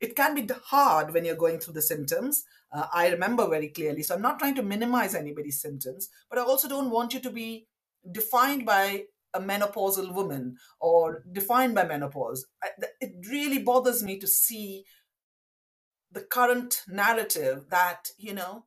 It 0.00 0.14
can 0.14 0.34
be 0.34 0.46
hard 0.64 1.14
when 1.14 1.24
you're 1.24 1.36
going 1.36 1.58
through 1.58 1.74
the 1.74 1.82
symptoms 1.82 2.44
uh, 2.72 2.86
i 2.92 3.08
remember 3.08 3.48
very 3.48 3.68
clearly. 3.68 4.02
So 4.02 4.14
i'm 4.14 4.22
not 4.22 4.38
trying 4.38 4.56
to 4.56 4.62
minimize 4.62 5.14
anybody's 5.14 5.60
symptoms 5.60 6.08
but 6.28 6.38
i 6.38 6.42
also 6.42 6.68
don't 6.68 6.90
want 6.90 7.14
you 7.14 7.20
to 7.20 7.30
be 7.30 7.66
defined 8.10 8.66
by 8.66 9.04
a 9.34 9.40
menopausal 9.40 10.12
woman 10.12 10.56
or 10.80 11.22
defined 11.30 11.74
by 11.74 11.84
menopause. 11.84 12.46
I, 12.62 12.68
it 13.00 13.12
really 13.30 13.58
bothers 13.58 14.02
me 14.02 14.18
to 14.18 14.26
see 14.26 14.84
the 16.10 16.22
current 16.22 16.82
narrative 16.88 17.66
that 17.70 18.08
you 18.18 18.32
know 18.32 18.64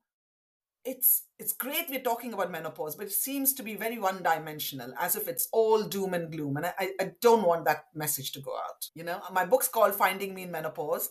it's 0.86 1.24
it's 1.38 1.54
great 1.54 1.90
we're 1.90 2.02
talking 2.02 2.34
about 2.34 2.52
menopause, 2.52 2.96
but 2.96 3.08
it 3.08 3.12
seems 3.12 3.54
to 3.54 3.64
be 3.64 3.76
very 3.76 4.00
one 4.00 4.24
dimensional, 4.24 4.94
as 5.00 5.16
if 5.16 5.28
it's 5.28 5.48
all 5.52 5.84
doom 5.84 6.14
and 6.14 6.32
gloom. 6.32 6.58
And 6.58 6.68
I, 6.68 6.92
I 7.00 7.12
don't 7.22 7.46
want 7.46 7.66
that 7.66 7.86
message 7.94 8.32
to 8.34 8.42
go 8.42 8.56
out. 8.56 8.88
You 8.96 9.04
know, 9.04 9.22
my 9.32 9.46
book's 9.46 9.68
called 9.68 9.96
Finding 9.96 10.34
Me 10.34 10.44
in 10.44 10.52
Menopause. 10.52 11.10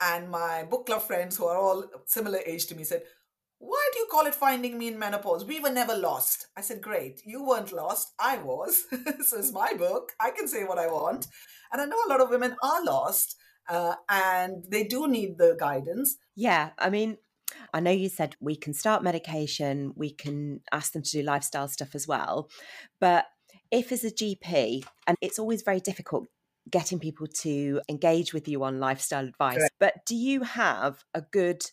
And 0.00 0.30
my 0.30 0.64
book 0.64 0.86
club 0.86 1.02
friends 1.02 1.36
who 1.36 1.46
are 1.46 1.56
all 1.56 1.84
similar 2.06 2.40
age 2.44 2.66
to 2.66 2.74
me 2.74 2.82
said, 2.82 3.02
Why 3.58 3.88
do 3.92 4.00
you 4.00 4.06
call 4.10 4.26
it 4.26 4.34
Finding 4.34 4.76
Me 4.76 4.88
in 4.88 4.98
Menopause? 4.98 5.44
We 5.44 5.60
were 5.60 5.70
never 5.70 5.96
lost. 5.96 6.48
I 6.56 6.60
said, 6.60 6.82
Great. 6.82 7.22
You 7.24 7.44
weren't 7.44 7.72
lost. 7.72 8.12
I 8.18 8.38
was. 8.38 8.84
so 9.24 9.38
it's 9.38 9.52
my 9.52 9.74
book. 9.74 10.12
I 10.20 10.30
can 10.30 10.48
say 10.48 10.64
what 10.64 10.78
I 10.78 10.88
want. 10.88 11.28
And 11.72 11.80
I 11.80 11.84
know 11.84 11.98
a 12.04 12.10
lot 12.10 12.20
of 12.20 12.30
women 12.30 12.56
are 12.62 12.84
lost. 12.84 13.36
Uh, 13.68 13.94
and 14.08 14.64
they 14.68 14.82
do 14.82 15.06
need 15.06 15.38
the 15.38 15.56
guidance. 15.58 16.16
Yeah, 16.34 16.70
I 16.78 16.90
mean, 16.90 17.18
I 17.72 17.80
know 17.80 17.90
you 17.90 18.08
said 18.08 18.36
we 18.40 18.56
can 18.56 18.74
start 18.74 19.02
medication, 19.02 19.92
we 19.96 20.10
can 20.10 20.60
ask 20.72 20.92
them 20.92 21.02
to 21.02 21.10
do 21.10 21.22
lifestyle 21.22 21.68
stuff 21.68 21.94
as 21.94 22.06
well. 22.06 22.48
But 23.00 23.26
if 23.70 23.92
as 23.92 24.04
a 24.04 24.10
GP, 24.10 24.84
and 25.06 25.16
it's 25.20 25.38
always 25.38 25.62
very 25.62 25.80
difficult 25.80 26.26
getting 26.70 27.00
people 27.00 27.26
to 27.26 27.80
engage 27.88 28.32
with 28.32 28.46
you 28.46 28.62
on 28.62 28.78
lifestyle 28.78 29.26
advice, 29.26 29.68
but 29.80 29.94
do 30.06 30.14
you 30.14 30.42
have 30.42 31.04
a 31.14 31.22
good 31.22 31.64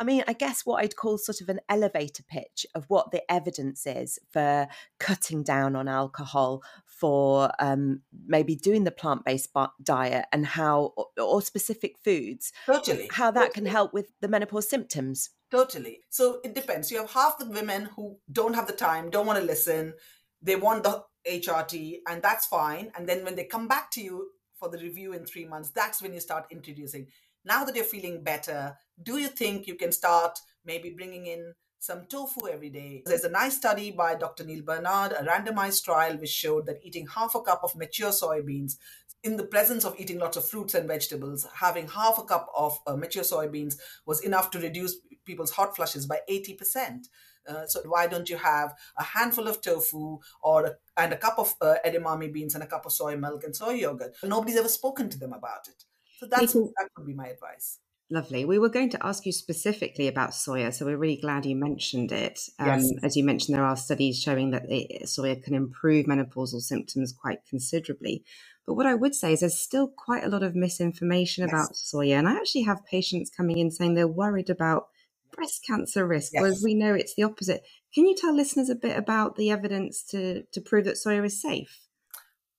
I 0.00 0.04
mean, 0.04 0.24
I 0.26 0.32
guess 0.32 0.62
what 0.64 0.82
I'd 0.82 0.96
call 0.96 1.18
sort 1.18 1.42
of 1.42 1.50
an 1.50 1.60
elevator 1.68 2.22
pitch 2.26 2.64
of 2.74 2.86
what 2.88 3.10
the 3.10 3.22
evidence 3.30 3.86
is 3.86 4.18
for 4.30 4.66
cutting 4.98 5.42
down 5.42 5.76
on 5.76 5.88
alcohol, 5.88 6.62
for 7.00 7.50
um, 7.58 8.02
maybe 8.26 8.54
doing 8.54 8.84
the 8.84 8.90
plant 8.90 9.24
based 9.24 9.50
diet, 9.82 10.26
and 10.32 10.46
how, 10.46 10.92
or, 11.16 11.42
specific 11.42 11.96
foods. 12.04 12.52
Totally. 12.66 13.08
How 13.10 13.30
that 13.30 13.40
totally. 13.40 13.54
can 13.54 13.66
help 13.66 13.92
with 13.92 14.12
the 14.20 14.28
menopause 14.28 14.68
symptoms. 14.68 15.30
Totally. 15.50 16.00
So 16.10 16.40
it 16.44 16.54
depends. 16.54 16.90
You 16.90 16.98
have 16.98 17.10
half 17.10 17.38
the 17.38 17.48
women 17.48 17.88
who 17.96 18.18
don't 18.30 18.54
have 18.54 18.66
the 18.66 18.72
time, 18.72 19.10
don't 19.10 19.26
want 19.26 19.38
to 19.38 19.44
listen, 19.44 19.94
they 20.42 20.56
want 20.56 20.84
the 20.84 21.02
HRT, 21.28 21.98
and 22.08 22.22
that's 22.22 22.46
fine. 22.46 22.92
And 22.96 23.08
then 23.08 23.24
when 23.24 23.34
they 23.34 23.44
come 23.44 23.66
back 23.66 23.90
to 23.92 24.02
you 24.02 24.28
for 24.58 24.68
the 24.68 24.78
review 24.78 25.12
in 25.14 25.24
three 25.24 25.46
months, 25.46 25.70
that's 25.70 26.02
when 26.02 26.12
you 26.12 26.20
start 26.20 26.46
introducing 26.50 27.06
now 27.44 27.64
that 27.64 27.74
you're 27.74 27.84
feeling 27.84 28.22
better, 28.22 28.76
do 29.02 29.18
you 29.18 29.28
think 29.28 29.66
you 29.66 29.74
can 29.74 29.92
start 29.92 30.38
maybe 30.64 30.90
bringing 30.90 31.26
in 31.26 31.54
some 31.80 32.04
tofu 32.04 32.46
every 32.46 32.70
day? 32.70 33.02
There's 33.04 33.24
a 33.24 33.30
nice 33.30 33.56
study 33.56 33.90
by 33.90 34.14
Dr. 34.14 34.44
Neal 34.44 34.62
Barnard, 34.62 35.12
a 35.12 35.24
randomized 35.24 35.84
trial 35.84 36.16
which 36.16 36.30
showed 36.30 36.66
that 36.66 36.80
eating 36.82 37.06
half 37.08 37.34
a 37.34 37.40
cup 37.40 37.62
of 37.64 37.74
mature 37.74 38.10
soybeans 38.10 38.76
in 39.22 39.36
the 39.36 39.44
presence 39.44 39.84
of 39.84 39.98
eating 39.98 40.18
lots 40.18 40.36
of 40.36 40.48
fruits 40.48 40.74
and 40.74 40.86
vegetables, 40.86 41.46
having 41.54 41.88
half 41.88 42.18
a 42.18 42.24
cup 42.24 42.48
of 42.56 42.78
uh, 42.86 42.96
mature 42.96 43.22
soybeans 43.22 43.76
was 44.06 44.20
enough 44.20 44.50
to 44.50 44.58
reduce 44.58 44.96
people's 45.24 45.50
hot 45.50 45.76
flushes 45.76 46.06
by 46.06 46.20
80%. 46.30 47.08
Uh, 47.48 47.66
so 47.66 47.80
why 47.86 48.06
don't 48.06 48.28
you 48.28 48.36
have 48.36 48.74
a 48.98 49.02
handful 49.02 49.48
of 49.48 49.60
tofu 49.60 50.18
or 50.42 50.66
a, 50.66 50.72
and 50.96 51.12
a 51.12 51.16
cup 51.16 51.38
of 51.38 51.54
uh, 51.60 51.76
edamame 51.86 52.32
beans 52.32 52.54
and 52.54 52.62
a 52.62 52.66
cup 52.66 52.86
of 52.86 52.92
soy 52.92 53.16
milk 53.16 53.44
and 53.44 53.56
soy 53.56 53.72
yogurt? 53.72 54.14
Nobody's 54.22 54.56
ever 54.56 54.68
spoken 54.68 55.08
to 55.08 55.18
them 55.18 55.32
about 55.32 55.68
it. 55.68 55.84
So 56.18 56.26
that's 56.26 56.52
that 56.52 56.88
would 56.96 57.06
be 57.06 57.14
my 57.14 57.28
advice. 57.28 57.78
Lovely. 58.12 58.44
We 58.44 58.58
were 58.58 58.68
going 58.68 58.90
to 58.90 59.06
ask 59.06 59.24
you 59.24 59.30
specifically 59.30 60.08
about 60.08 60.30
soya, 60.30 60.74
so 60.74 60.84
we're 60.84 60.96
really 60.96 61.20
glad 61.20 61.46
you 61.46 61.54
mentioned 61.54 62.10
it. 62.10 62.40
Um, 62.58 62.80
yes. 62.80 62.92
As 63.04 63.16
you 63.16 63.22
mentioned, 63.22 63.56
there 63.56 63.64
are 63.64 63.76
studies 63.76 64.20
showing 64.20 64.50
that 64.50 64.64
it, 64.68 65.04
soya 65.04 65.40
can 65.40 65.54
improve 65.54 66.06
menopausal 66.06 66.60
symptoms 66.60 67.12
quite 67.12 67.38
considerably. 67.48 68.24
But 68.66 68.74
what 68.74 68.86
I 68.86 68.96
would 68.96 69.14
say 69.14 69.34
is 69.34 69.40
there's 69.40 69.60
still 69.60 69.86
quite 69.86 70.24
a 70.24 70.28
lot 70.28 70.42
of 70.42 70.56
misinformation 70.56 71.44
yes. 71.44 71.52
about 71.52 71.74
soya. 71.74 72.18
And 72.18 72.28
I 72.28 72.34
actually 72.34 72.62
have 72.62 72.84
patients 72.84 73.30
coming 73.30 73.58
in 73.58 73.70
saying 73.70 73.94
they're 73.94 74.08
worried 74.08 74.50
about 74.50 74.88
breast 75.32 75.64
cancer 75.64 76.04
risk, 76.04 76.32
yes. 76.32 76.42
whereas 76.42 76.62
we 76.64 76.74
know 76.74 76.94
it's 76.94 77.14
the 77.14 77.22
opposite. 77.22 77.62
Can 77.94 78.06
you 78.06 78.16
tell 78.16 78.34
listeners 78.34 78.68
a 78.68 78.74
bit 78.74 78.96
about 78.96 79.36
the 79.36 79.52
evidence 79.52 80.02
to, 80.10 80.42
to 80.50 80.60
prove 80.60 80.84
that 80.86 80.96
soya 80.96 81.24
is 81.24 81.40
safe? 81.40 81.86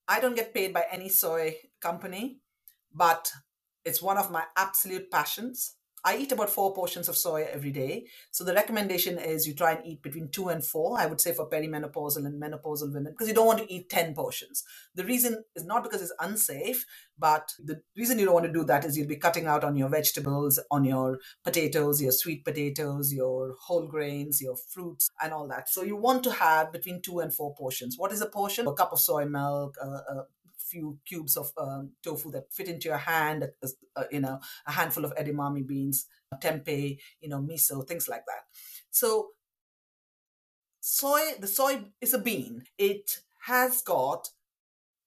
I 0.08 0.22
don't 0.22 0.36
get 0.36 0.54
paid 0.54 0.74
by 0.74 0.86
any 0.90 1.10
soy 1.10 1.58
company, 1.82 2.40
but 2.94 3.32
it's 3.86 4.02
one 4.02 4.18
of 4.18 4.32
my 4.32 4.44
absolute 4.58 5.10
passions. 5.12 5.76
I 6.04 6.18
eat 6.18 6.32
about 6.32 6.50
four 6.50 6.74
portions 6.74 7.08
of 7.10 7.16
soy 7.16 7.48
every 7.52 7.70
day. 7.72 8.08
So 8.32 8.44
the 8.44 8.56
recommendation 8.56 9.20
is 9.20 9.48
you 9.48 9.54
try 9.54 9.74
and 9.74 9.86
eat 9.86 10.02
between 10.02 10.30
two 10.30 10.50
and 10.50 10.66
four, 10.66 11.00
I 11.00 11.06
would 11.06 11.22
say 11.22 11.32
for 11.32 11.48
perimenopausal 11.48 12.26
and 12.26 12.42
menopausal 12.42 12.92
women, 12.92 13.14
because 13.14 13.28
you 13.28 13.36
don't 13.36 13.46
want 13.46 13.60
to 13.60 13.72
eat 13.72 13.90
10 13.90 14.16
portions. 14.16 14.64
The 14.96 15.06
reason 15.06 15.44
is 15.56 15.64
not 15.64 15.84
because 15.84 16.02
it's 16.02 16.14
unsafe, 16.20 16.86
but 17.20 17.54
the 17.64 17.82
reason 17.96 18.18
you 18.18 18.26
don't 18.26 18.34
want 18.34 18.48
to 18.48 18.52
do 18.52 18.64
that 18.64 18.84
is 18.84 18.98
you'll 18.98 19.08
be 19.08 19.16
cutting 19.16 19.46
out 19.46 19.64
on 19.64 19.76
your 19.76 19.90
vegetables, 19.90 20.60
on 20.72 20.86
your 20.86 21.20
potatoes, 21.44 22.02
your 22.02 22.12
sweet 22.12 22.44
potatoes, 22.44 23.14
your 23.14 23.56
whole 23.62 23.86
grains, 23.86 24.42
your 24.42 24.56
fruits, 24.58 25.12
and 25.22 25.32
all 25.32 25.48
that. 25.50 25.70
So 25.70 25.84
you 25.84 25.96
want 25.96 26.24
to 26.24 26.32
have 26.32 26.72
between 26.72 27.04
two 27.04 27.20
and 27.20 27.32
four 27.32 27.54
portions. 27.54 27.96
What 28.00 28.12
is 28.12 28.22
a 28.22 28.26
portion? 28.26 28.66
A 28.66 28.74
cup 28.74 28.92
of 28.92 29.00
soy 29.00 29.26
milk, 29.26 29.76
a 29.80 30.24
few 30.72 30.98
cubes 31.06 31.38
of 31.38 31.52
um, 31.58 31.92
tofu 32.04 32.32
that 32.32 32.52
fit 32.52 32.68
into 32.68 32.90
your 32.90 32.98
hand, 32.98 33.48
uh, 33.64 34.04
you 34.12 34.22
know, 34.22 34.40
a 34.66 34.72
handful 34.72 35.06
of 35.06 35.14
edamame 35.16 35.68
beans, 35.68 36.08
tempeh, 36.42 36.98
you 37.20 37.30
know, 37.30 37.42
miso, 37.42 37.88
things 37.88 38.08
like 38.08 38.24
that. 38.26 38.44
So 38.92 39.30
soy, 40.80 41.22
the 41.40 41.48
soy 41.48 41.86
is 42.00 42.14
a 42.14 42.20
bean. 42.20 42.64
It 42.78 43.20
has 43.46 43.82
got 43.82 44.30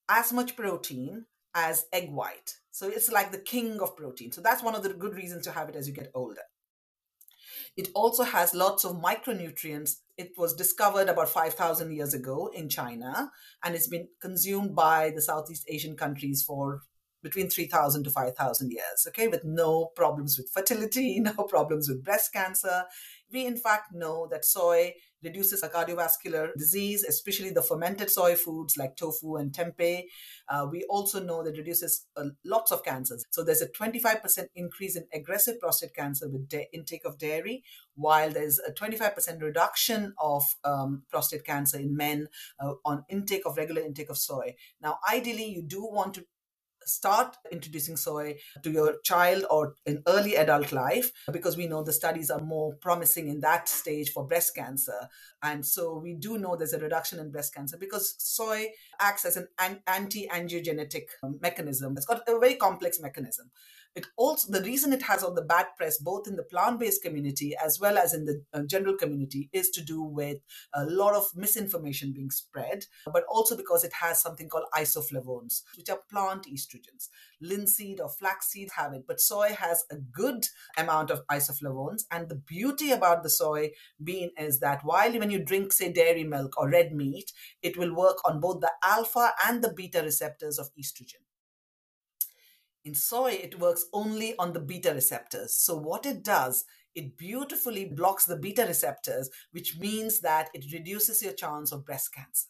as 0.08 0.32
much 0.32 0.56
protein 0.56 1.26
as 1.54 1.86
egg 1.92 2.10
white. 2.10 2.56
So 2.70 2.88
it's 2.88 3.10
like 3.10 3.30
the 3.30 3.38
king 3.38 3.80
of 3.80 3.96
protein. 3.96 4.32
So 4.32 4.40
that's 4.40 4.62
one 4.62 4.74
of 4.74 4.82
the 4.82 4.92
good 4.92 5.14
reasons 5.14 5.44
to 5.44 5.52
have 5.52 5.68
it 5.68 5.76
as 5.76 5.86
you 5.86 5.94
get 5.94 6.10
older. 6.14 6.42
It 7.76 7.88
also 7.94 8.24
has 8.24 8.54
lots 8.54 8.84
of 8.84 9.00
micronutrients. 9.00 9.96
It 10.16 10.32
was 10.36 10.54
discovered 10.54 11.08
about 11.08 11.28
5,000 11.28 11.92
years 11.92 12.14
ago 12.14 12.50
in 12.54 12.68
China, 12.68 13.32
and 13.62 13.74
it's 13.74 13.88
been 13.88 14.08
consumed 14.20 14.74
by 14.74 15.10
the 15.10 15.22
Southeast 15.22 15.64
Asian 15.68 15.96
countries 15.96 16.42
for 16.42 16.82
between 17.24 17.48
3,000 17.48 18.04
to 18.04 18.10
5,000 18.10 18.70
years, 18.70 19.06
okay, 19.08 19.26
with 19.26 19.44
no 19.44 19.86
problems 19.96 20.36
with 20.36 20.50
fertility, 20.52 21.18
no 21.20 21.32
problems 21.32 21.88
with 21.88 22.04
breast 22.04 22.32
cancer. 22.32 22.84
We, 23.32 23.46
in 23.46 23.56
fact, 23.56 23.92
know 23.92 24.28
that 24.30 24.44
soy 24.44 24.92
reduces 25.24 25.62
a 25.62 25.68
cardiovascular 25.68 26.50
disease, 26.56 27.02
especially 27.02 27.50
the 27.50 27.62
fermented 27.62 28.10
soy 28.10 28.34
foods 28.34 28.76
like 28.76 28.96
tofu 28.96 29.36
and 29.36 29.52
tempeh. 29.52 30.04
Uh, 30.48 30.66
we 30.70 30.84
also 30.88 31.22
know 31.22 31.42
that 31.42 31.56
reduces 31.56 32.06
uh, 32.16 32.24
lots 32.44 32.70
of 32.70 32.84
cancers. 32.84 33.24
So 33.30 33.42
there's 33.42 33.62
a 33.62 33.68
25% 33.68 34.46
increase 34.54 34.96
in 34.96 35.06
aggressive 35.12 35.58
prostate 35.60 35.94
cancer 35.94 36.28
with 36.28 36.48
da- 36.48 36.68
intake 36.72 37.04
of 37.04 37.18
dairy, 37.18 37.64
while 37.94 38.30
there's 38.30 38.58
a 38.58 38.72
25% 38.72 39.40
reduction 39.40 40.14
of 40.18 40.42
um, 40.64 41.02
prostate 41.10 41.44
cancer 41.44 41.78
in 41.78 41.96
men 41.96 42.28
uh, 42.60 42.74
on 42.84 43.04
intake 43.08 43.46
of 43.46 43.56
regular 43.56 43.82
intake 43.82 44.10
of 44.10 44.18
soy. 44.18 44.54
Now, 44.80 44.98
ideally, 45.10 45.46
you 45.46 45.62
do 45.62 45.84
want 45.84 46.14
to 46.14 46.26
start 46.86 47.36
introducing 47.50 47.96
soy 47.96 48.36
to 48.62 48.70
your 48.70 48.96
child 49.02 49.44
or 49.50 49.74
in 49.86 50.02
early 50.06 50.36
adult 50.36 50.72
life 50.72 51.10
because 51.32 51.56
we 51.56 51.66
know 51.66 51.82
the 51.82 51.92
studies 51.92 52.30
are 52.30 52.40
more 52.40 52.74
promising 52.76 53.28
in 53.28 53.40
that 53.40 53.68
stage 53.68 54.10
for 54.10 54.26
breast 54.26 54.54
cancer. 54.54 55.08
And 55.42 55.64
so 55.64 55.98
we 55.98 56.14
do 56.14 56.38
know 56.38 56.56
there's 56.56 56.72
a 56.72 56.78
reduction 56.78 57.18
in 57.18 57.30
breast 57.30 57.54
cancer 57.54 57.76
because 57.76 58.14
soy 58.18 58.68
acts 59.00 59.24
as 59.24 59.36
an 59.36 59.48
anti-angiogenetic 59.86 61.04
mechanism. 61.40 61.96
It's 61.96 62.06
got 62.06 62.28
a 62.28 62.38
very 62.38 62.54
complex 62.54 63.00
mechanism 63.00 63.50
it 63.94 64.06
also 64.16 64.50
the 64.50 64.62
reason 64.62 64.92
it 64.92 65.02
has 65.02 65.22
all 65.22 65.32
the 65.32 65.42
bad 65.42 65.66
press 65.76 65.98
both 65.98 66.26
in 66.26 66.36
the 66.36 66.42
plant-based 66.42 67.02
community 67.02 67.54
as 67.62 67.78
well 67.80 67.96
as 67.96 68.12
in 68.12 68.24
the 68.24 68.42
uh, 68.52 68.62
general 68.62 68.96
community 68.96 69.48
is 69.52 69.70
to 69.70 69.82
do 69.82 70.02
with 70.02 70.38
a 70.74 70.84
lot 70.84 71.14
of 71.14 71.26
misinformation 71.34 72.12
being 72.12 72.30
spread 72.30 72.86
but 73.12 73.24
also 73.28 73.56
because 73.56 73.84
it 73.84 73.92
has 73.92 74.20
something 74.20 74.48
called 74.48 74.64
isoflavones 74.74 75.62
which 75.76 75.88
are 75.88 76.00
plant 76.10 76.46
estrogens. 76.46 77.08
Linseed 77.40 78.00
or 78.00 78.08
flaxseed 78.08 78.70
have 78.76 78.92
it 78.92 79.04
but 79.06 79.20
soy 79.20 79.50
has 79.50 79.84
a 79.90 79.96
good 79.96 80.46
amount 80.76 81.10
of 81.10 81.26
isoflavones 81.30 82.02
and 82.10 82.28
the 82.28 82.34
beauty 82.34 82.90
about 82.90 83.22
the 83.22 83.30
soy 83.30 83.70
bean 84.02 84.30
is 84.38 84.60
that 84.60 84.80
while 84.82 85.12
when 85.18 85.30
you 85.30 85.44
drink 85.44 85.72
say 85.72 85.92
dairy 85.92 86.24
milk 86.24 86.58
or 86.58 86.70
red 86.70 86.92
meat 86.92 87.32
it 87.62 87.76
will 87.76 87.94
work 87.94 88.16
on 88.24 88.40
both 88.40 88.60
the 88.60 88.72
alpha 88.82 89.32
and 89.46 89.62
the 89.62 89.72
beta 89.72 90.02
receptors 90.02 90.58
of 90.58 90.68
estrogen 90.78 91.23
in 92.84 92.94
soy, 92.94 93.32
it 93.32 93.58
works 93.58 93.86
only 93.92 94.36
on 94.38 94.52
the 94.52 94.60
beta 94.60 94.92
receptors. 94.92 95.54
So, 95.54 95.76
what 95.76 96.06
it 96.06 96.22
does, 96.22 96.64
it 96.94 97.16
beautifully 97.16 97.86
blocks 97.86 98.24
the 98.24 98.36
beta 98.36 98.64
receptors, 98.66 99.30
which 99.52 99.78
means 99.78 100.20
that 100.20 100.48
it 100.54 100.72
reduces 100.72 101.22
your 101.22 101.32
chance 101.32 101.72
of 101.72 101.84
breast 101.84 102.14
cancer 102.14 102.48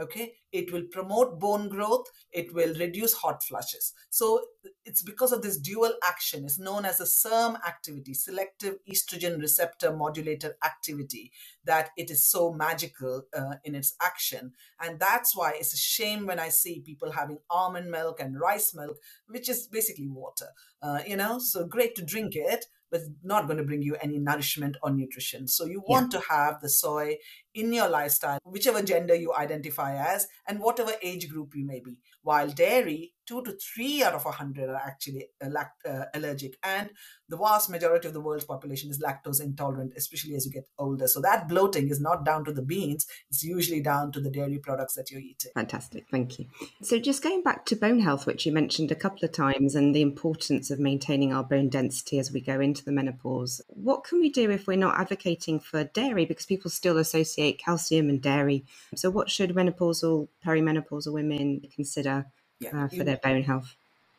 okay? 0.00 0.34
It 0.52 0.72
will 0.72 0.84
promote 0.90 1.38
bone 1.38 1.68
growth. 1.68 2.06
It 2.32 2.54
will 2.54 2.74
reduce 2.74 3.14
hot 3.14 3.42
flushes. 3.42 3.92
So 4.10 4.40
it's 4.84 5.02
because 5.02 5.32
of 5.32 5.42
this 5.42 5.58
dual 5.58 5.92
action. 6.06 6.44
It's 6.44 6.58
known 6.58 6.84
as 6.84 7.00
a 7.00 7.06
SERM 7.06 7.56
activity 7.66 8.14
selective 8.14 8.76
estrogen 8.90 9.40
receptor 9.40 9.94
modulator 9.94 10.56
activity 10.64 11.32
that 11.64 11.90
it 11.96 12.10
is 12.10 12.26
so 12.26 12.52
magical 12.52 13.22
uh, 13.36 13.54
in 13.64 13.74
its 13.74 13.94
action. 14.02 14.52
And 14.80 14.98
that's 14.98 15.36
why 15.36 15.52
it's 15.56 15.74
a 15.74 15.78
shame 15.78 16.26
when 16.26 16.38
i 16.38 16.48
see 16.48 16.80
people 16.80 17.12
having 17.12 17.38
almond 17.50 17.90
milk 17.90 18.20
and 18.20 18.38
rice 18.38 18.74
milk 18.74 18.96
which 19.26 19.48
is 19.48 19.66
basically 19.66 20.08
water 20.08 20.48
uh, 20.84 21.00
you 21.06 21.16
know? 21.16 21.38
So 21.38 21.66
great 21.66 21.94
to 21.96 22.04
drink 22.04 22.36
it 22.36 22.66
but 22.94 23.02
not 23.24 23.46
going 23.46 23.56
to 23.56 23.64
bring 23.64 23.82
you 23.82 23.96
any 24.00 24.20
nourishment 24.20 24.76
or 24.80 24.92
nutrition. 24.92 25.48
So 25.48 25.64
you 25.64 25.82
want 25.88 26.12
yeah. 26.12 26.20
to 26.20 26.26
have 26.28 26.60
the 26.60 26.68
soy 26.68 27.16
in 27.52 27.72
your 27.72 27.88
lifestyle, 27.88 28.38
whichever 28.44 28.82
gender 28.82 29.16
you 29.16 29.34
identify 29.34 29.96
as, 29.96 30.28
and 30.46 30.60
whatever 30.60 30.92
age 31.02 31.28
group 31.28 31.56
you 31.56 31.66
may 31.66 31.80
be. 31.80 31.98
While 32.22 32.50
dairy, 32.50 33.14
two 33.26 33.42
to 33.42 33.52
three 33.52 34.02
out 34.02 34.14
of 34.14 34.26
a 34.26 34.30
hundred 34.30 34.70
are 34.70 34.76
actually 34.76 35.28
uh, 35.42 36.04
allergic, 36.14 36.56
and 36.62 36.90
the 37.28 37.36
vast 37.36 37.70
majority 37.70 38.08
of 38.08 38.14
the 38.14 38.20
world's 38.20 38.44
population 38.44 38.90
is 38.90 39.02
lactose 39.02 39.42
intolerant, 39.42 39.92
especially 39.96 40.34
as 40.34 40.46
you 40.46 40.52
get 40.52 40.68
older. 40.78 41.06
So 41.06 41.20
that 41.20 41.48
bloating 41.48 41.88
is 41.88 42.00
not 42.00 42.24
down 42.24 42.44
to 42.44 42.52
the 42.52 42.62
beans; 42.62 43.06
it's 43.30 43.42
usually 43.42 43.80
down 43.80 44.12
to 44.12 44.20
the 44.20 44.30
dairy 44.30 44.58
products 44.58 44.94
that 44.94 45.10
you're 45.10 45.20
eating. 45.20 45.52
Fantastic, 45.54 46.06
thank 46.10 46.38
you. 46.38 46.46
So 46.82 46.98
just 46.98 47.22
going 47.22 47.42
back 47.42 47.66
to 47.66 47.76
bone 47.76 48.00
health, 48.00 48.26
which 48.26 48.46
you 48.46 48.52
mentioned 48.52 48.90
a 48.90 48.96
couple 48.96 49.24
of 49.24 49.32
times, 49.32 49.74
and 49.74 49.94
the 49.94 50.02
importance 50.02 50.70
of 50.70 50.78
maintaining 50.78 51.32
our 51.32 51.44
bone 51.44 51.68
density 51.68 52.18
as 52.18 52.32
we 52.32 52.40
go 52.40 52.60
into 52.60 52.84
the 52.84 52.92
menopause. 52.92 53.60
What 53.68 54.04
can 54.04 54.20
we 54.20 54.30
do 54.30 54.50
if 54.50 54.66
we're 54.66 54.76
not 54.76 54.98
advocating 54.98 55.60
for 55.60 55.84
dairy 55.84 56.24
because 56.24 56.46
people 56.46 56.70
still 56.70 56.98
associate 56.98 57.58
calcium 57.58 58.08
and 58.08 58.20
dairy? 58.20 58.64
So 58.94 59.10
what 59.10 59.30
should 59.30 59.54
menopausal, 59.54 60.28
perimenopausal 60.44 61.12
women 61.12 61.62
consider? 61.74 62.26
Yeah. 62.60 62.84
uh, 62.84 62.88
for 62.88 63.04
their 63.04 63.18
bone 63.18 63.42
health. 63.42 63.76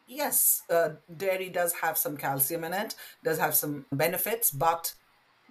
Yes, 0.08 0.62
uh, 0.70 0.90
dairy 1.16 1.50
does 1.50 1.74
have 1.82 1.98
some 1.98 2.16
calcium 2.16 2.64
in 2.64 2.74
it, 2.74 2.96
does 3.24 3.40
have 3.40 3.56
some 3.56 3.86
benefits, 3.92 4.52
but 4.52 4.94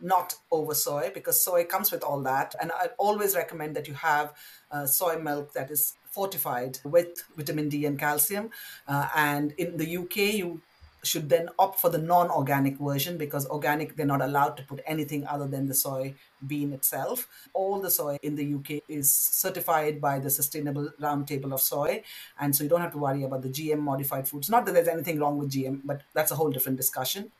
not 0.00 0.34
over 0.50 0.74
soy 0.74 1.10
because 1.12 1.42
soy 1.42 1.64
comes 1.64 1.90
with 1.90 2.02
all 2.02 2.20
that. 2.22 2.54
And 2.60 2.70
I 2.72 2.88
always 2.98 3.34
recommend 3.34 3.74
that 3.76 3.88
you 3.88 3.94
have 3.94 4.32
uh, 4.70 4.86
soy 4.86 5.18
milk 5.18 5.52
that 5.54 5.70
is 5.70 5.94
fortified 6.10 6.78
with 6.84 7.24
vitamin 7.36 7.68
D 7.68 7.84
and 7.86 7.98
calcium. 7.98 8.50
Uh, 8.86 9.08
and 9.16 9.52
in 9.52 9.76
the 9.76 9.96
UK, 9.96 10.16
you 10.34 10.60
should 11.06 11.28
then 11.28 11.48
opt 11.58 11.80
for 11.80 11.90
the 11.90 11.98
non-organic 11.98 12.78
version 12.78 13.16
because 13.16 13.46
organic 13.48 13.96
they're 13.96 14.06
not 14.06 14.22
allowed 14.22 14.56
to 14.56 14.62
put 14.64 14.80
anything 14.86 15.26
other 15.26 15.46
than 15.46 15.66
the 15.66 15.74
soy 15.74 16.14
bean 16.46 16.72
itself 16.72 17.28
all 17.52 17.80
the 17.80 17.90
soy 17.90 18.16
in 18.22 18.34
the 18.34 18.54
uk 18.54 18.82
is 18.88 19.14
certified 19.14 20.00
by 20.00 20.18
the 20.18 20.30
sustainable 20.30 20.90
roundtable 21.00 21.52
of 21.52 21.60
soy 21.60 22.02
and 22.40 22.54
so 22.54 22.64
you 22.64 22.70
don't 22.70 22.80
have 22.80 22.92
to 22.92 22.98
worry 22.98 23.24
about 23.24 23.42
the 23.42 23.48
gm 23.48 23.78
modified 23.78 24.28
foods 24.28 24.50
not 24.50 24.64
that 24.66 24.72
there's 24.72 24.88
anything 24.88 25.18
wrong 25.18 25.38
with 25.38 25.50
gm 25.50 25.80
but 25.84 26.02
that's 26.14 26.30
a 26.30 26.36
whole 26.36 26.50
different 26.50 26.76
discussion 26.76 27.30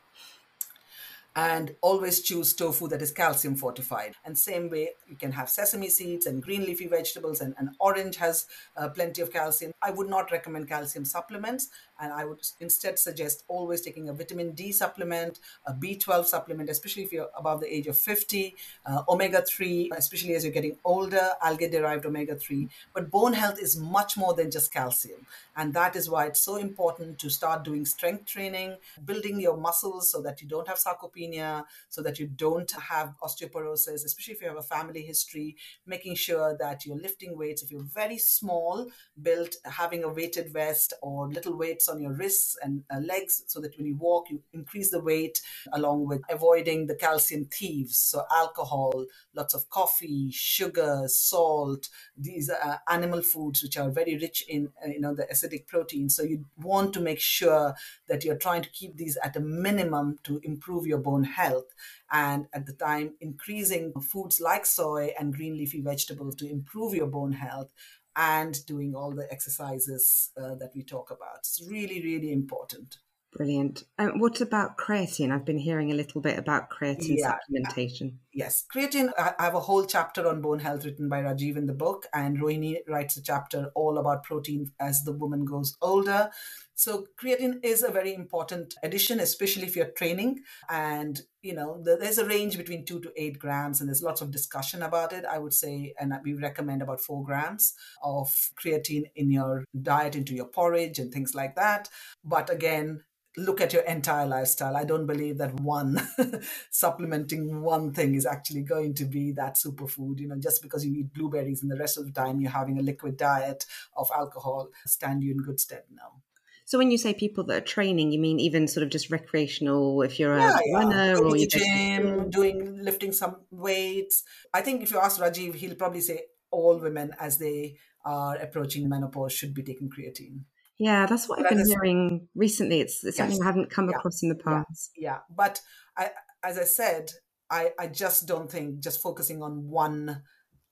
and 1.35 1.75
always 1.81 2.21
choose 2.21 2.53
tofu 2.53 2.87
that 2.87 3.01
is 3.01 3.11
calcium 3.11 3.55
fortified. 3.55 4.15
And 4.23 4.37
same 4.37 4.69
way, 4.69 4.91
you 5.05 5.17
can 5.17 5.33
have 5.33 5.49
sesame 5.49 5.89
seeds 5.89 6.25
and 6.25 6.41
green 6.41 6.63
leafy 6.63 6.87
vegetables, 6.87 7.41
and, 7.41 7.55
orange 7.79 8.15
has 8.17 8.45
uh, 8.77 8.89
plenty 8.89 9.21
of 9.21 9.33
calcium. 9.33 9.73
I 9.81 9.91
would 9.91 10.09
not 10.09 10.31
recommend 10.31 10.69
calcium 10.69 11.03
supplements, 11.03 11.69
and 11.99 12.11
I 12.11 12.25
would 12.25 12.39
instead 12.59 12.99
suggest 12.99 13.43
always 13.47 13.81
taking 13.81 14.09
a 14.09 14.13
vitamin 14.13 14.51
D 14.51 14.71
supplement, 14.71 15.39
a 15.65 15.73
B12 15.73 16.25
supplement, 16.25 16.69
especially 16.69 17.03
if 17.03 17.11
you're 17.11 17.29
above 17.37 17.61
the 17.61 17.73
age 17.73 17.87
of 17.87 17.97
50, 17.97 18.55
uh, 18.85 19.03
omega 19.07 19.41
3, 19.41 19.91
especially 19.95 20.35
as 20.35 20.43
you're 20.43 20.53
getting 20.53 20.77
older, 20.83 21.31
algae 21.41 21.69
derived 21.69 22.05
omega 22.05 22.35
3. 22.35 22.67
But 22.93 23.09
bone 23.09 23.33
health 23.33 23.59
is 23.59 23.77
much 23.77 24.17
more 24.17 24.33
than 24.33 24.51
just 24.51 24.73
calcium. 24.73 25.25
And 25.55 25.73
that 25.73 25.95
is 25.95 26.09
why 26.09 26.25
it's 26.25 26.41
so 26.41 26.57
important 26.57 27.19
to 27.19 27.29
start 27.29 27.63
doing 27.63 27.85
strength 27.85 28.25
training, 28.25 28.75
building 29.05 29.39
your 29.39 29.57
muscles 29.57 30.11
so 30.11 30.21
that 30.21 30.41
you 30.41 30.47
don't 30.47 30.67
have 30.67 30.77
sarcopenia, 30.77 31.63
so 31.89 32.01
that 32.01 32.19
you 32.19 32.27
don't 32.27 32.71
have 32.71 33.13
osteoporosis, 33.23 34.03
especially 34.05 34.33
if 34.33 34.41
you 34.41 34.49
have 34.49 34.57
a 34.57 34.61
family 34.61 35.01
history, 35.01 35.55
making 35.85 36.15
sure 36.15 36.57
that 36.57 36.85
you're 36.85 36.97
lifting 36.97 37.37
weights. 37.37 37.63
If 37.63 37.71
you're 37.71 37.81
very 37.81 38.17
small, 38.17 38.87
built, 39.21 39.55
having 39.63 40.03
a 40.03 40.09
weighted 40.09 40.49
vest 40.49 40.93
or 41.01 41.29
little 41.29 41.55
weights 41.55 41.84
on 41.87 42.01
your 42.01 42.13
wrists 42.13 42.57
and 42.61 42.83
uh, 42.93 42.99
legs 42.99 43.43
so 43.47 43.59
that 43.61 43.77
when 43.77 43.85
you 43.85 43.95
walk, 43.95 44.29
you 44.29 44.41
increase 44.53 44.91
the 44.91 44.99
weight, 44.99 45.41
along 45.73 46.07
with 46.07 46.21
avoiding 46.29 46.87
the 46.87 46.95
calcium 46.95 47.45
thieves. 47.45 47.97
So, 47.97 48.23
alcohol, 48.31 49.05
lots 49.35 49.53
of 49.53 49.69
coffee, 49.69 50.29
sugar, 50.31 51.03
salt, 51.07 51.89
these 52.17 52.49
uh, 52.49 52.77
animal 52.89 53.21
foods, 53.21 53.63
which 53.63 53.77
are 53.77 53.89
very 53.89 54.17
rich 54.17 54.43
in 54.47 54.69
uh, 54.83 54.89
you 54.89 54.99
know 54.99 55.13
the 55.13 55.27
acidic 55.31 55.67
protein. 55.67 56.09
So, 56.09 56.23
you 56.23 56.45
want 56.57 56.93
to 56.93 56.99
make 56.99 57.19
sure 57.19 57.75
that 58.07 58.23
you're 58.23 58.37
trying 58.37 58.61
to 58.63 58.69
keep 58.69 58.97
these 58.97 59.17
at 59.23 59.35
a 59.35 59.39
minimum 59.39 60.19
to 60.23 60.39
improve 60.43 60.85
your 60.85 60.99
bone 60.99 61.23
health 61.23 61.73
and 62.11 62.47
at 62.53 62.65
the 62.65 62.73
time 62.73 63.13
increasing 63.19 63.91
foods 64.01 64.39
like 64.39 64.65
soy 64.65 65.13
and 65.19 65.33
green 65.33 65.57
leafy 65.57 65.81
vegetables 65.81 66.35
to 66.35 66.49
improve 66.49 66.93
your 66.93 67.07
bone 67.07 67.31
health 67.31 67.71
and 68.15 68.65
doing 68.65 68.95
all 68.95 69.11
the 69.11 69.31
exercises 69.31 70.31
uh, 70.37 70.55
that 70.55 70.71
we 70.75 70.83
talk 70.83 71.11
about. 71.11 71.37
It's 71.39 71.61
really, 71.69 72.01
really 72.01 72.31
important. 72.31 72.97
Brilliant. 73.35 73.83
Um, 73.99 74.19
what 74.19 74.39
about 74.39 74.77
creatine? 74.77 75.31
I've 75.31 75.43
been 75.43 75.57
hearing 75.57 75.91
a 75.91 75.95
little 75.95 76.21
bit 76.21 76.39
about 76.39 76.69
creatine 76.69 77.17
yeah. 77.17 77.35
supplementation. 77.35 78.13
Yes, 78.33 78.63
creatine. 78.73 79.11
I 79.17 79.33
have 79.43 79.55
a 79.55 79.59
whole 79.59 79.85
chapter 79.85 80.25
on 80.25 80.41
bone 80.41 80.59
health 80.59 80.85
written 80.85 81.09
by 81.09 81.21
Rajiv 81.21 81.57
in 81.57 81.65
the 81.65 81.73
book, 81.73 82.05
and 82.13 82.39
Rohini 82.39 82.77
writes 82.87 83.17
a 83.17 83.21
chapter 83.21 83.71
all 83.75 83.97
about 83.97 84.23
protein 84.23 84.71
as 84.79 85.03
the 85.03 85.11
woman 85.11 85.43
goes 85.43 85.75
older. 85.81 86.29
So 86.75 87.07
creatine 87.17 87.63
is 87.63 87.83
a 87.83 87.91
very 87.91 88.13
important 88.13 88.75
addition, 88.83 89.21
especially 89.21 89.63
if 89.63 89.75
you're 89.77 89.85
training. 89.85 90.41
And 90.69 91.21
you 91.41 91.53
know, 91.53 91.81
there's 91.83 92.17
a 92.17 92.27
range 92.27 92.57
between 92.57 92.85
two 92.85 92.99
to 92.99 93.11
eight 93.15 93.39
grams, 93.39 93.79
and 93.79 93.87
there's 93.87 94.03
lots 94.03 94.21
of 94.21 94.31
discussion 94.31 94.83
about 94.83 95.13
it. 95.13 95.23
I 95.25 95.39
would 95.39 95.53
say, 95.53 95.93
and 95.99 96.13
we 96.23 96.33
recommend 96.33 96.81
about 96.81 97.01
four 97.01 97.23
grams 97.23 97.73
of 98.03 98.29
creatine 98.61 99.05
in 99.15 99.31
your 99.31 99.63
diet, 99.81 100.15
into 100.15 100.35
your 100.35 100.47
porridge, 100.47 100.99
and 100.99 101.13
things 101.13 101.33
like 101.33 101.55
that. 101.55 101.87
But 102.25 102.49
again, 102.49 103.03
look 103.37 103.61
at 103.61 103.71
your 103.71 103.83
entire 103.83 104.25
lifestyle. 104.25 104.75
I 104.75 104.83
don't 104.83 105.05
believe 105.05 105.37
that 105.37 105.59
one 105.59 106.01
supplementing 106.71 107.61
one 107.61 107.93
thing 107.93 108.15
is 108.15 108.25
actually 108.25 108.63
going 108.63 108.95
to 108.95 109.05
be 109.05 109.31
that 109.33 109.55
superfood. 109.55 110.19
You 110.19 110.27
know, 110.27 110.39
just 110.39 110.61
because 110.61 110.85
you 110.85 110.93
eat 110.93 111.13
blueberries 111.13 111.61
and 111.61 111.71
the 111.71 111.79
rest 111.79 111.97
of 111.97 112.05
the 112.05 112.11
time 112.11 112.41
you're 112.41 112.51
having 112.51 112.79
a 112.79 112.83
liquid 112.83 113.15
diet 113.15 113.65
of 113.95 114.09
alcohol, 114.13 114.69
stand 114.85 115.23
you 115.23 115.31
in 115.31 115.37
good 115.37 115.61
stead 115.61 115.83
now. 115.89 116.21
So 116.67 116.79
when 116.79 116.89
you 116.89 116.97
say 116.97 117.13
people 117.13 117.43
that 117.45 117.57
are 117.57 117.65
training, 117.65 118.11
you 118.11 118.19
mean 118.19 118.39
even 118.39 118.67
sort 118.67 118.83
of 118.83 118.89
just 118.89 119.11
recreational, 119.11 120.01
if 120.01 120.19
you're 120.19 120.33
a 120.33 120.41
yeah, 120.41 120.57
runner 120.73 121.13
yeah. 121.13 121.19
or 121.19 121.37
you 121.37 121.47
gym, 121.47 122.29
doing 122.31 122.83
lifting 122.83 123.11
some 123.11 123.37
weights. 123.51 124.23
I 124.51 124.61
think 124.61 124.81
if 124.81 124.91
you 124.91 124.97
ask 124.97 125.21
Rajiv, 125.21 125.53
he'll 125.53 125.75
probably 125.75 126.01
say 126.01 126.23
all 126.49 126.79
women 126.79 127.11
as 127.19 127.37
they 127.37 127.77
are 128.03 128.35
approaching 128.37 128.89
menopause 128.89 129.31
should 129.33 129.53
be 129.53 129.61
taking 129.61 129.89
creatine. 129.89 130.41
Yeah, 130.79 131.05
that's 131.05 131.29
what 131.29 131.37
but 131.37 131.51
I've 131.51 131.57
been 131.57 131.67
hearing 131.67 132.27
recently. 132.33 132.81
It's, 132.81 133.03
it's 133.03 133.17
yes. 133.17 133.29
something 133.29 133.41
I 133.43 133.45
haven't 133.45 133.69
come 133.69 133.89
yeah. 133.89 133.97
across 133.97 134.23
in 134.23 134.29
the 134.29 134.35
past. 134.35 134.91
Yeah, 134.97 135.11
yeah. 135.11 135.17
but 135.29 135.61
I, 135.97 136.09
as 136.43 136.57
I 136.57 136.63
said, 136.63 137.11
I, 137.49 137.71
I 137.79 137.87
just 137.87 138.27
don't 138.27 138.51
think 138.51 138.79
just 138.79 139.01
focusing 139.01 139.43
on 139.43 139.69
one 139.69 140.23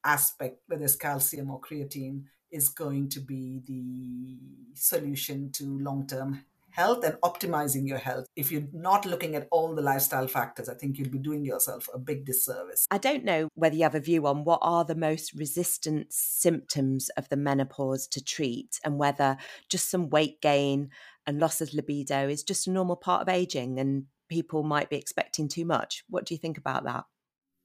aspect, 0.04 0.58
whether 0.68 0.84
it's 0.84 0.96
calcium 0.96 1.52
or 1.52 1.62
creatine, 1.62 2.24
is 2.54 2.70
going 2.70 3.10
to 3.10 3.20
be 3.20 3.62
the 3.66 4.38
solution 4.76 5.52
to 5.52 5.66
long 5.80 6.08
term 6.08 6.46
health 6.74 7.04
and 7.04 7.16
optimizing 7.22 7.88
your 7.88 8.00
health. 8.00 8.26
If 8.36 8.52
you're 8.52 8.68
not 8.74 9.06
looking 9.06 9.36
at 9.36 9.48
all 9.52 9.76
the 9.76 9.82
lifestyle 9.82 10.28
factors, 10.28 10.68
I 10.68 10.74
think 10.74 10.98
you'll 10.98 11.10
be 11.10 11.20
doing 11.20 11.46
yourself 11.46 11.88
a 11.94 12.00
big 12.00 12.26
disservice. 12.26 12.88
I 12.90 12.98
don't 12.98 13.24
know 13.24 13.50
whether 13.54 13.76
you 13.76 13.84
have 13.84 13.94
a 13.94 14.00
view 14.00 14.26
on 14.26 14.44
what 14.44 14.60
are 14.64 14.84
the 14.84 14.96
most 14.96 15.34
resistant 15.34 16.12
symptoms 16.12 17.10
of 17.10 17.30
the 17.30 17.38
menopause 17.38 18.08
to 18.08 18.24
treat 18.24 18.80
and 18.84 18.98
whether 18.98 19.38
just 19.70 19.90
some 19.90 20.10
weight 20.10 20.42
gain 20.42 20.90
and 21.28 21.40
loss 21.40 21.62
of 21.62 21.74
libido 21.74 22.28
is 22.28 22.44
just 22.44 22.68
a 22.68 22.72
normal 22.72 22.96
part 22.96 23.22
of 23.22 23.30
aging 23.30 23.80
and 23.80 24.06
people 24.28 24.64
might 24.64 24.90
be 24.90 24.98
expecting 24.98 25.48
too 25.48 25.66
much. 25.66 26.04
What 26.10 26.26
do 26.26 26.34
you 26.34 26.40
think 26.40 26.58
about 26.58 26.86
that? 26.86 27.06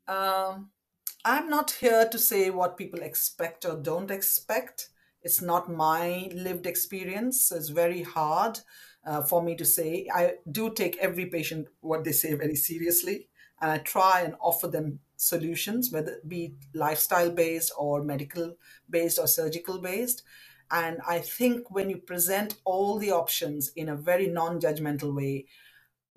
Um, 0.07 0.70
I'm 1.24 1.48
not 1.48 1.72
here 1.72 2.08
to 2.08 2.18
say 2.18 2.50
what 2.50 2.76
people 2.76 3.00
expect 3.00 3.64
or 3.64 3.76
don't 3.76 4.10
expect. 4.10 4.88
It's 5.22 5.42
not 5.42 5.70
my 5.70 6.30
lived 6.32 6.66
experience. 6.66 7.50
It's 7.50 7.70
very 7.70 8.02
hard 8.02 8.60
uh, 9.04 9.22
for 9.22 9.42
me 9.42 9.56
to 9.56 9.64
say. 9.64 10.06
I 10.14 10.34
do 10.50 10.72
take 10.72 10.96
every 10.98 11.26
patient, 11.26 11.68
what 11.80 12.04
they 12.04 12.12
say, 12.12 12.34
very 12.34 12.54
seriously. 12.54 13.28
And 13.60 13.70
I 13.72 13.78
try 13.78 14.20
and 14.20 14.36
offer 14.40 14.68
them 14.68 15.00
solutions, 15.16 15.90
whether 15.90 16.12
it 16.12 16.28
be 16.28 16.54
lifestyle 16.72 17.30
based 17.30 17.72
or 17.76 18.04
medical 18.04 18.56
based 18.88 19.18
or 19.18 19.26
surgical 19.26 19.80
based. 19.80 20.22
And 20.70 20.98
I 21.06 21.18
think 21.18 21.70
when 21.70 21.90
you 21.90 21.96
present 21.96 22.56
all 22.64 22.98
the 22.98 23.10
options 23.10 23.70
in 23.74 23.88
a 23.88 23.96
very 23.96 24.28
non 24.28 24.60
judgmental 24.60 25.14
way, 25.14 25.46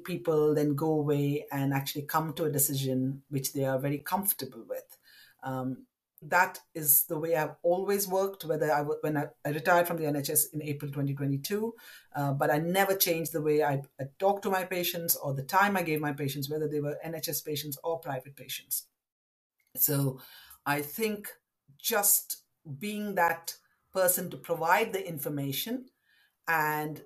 people 0.04 0.54
then 0.54 0.76
go 0.76 0.92
away 0.92 1.46
and 1.52 1.74
actually 1.74 2.04
come 2.04 2.34
to 2.34 2.46
a 2.46 2.52
decision 2.52 3.24
which 3.30 3.54
they 3.54 3.66
are 3.66 3.80
very 3.80 4.00
comfortable 4.00 4.64
with. 4.68 4.98
Um, 5.44 5.86
that 6.22 6.60
is 6.76 7.06
the 7.06 7.18
way 7.18 7.36
I've 7.36 7.56
always 7.64 8.08
worked. 8.08 8.46
Whether 8.46 8.72
I 8.72 8.82
when 8.82 9.18
I, 9.18 9.26
I 9.44 9.50
retired 9.50 9.88
from 9.88 9.98
the 9.98 10.04
NHS 10.04 10.54
in 10.54 10.62
April 10.62 10.92
2022, 10.92 11.74
uh, 12.16 12.34
but 12.34 12.52
I 12.52 12.60
never 12.60 12.96
changed 12.96 13.34
the 13.34 13.42
way 13.42 13.64
I, 13.64 13.82
I 14.00 14.06
talked 14.20 14.44
to 14.44 14.52
my 14.52 14.64
patients 14.64 15.16
or 15.16 15.34
the 15.34 15.44
time 15.44 15.76
I 15.76 15.82
gave 15.82 16.00
my 16.00 16.14
patients, 16.14 16.50
whether 16.50 16.68
they 16.68 16.80
were 16.80 16.98
NHS 17.04 17.44
patients 17.44 17.78
or 17.84 18.00
private 18.00 18.36
patients. 18.36 18.86
So 19.76 20.22
I 20.66 20.82
think 20.82 21.28
just 21.80 22.44
being 22.80 23.16
that 23.16 23.56
person 23.92 24.30
to 24.30 24.38
provide 24.38 24.94
the 24.94 25.06
information 25.06 25.86
and 26.48 27.02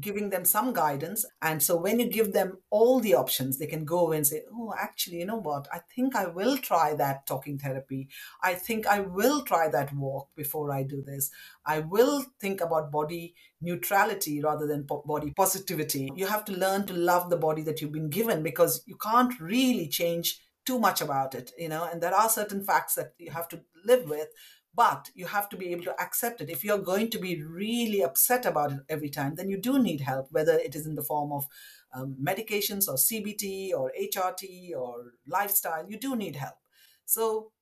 giving 0.00 0.30
them 0.30 0.44
some 0.44 0.72
guidance. 0.72 1.24
And 1.40 1.62
so 1.62 1.76
when 1.76 2.00
you 2.00 2.08
give 2.08 2.32
them 2.32 2.58
all 2.70 3.00
the 3.00 3.14
options, 3.14 3.58
they 3.58 3.66
can 3.66 3.84
go 3.84 4.12
and 4.12 4.26
say, 4.26 4.42
Oh, 4.52 4.72
actually, 4.78 5.18
you 5.18 5.26
know 5.26 5.40
what? 5.40 5.68
I 5.72 5.80
think 5.94 6.16
I 6.16 6.26
will 6.26 6.56
try 6.58 6.94
that 6.94 7.26
talking 7.26 7.58
therapy. 7.58 8.08
I 8.42 8.54
think 8.54 8.86
I 8.86 9.00
will 9.00 9.42
try 9.42 9.68
that 9.68 9.94
walk 9.94 10.28
before 10.36 10.72
I 10.72 10.82
do 10.82 11.02
this. 11.02 11.30
I 11.66 11.80
will 11.80 12.24
think 12.40 12.60
about 12.60 12.90
body 12.90 13.34
neutrality 13.60 14.42
rather 14.42 14.66
than 14.66 14.84
po- 14.84 15.04
body 15.06 15.32
positivity. 15.36 16.10
You 16.14 16.26
have 16.26 16.44
to 16.46 16.52
learn 16.52 16.86
to 16.86 16.94
love 16.94 17.30
the 17.30 17.36
body 17.36 17.62
that 17.62 17.80
you've 17.80 17.92
been 17.92 18.10
given 18.10 18.42
because 18.42 18.82
you 18.86 18.96
can't 18.96 19.38
really 19.40 19.88
change 19.88 20.40
too 20.64 20.78
much 20.78 21.00
about 21.00 21.34
it, 21.34 21.50
you 21.58 21.68
know, 21.68 21.88
and 21.90 22.00
there 22.00 22.14
are 22.14 22.28
certain 22.28 22.64
facts 22.64 22.94
that 22.94 23.14
you 23.18 23.30
have 23.32 23.48
to 23.48 23.60
live 23.84 24.08
with 24.08 24.28
but 24.74 25.10
you 25.14 25.26
have 25.26 25.48
to 25.50 25.56
be 25.56 25.70
able 25.72 25.84
to 25.84 26.00
accept 26.00 26.40
it. 26.40 26.48
If 26.48 26.64
you're 26.64 26.78
going 26.78 27.10
to 27.10 27.18
be 27.18 27.42
really 27.42 28.02
upset 28.02 28.46
about 28.46 28.72
it 28.72 28.80
every 28.88 29.10
time, 29.10 29.34
then 29.34 29.50
you 29.50 29.58
do 29.58 29.78
need 29.78 30.00
help, 30.00 30.28
whether 30.30 30.54
it 30.54 30.74
is 30.74 30.86
in 30.86 30.94
the 30.94 31.02
form 31.02 31.32
of 31.32 31.46
um, 31.94 32.16
medications 32.22 32.88
or 32.88 32.94
CBT 32.94 33.72
or 33.74 33.92
HRT 34.00 34.74
or 34.76 35.12
lifestyle, 35.26 35.84
you 35.88 35.98
do 35.98 36.16
need 36.16 36.36
help. 36.36 36.56
So 37.04 37.52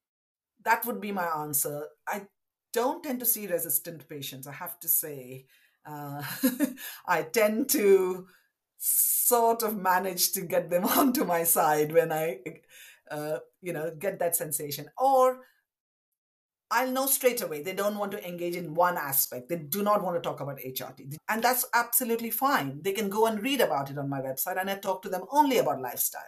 that 0.65 0.87
would 0.87 1.01
be 1.01 1.13
my 1.13 1.27
answer. 1.27 1.87
I 2.07 2.27
don't 2.73 3.03
tend 3.03 3.21
to 3.21 3.27
see 3.27 3.47
resistant 3.47 4.09
patients, 4.09 4.47
I 4.47 4.53
have 4.53 4.79
to 4.81 4.89
say. 4.89 5.47
Uh, 5.85 6.23
I 7.07 7.23
tend 7.23 7.71
to 7.71 8.29
sort 8.79 9.63
of 9.63 9.77
manage 9.77 10.33
to 10.33 10.43
get 10.43 10.71
them 10.71 10.85
onto 10.99 11.25
my 11.25 11.45
side 11.45 11.93
when 11.93 12.13
I, 12.13 12.39
uh, 13.11 13.39
you 13.61 13.73
know, 13.73 13.93
get 13.99 14.21
that 14.21 14.37
sensation. 14.37 14.89
Or 14.97 15.41
I'll 16.71 16.91
know 16.91 17.07
straight 17.07 17.43
away 17.43 17.63
they 17.63 17.73
don't 17.73 17.99
want 17.99 18.13
to 18.13 18.27
engage 18.27 18.57
in 18.57 18.75
one 18.75 18.97
aspect. 18.97 19.49
They 19.49 19.57
do 19.57 19.83
not 19.83 20.03
want 20.03 20.17
to 20.17 20.21
talk 20.21 20.41
about 20.41 20.59
HRT. 20.59 21.17
And 21.29 21.43
that's 21.43 21.67
absolutely 21.75 22.31
fine. 22.31 22.81
They 22.83 22.93
can 22.93 23.09
go 23.09 23.27
and 23.27 23.43
read 23.43 23.61
about 23.61 23.91
it 23.91 23.99
on 23.99 24.09
my 24.09 24.21
website, 24.21 24.61
and 24.61 24.71
I 24.71 24.77
talk 24.77 25.03
to 25.03 25.09
them 25.09 25.23
only 25.31 25.59
about 25.59 25.81
lifestyle. 25.81 26.23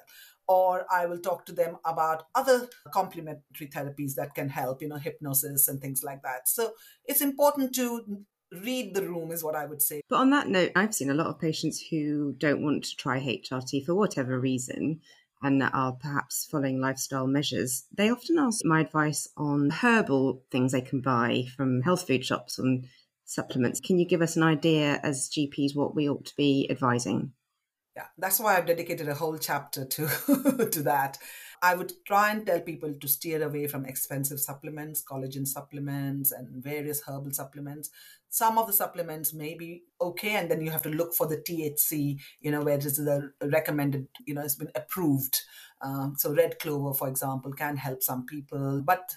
Or 0.49 0.85
I 0.91 1.07
will 1.07 1.21
talk 1.21 1.47
to 1.47 1.53
them 1.53 1.77
about 1.85 2.25
other 2.35 2.69
complementary 2.93 3.69
therapies 3.69 4.15
that 4.17 4.35
can 4.35 4.49
help, 4.49 4.83
you 4.83 4.89
know, 4.89 4.97
hypnosis 4.97 5.69
and 5.69 5.81
things 5.81 6.03
like 6.03 6.23
that. 6.23 6.49
So 6.49 6.73
it's 7.07 7.21
important 7.21 7.75
to 7.77 8.25
read 8.65 8.95
the 8.95 9.09
room, 9.09 9.31
is 9.31 9.45
what 9.45 9.55
I 9.55 9.67
would 9.67 9.81
say. 9.81 10.03
But 10.09 10.17
on 10.17 10.31
that 10.31 10.49
note, 10.49 10.73
I've 10.75 10.95
seen 10.95 11.11
a 11.11 11.15
lot 11.15 11.29
of 11.29 11.41
patients 11.41 11.83
who 11.89 12.35
don't 12.37 12.63
want 12.63 12.85
to 12.85 12.97
try 12.97 13.21
HRT 13.21 13.87
for 13.87 13.95
whatever 13.95 14.39
reason 14.39 15.01
and 15.43 15.61
that 15.61 15.75
are 15.75 15.93
perhaps 15.93 16.47
following 16.51 16.81
lifestyle 16.81 17.27
measures, 17.27 17.85
they 17.93 18.11
often 18.11 18.39
ask 18.39 18.65
my 18.65 18.81
advice 18.81 19.29
on 19.37 19.71
herbal 19.71 20.43
things 20.51 20.73
they 20.73 20.81
can 20.81 21.01
buy 21.01 21.45
from 21.57 21.83
health 21.83 22.07
food 22.07 22.25
shops 22.25 22.59
and 22.59 22.87
supplements. 23.25 23.81
Can 23.81 23.99
you 23.99 24.07
give 24.07 24.23
us 24.23 24.37
an 24.37 24.43
idea 24.43 25.01
as 25.03 25.31
GPs 25.31 25.75
what 25.75 25.95
we 25.95 26.09
ought 26.09 26.27
to 26.27 26.37
be 26.37 26.67
advising? 26.71 27.33
Yeah, 27.97 28.07
that's 28.17 28.41
why 28.41 28.57
I've 28.57 28.67
dedicated 28.67 29.09
a 29.09 29.15
whole 29.15 29.37
chapter 29.37 29.85
to 29.85 30.07
to 30.73 30.83
that. 30.85 31.19
I 31.65 31.77
would 31.77 31.93
try 32.05 32.33
and 32.33 32.45
tell 32.45 32.61
people 32.61 32.93
to 32.93 33.09
steer 33.09 33.45
away 33.45 33.69
from 33.69 33.87
expensive 33.87 34.41
supplements, 34.41 35.03
collagen 35.03 35.47
supplements, 35.47 36.33
and 36.33 36.49
various 36.63 37.01
herbal 37.07 37.31
supplements. 37.31 37.89
Some 38.29 38.59
of 38.59 38.67
the 38.67 38.73
supplements 38.73 39.33
may 39.33 39.55
be 39.55 39.85
okay, 40.01 40.35
and 40.35 40.51
then 40.51 40.61
you 40.61 40.73
have 40.73 40.83
to 40.83 40.89
look 40.89 41.15
for 41.15 41.29
the 41.29 41.37
THC, 41.37 42.19
you 42.41 42.51
know, 42.51 42.63
where 42.63 42.75
it 42.75 42.85
is 42.85 42.97
the 42.97 43.33
recommended, 43.45 44.09
you 44.27 44.35
know, 44.35 44.43
it's 44.43 44.57
been 44.57 44.73
approved. 44.75 45.41
Um, 45.83 46.17
so, 46.19 46.35
red 46.35 46.59
clover, 46.59 46.95
for 46.95 47.07
example, 47.07 47.53
can 47.53 47.77
help 47.77 48.03
some 48.03 48.27
people, 48.27 48.83
but 48.85 49.15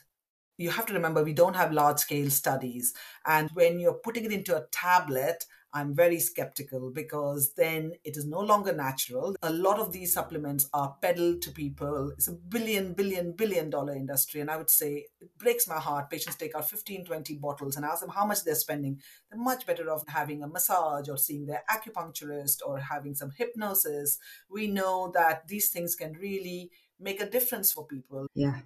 you 0.57 0.69
have 0.69 0.85
to 0.85 0.93
remember 0.93 1.23
we 1.23 1.33
don't 1.33 1.55
have 1.55 1.73
large 1.73 1.99
scale 1.99 2.29
studies. 2.29 2.93
And 3.25 3.49
when 3.55 3.79
you're 3.79 3.93
putting 4.03 4.23
it 4.23 4.31
into 4.31 4.55
a 4.55 4.67
tablet, 4.71 5.45
I'm 5.75 5.93
very 5.93 6.21
skeptical 6.21 6.89
because 6.89 7.53
then 7.53 7.91
it 8.05 8.15
is 8.15 8.25
no 8.25 8.39
longer 8.39 8.71
natural. 8.71 9.35
A 9.43 9.51
lot 9.51 9.77
of 9.77 9.91
these 9.91 10.13
supplements 10.13 10.69
are 10.73 10.95
peddled 11.01 11.41
to 11.41 11.51
people. 11.51 12.11
It's 12.11 12.29
a 12.29 12.31
billion, 12.31 12.93
billion, 12.93 13.33
billion 13.33 13.69
dollar 13.69 13.93
industry. 13.93 14.39
And 14.39 14.49
I 14.49 14.55
would 14.55 14.69
say 14.69 15.07
it 15.19 15.37
breaks 15.37 15.67
my 15.67 15.79
heart. 15.79 16.09
Patients 16.09 16.37
take 16.37 16.55
out 16.55 16.69
15, 16.69 17.03
20 17.03 17.35
bottles 17.35 17.75
and 17.75 17.83
ask 17.83 17.99
them 17.99 18.09
how 18.09 18.25
much 18.25 18.45
they're 18.45 18.55
spending. 18.55 19.01
They're 19.29 19.37
much 19.37 19.65
better 19.65 19.91
off 19.91 20.03
having 20.07 20.43
a 20.43 20.47
massage 20.47 21.09
or 21.09 21.17
seeing 21.17 21.45
their 21.45 21.63
acupuncturist 21.69 22.59
or 22.65 22.79
having 22.79 23.13
some 23.13 23.31
hypnosis. 23.37 24.17
We 24.49 24.67
know 24.67 25.11
that 25.13 25.49
these 25.49 25.71
things 25.71 25.93
can 25.93 26.13
really 26.13 26.71
make 27.01 27.19
a 27.19 27.29
difference 27.29 27.73
for 27.73 27.85
people. 27.85 28.27
Yeah. 28.33 28.61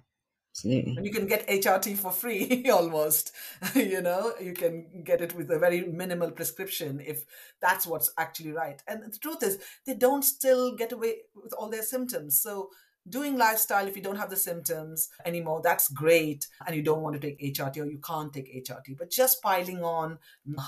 Absolutely. 0.52 0.94
And 0.96 1.06
you 1.06 1.12
can 1.12 1.26
get 1.26 1.46
HRT 1.46 1.96
for 1.96 2.10
free 2.10 2.68
almost. 2.72 3.32
you 3.74 4.00
know, 4.00 4.32
you 4.40 4.52
can 4.52 5.02
get 5.04 5.20
it 5.20 5.34
with 5.34 5.50
a 5.50 5.58
very 5.58 5.82
minimal 5.82 6.30
prescription 6.32 7.00
if 7.00 7.24
that's 7.60 7.86
what's 7.86 8.12
actually 8.18 8.52
right. 8.52 8.82
And 8.88 9.02
the 9.12 9.18
truth 9.18 9.42
is, 9.42 9.58
they 9.86 9.94
don't 9.94 10.22
still 10.22 10.74
get 10.74 10.92
away 10.92 11.18
with 11.34 11.52
all 11.52 11.70
their 11.70 11.82
symptoms. 11.82 12.40
So, 12.40 12.70
doing 13.08 13.38
lifestyle, 13.38 13.86
if 13.86 13.96
you 13.96 14.02
don't 14.02 14.16
have 14.18 14.28
the 14.30 14.36
symptoms 14.36 15.08
anymore, 15.24 15.60
that's 15.62 15.88
great. 15.88 16.46
And 16.66 16.74
you 16.74 16.82
don't 16.82 17.02
want 17.02 17.14
to 17.14 17.20
take 17.20 17.40
HRT 17.40 17.78
or 17.78 17.86
you 17.86 17.98
can't 17.98 18.32
take 18.32 18.52
HRT. 18.52 18.98
But 18.98 19.10
just 19.10 19.40
piling 19.42 19.82
on 19.84 20.18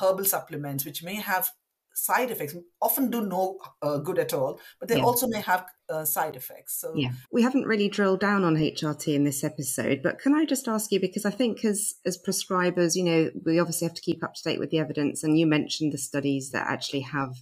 herbal 0.00 0.24
supplements, 0.24 0.84
which 0.84 1.02
may 1.02 1.16
have 1.16 1.50
side 1.94 2.30
effects 2.30 2.56
often 2.80 3.10
do 3.10 3.26
no 3.26 3.58
uh, 3.82 3.98
good 3.98 4.18
at 4.18 4.32
all 4.32 4.60
but 4.80 4.88
they 4.88 4.96
yeah. 4.96 5.04
also 5.04 5.26
may 5.26 5.40
have 5.40 5.66
uh, 5.88 6.04
side 6.04 6.36
effects 6.36 6.80
so 6.80 6.92
yeah 6.94 7.10
we 7.30 7.42
haven't 7.42 7.66
really 7.66 7.88
drilled 7.88 8.20
down 8.20 8.44
on 8.44 8.56
hrt 8.56 9.14
in 9.14 9.24
this 9.24 9.44
episode 9.44 10.00
but 10.02 10.18
can 10.18 10.34
i 10.34 10.44
just 10.44 10.68
ask 10.68 10.90
you 10.90 11.00
because 11.00 11.24
i 11.24 11.30
think 11.30 11.64
as 11.64 11.94
as 12.06 12.18
prescribers 12.18 12.94
you 12.94 13.04
know 13.04 13.30
we 13.44 13.58
obviously 13.58 13.86
have 13.86 13.94
to 13.94 14.02
keep 14.02 14.22
up 14.24 14.34
to 14.34 14.42
date 14.42 14.58
with 14.58 14.70
the 14.70 14.78
evidence 14.78 15.22
and 15.22 15.38
you 15.38 15.46
mentioned 15.46 15.92
the 15.92 15.98
studies 15.98 16.50
that 16.50 16.66
actually 16.66 17.00
have 17.00 17.34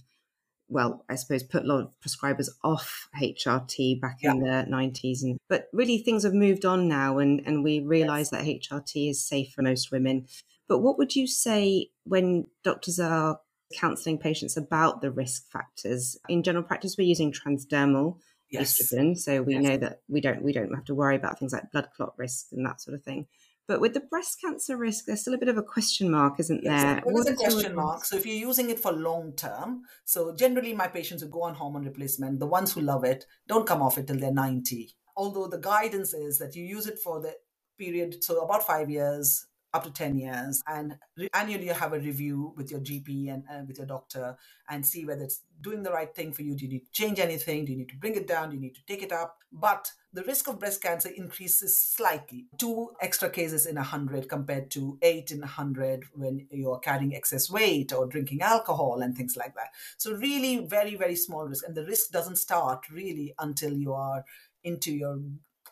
well, 0.71 1.03
I 1.09 1.15
suppose 1.15 1.43
put 1.43 1.65
a 1.65 1.67
lot 1.67 1.81
of 1.81 1.91
prescribers 2.03 2.47
off 2.63 3.09
HRT 3.21 3.99
back 3.99 4.19
yeah. 4.21 4.31
in 4.31 4.39
the 4.39 4.65
90s. 4.69 5.21
And 5.21 5.37
but 5.49 5.67
really 5.73 5.97
things 5.97 6.23
have 6.23 6.33
moved 6.33 6.65
on 6.65 6.87
now 6.87 7.17
and, 7.17 7.41
and 7.45 7.61
we 7.61 7.81
realise 7.81 8.29
yes. 8.31 8.41
that 8.41 8.47
HRT 8.47 9.09
is 9.09 9.23
safe 9.23 9.51
for 9.51 9.61
most 9.61 9.91
women. 9.91 10.27
But 10.69 10.79
what 10.79 10.97
would 10.97 11.15
you 11.15 11.27
say 11.27 11.89
when 12.05 12.47
doctors 12.63 12.99
are 12.99 13.41
counseling 13.77 14.17
patients 14.17 14.57
about 14.57 15.01
the 15.01 15.11
risk 15.11 15.49
factors. 15.51 16.17
In 16.29 16.43
general 16.43 16.63
practice, 16.63 16.95
we're 16.97 17.07
using 17.07 17.31
transdermal 17.31 18.17
yes. 18.49 18.81
estrogen, 18.81 19.17
so 19.17 19.41
we 19.41 19.55
yes. 19.55 19.63
know 19.63 19.77
that 19.77 20.01
we 20.07 20.21
don't 20.21 20.41
we 20.41 20.53
don't 20.53 20.73
have 20.73 20.85
to 20.85 20.95
worry 20.95 21.15
about 21.15 21.39
things 21.39 21.53
like 21.53 21.71
blood 21.71 21.89
clot 21.95 22.13
risk 22.17 22.47
and 22.51 22.65
that 22.65 22.81
sort 22.81 22.95
of 22.95 23.03
thing. 23.03 23.27
But 23.67 23.79
with 23.79 23.93
the 23.93 24.01
breast 24.01 24.41
cancer 24.41 24.75
risk, 24.75 25.05
there's 25.05 25.21
still 25.21 25.33
a 25.33 25.37
bit 25.37 25.47
of 25.47 25.57
a 25.57 25.63
question 25.63 26.11
mark, 26.11 26.39
isn't 26.39 26.63
there? 26.63 27.01
There 27.05 27.19
is 27.19 27.27
a 27.27 27.35
question 27.35 27.75
mark. 27.75 28.03
So 28.03 28.17
if 28.17 28.25
you're 28.25 28.35
using 28.35 28.69
it 28.69 28.79
for 28.79 28.91
long 28.91 29.33
term, 29.33 29.83
so 30.03 30.35
generally 30.35 30.73
my 30.73 30.87
patients 30.87 31.21
who 31.21 31.29
go 31.29 31.43
on 31.43 31.55
hormone 31.55 31.85
replacement, 31.85 32.39
the 32.39 32.47
ones 32.47 32.73
who 32.73 32.81
love 32.81 33.05
it, 33.05 33.25
don't 33.47 33.67
come 33.67 33.81
off 33.81 33.97
it 33.97 34.07
till 34.07 34.17
they're 34.17 34.33
90. 34.33 34.93
Although 35.15 35.47
the 35.47 35.59
guidance 35.59 36.13
is 36.13 36.37
that 36.39 36.55
you 36.55 36.65
use 36.65 36.87
it 36.87 36.99
for 36.99 37.21
the 37.21 37.33
period, 37.77 38.23
so 38.23 38.41
about 38.41 38.67
five 38.67 38.89
years, 38.89 39.45
up 39.73 39.83
to 39.83 39.91
10 39.91 40.15
years 40.15 40.61
and 40.67 40.97
re- 41.17 41.29
annually 41.33 41.65
you 41.65 41.73
have 41.73 41.93
a 41.93 41.99
review 41.99 42.53
with 42.57 42.71
your 42.71 42.79
gp 42.79 43.33
and 43.33 43.43
uh, 43.49 43.63
with 43.67 43.77
your 43.77 43.87
doctor 43.87 44.35
and 44.69 44.85
see 44.85 45.05
whether 45.05 45.23
it's 45.23 45.41
doing 45.61 45.83
the 45.83 45.91
right 45.91 46.13
thing 46.13 46.33
for 46.33 46.41
you. 46.41 46.55
Do 46.55 46.65
you 46.65 46.71
need 46.71 46.85
to 46.85 46.91
change 46.91 47.19
anything? 47.19 47.65
Do 47.65 47.71
you 47.71 47.77
need 47.77 47.89
to 47.89 47.97
bring 47.97 48.15
it 48.15 48.27
down? 48.27 48.49
Do 48.49 48.55
you 48.55 48.61
need 48.61 48.75
to 48.75 48.85
take 48.85 49.03
it 49.03 49.11
up? 49.11 49.37
But 49.51 49.91
the 50.13 50.23
risk 50.23 50.47
of 50.47 50.59
breast 50.59 50.81
cancer 50.81 51.09
increases 51.09 51.79
slightly. 51.79 52.47
Two 52.57 52.91
extra 53.01 53.29
cases 53.29 53.65
in 53.65 53.75
100 53.75 54.27
compared 54.27 54.71
to 54.71 54.97
8 55.01 55.31
in 55.31 55.39
100 55.39 56.05
when 56.13 56.47
you're 56.51 56.79
carrying 56.79 57.15
excess 57.15 57.49
weight 57.49 57.93
or 57.93 58.07
drinking 58.07 58.41
alcohol 58.41 59.01
and 59.01 59.15
things 59.15 59.37
like 59.37 59.55
that. 59.55 59.69
So 59.97 60.13
really 60.13 60.65
very 60.65 60.95
very 60.95 61.15
small 61.15 61.45
risk 61.47 61.65
and 61.65 61.75
the 61.75 61.85
risk 61.85 62.11
doesn't 62.11 62.37
start 62.37 62.89
really 62.89 63.33
until 63.39 63.73
you 63.73 63.93
are 63.93 64.23
into 64.63 64.91
your 64.93 65.19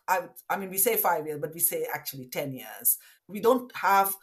I, 0.10 0.22
I 0.49 0.57
mean, 0.57 0.72
we 0.72 0.78
say 0.80 0.97
five 0.97 1.26
years, 1.28 1.39
but 1.39 1.53
we 1.53 1.60
say 1.60 1.86
actually 1.93 2.26
10 2.26 2.53
years. 2.53 2.97
We 3.28 3.39
don't 3.39 3.74
have 3.76 4.16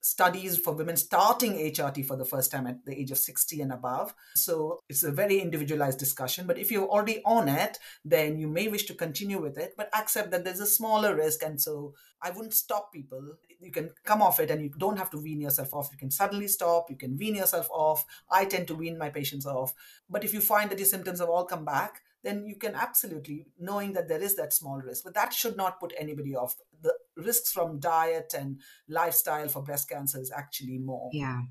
studies 0.00 0.56
for 0.56 0.72
women 0.72 0.96
starting 0.96 1.54
HRT 1.54 2.06
for 2.06 2.16
the 2.16 2.24
first 2.24 2.52
time 2.52 2.66
at 2.66 2.84
the 2.84 2.96
age 2.96 3.10
of 3.10 3.18
60 3.18 3.60
and 3.60 3.72
above. 3.72 4.14
So 4.36 4.80
it's 4.88 5.02
a 5.02 5.10
very 5.10 5.40
individualized 5.40 5.98
discussion. 5.98 6.46
But 6.46 6.58
if 6.58 6.70
you're 6.70 6.88
already 6.88 7.22
on 7.24 7.48
it, 7.48 7.78
then 8.04 8.38
you 8.38 8.46
may 8.46 8.68
wish 8.68 8.84
to 8.86 8.94
continue 8.94 9.40
with 9.40 9.58
it, 9.58 9.74
but 9.76 9.88
accept 9.98 10.30
that 10.30 10.44
there's 10.44 10.60
a 10.60 10.66
smaller 10.66 11.16
risk. 11.16 11.42
And 11.42 11.60
so 11.60 11.94
I 12.22 12.30
wouldn't 12.30 12.54
stop 12.54 12.92
people. 12.92 13.36
You 13.60 13.72
can 13.72 13.90
come 14.04 14.22
off 14.22 14.40
it 14.40 14.50
and 14.50 14.62
you 14.62 14.70
don't 14.78 14.98
have 14.98 15.10
to 15.10 15.18
wean 15.18 15.40
yourself 15.40 15.74
off. 15.74 15.88
You 15.90 15.98
can 15.98 16.10
suddenly 16.10 16.48
stop, 16.48 16.90
you 16.90 16.96
can 16.96 17.16
wean 17.16 17.34
yourself 17.34 17.68
off. 17.70 18.04
I 18.30 18.44
tend 18.44 18.68
to 18.68 18.74
wean 18.74 18.98
my 18.98 19.08
patients 19.08 19.46
off. 19.46 19.72
But 20.08 20.22
if 20.22 20.34
you 20.34 20.40
find 20.40 20.70
that 20.70 20.78
your 20.78 20.86
symptoms 20.86 21.20
have 21.20 21.30
all 21.30 21.46
come 21.46 21.64
back, 21.64 22.02
then 22.24 22.46
you 22.46 22.56
can 22.56 22.74
absolutely, 22.74 23.46
knowing 23.58 23.92
that 23.92 24.08
there 24.08 24.20
is 24.22 24.34
that 24.36 24.52
small 24.52 24.78
risk, 24.78 25.04
but 25.04 25.14
that 25.14 25.32
should 25.32 25.56
not 25.56 25.78
put 25.78 25.92
anybody 25.98 26.34
off. 26.34 26.56
The 26.82 26.94
risks 27.16 27.52
from 27.52 27.78
diet 27.78 28.34
and 28.36 28.60
lifestyle 28.88 29.48
for 29.48 29.62
breast 29.62 29.88
cancer 29.88 30.18
is 30.20 30.32
actually 30.34 30.78
more. 30.78 31.10
Yeah. 31.12 31.42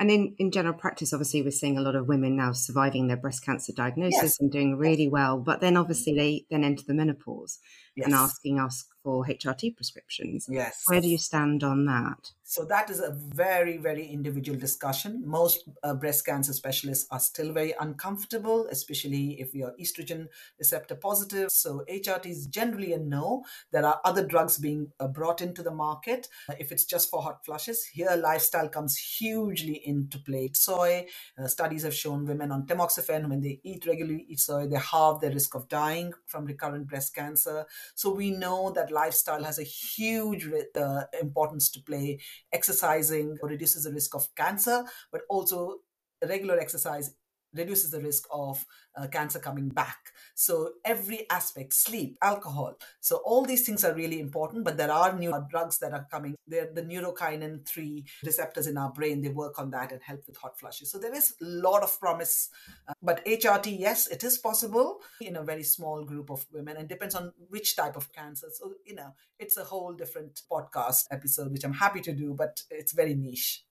And 0.00 0.10
in, 0.10 0.34
in 0.38 0.50
general 0.50 0.74
practice, 0.74 1.12
obviously, 1.12 1.42
we're 1.42 1.50
seeing 1.50 1.78
a 1.78 1.82
lot 1.82 1.94
of 1.94 2.08
women 2.08 2.36
now 2.36 2.52
surviving 2.52 3.08
their 3.08 3.16
breast 3.16 3.44
cancer 3.44 3.72
diagnosis 3.76 4.22
yes. 4.22 4.40
and 4.40 4.50
doing 4.50 4.76
really 4.76 5.08
well. 5.08 5.38
But 5.38 5.60
then 5.60 5.76
obviously 5.76 6.12
mm-hmm. 6.12 6.20
they 6.20 6.46
then 6.50 6.64
enter 6.64 6.84
the 6.86 6.94
menopause 6.94 7.58
yes. 7.96 8.06
and 8.06 8.14
asking 8.14 8.60
us 8.60 8.86
for 9.02 9.24
HRT 9.24 9.74
prescriptions. 9.74 10.46
Yes. 10.48 10.84
Where 10.86 11.00
do 11.00 11.08
you 11.08 11.18
stand 11.18 11.64
on 11.64 11.86
that? 11.86 12.30
So 12.44 12.64
that 12.66 12.90
is 12.90 13.00
a 13.00 13.10
very, 13.10 13.78
very 13.78 14.06
individual 14.06 14.58
discussion. 14.58 15.22
Most 15.24 15.68
uh, 15.82 15.94
breast 15.94 16.24
cancer 16.26 16.52
specialists 16.52 17.06
are 17.10 17.18
still 17.18 17.52
very 17.52 17.74
uncomfortable, 17.80 18.68
especially 18.70 19.40
if 19.40 19.54
you're 19.54 19.72
estrogen 19.80 20.26
receptor 20.58 20.94
positive. 20.94 21.50
So 21.50 21.84
HRT 21.90 22.26
is 22.26 22.46
generally 22.46 22.92
a 22.92 22.98
no. 22.98 23.42
There 23.72 23.84
are 23.84 24.00
other 24.04 24.24
drugs 24.24 24.58
being 24.58 24.92
uh, 25.00 25.08
brought 25.08 25.40
into 25.40 25.62
the 25.62 25.70
market. 25.70 26.28
Uh, 26.48 26.54
if 26.60 26.70
it's 26.70 26.84
just 26.84 27.10
for 27.10 27.22
hot 27.22 27.44
flushes, 27.44 27.84
here 27.86 28.14
lifestyle 28.16 28.68
comes 28.68 28.96
hugely 28.96 29.82
into 29.84 30.18
play. 30.18 30.50
Soy 30.52 31.06
uh, 31.38 31.46
studies 31.48 31.82
have 31.82 31.94
shown 31.94 32.26
women 32.26 32.52
on 32.52 32.66
tamoxifen 32.66 33.28
when 33.28 33.40
they 33.40 33.60
eat 33.64 33.86
regularly 33.86 34.26
eat 34.28 34.40
soy, 34.40 34.66
they 34.66 34.76
halve 34.76 35.20
their 35.20 35.32
risk 35.32 35.54
of 35.54 35.68
dying 35.68 36.12
from 36.26 36.44
recurrent 36.44 36.86
breast 36.86 37.14
cancer. 37.14 37.64
So 37.94 38.14
we 38.14 38.30
know 38.30 38.70
that 38.72 38.90
lifestyle 38.90 39.44
has 39.44 39.58
a 39.58 39.64
huge 39.64 40.48
uh, 40.76 41.02
importance 41.20 41.70
to 41.72 41.80
play. 41.82 42.20
Exercising 42.52 43.38
reduces 43.42 43.84
the 43.84 43.92
risk 43.92 44.14
of 44.14 44.28
cancer, 44.34 44.84
but 45.10 45.22
also 45.28 45.78
regular 46.26 46.58
exercise 46.58 47.14
reduces 47.54 47.90
the 47.90 48.00
risk 48.00 48.24
of 48.30 48.64
uh, 48.96 49.06
cancer 49.06 49.38
coming 49.38 49.68
back. 49.68 50.12
So 50.34 50.72
every 50.84 51.28
aspect, 51.30 51.74
sleep, 51.74 52.16
alcohol. 52.22 52.78
So 53.00 53.16
all 53.24 53.44
these 53.44 53.64
things 53.66 53.84
are 53.84 53.94
really 53.94 54.20
important, 54.20 54.64
but 54.64 54.76
there 54.76 54.90
are 54.90 55.16
new 55.16 55.32
drugs 55.50 55.78
that 55.78 55.92
are 55.92 56.06
coming. 56.10 56.34
They're 56.46 56.70
the 56.72 56.82
neurokinin 56.82 57.66
3 57.66 58.04
receptors 58.24 58.66
in 58.66 58.76
our 58.76 58.92
brain. 58.92 59.22
They 59.22 59.28
work 59.28 59.58
on 59.58 59.70
that 59.70 59.92
and 59.92 60.02
help 60.02 60.26
with 60.26 60.36
hot 60.36 60.58
flushes. 60.58 60.90
So 60.90 60.98
there 60.98 61.14
is 61.14 61.34
a 61.40 61.44
lot 61.44 61.82
of 61.82 61.98
promise. 62.00 62.50
Uh, 62.88 62.94
but 63.02 63.24
HRT, 63.24 63.78
yes, 63.78 64.06
it 64.08 64.24
is 64.24 64.38
possible 64.38 65.00
in 65.20 65.36
a 65.36 65.42
very 65.42 65.62
small 65.62 66.04
group 66.04 66.30
of 66.30 66.46
women 66.52 66.76
and 66.76 66.88
depends 66.88 67.14
on 67.14 67.32
which 67.48 67.76
type 67.76 67.96
of 67.96 68.12
cancer. 68.12 68.48
So, 68.52 68.74
you 68.84 68.94
know, 68.94 69.14
it's 69.38 69.56
a 69.56 69.64
whole 69.64 69.92
different 69.92 70.42
podcast 70.50 71.06
episode, 71.10 71.52
which 71.52 71.64
I'm 71.64 71.74
happy 71.74 72.00
to 72.02 72.12
do, 72.12 72.34
but 72.34 72.62
it's 72.70 72.92
very 72.92 73.14
niche. 73.14 73.64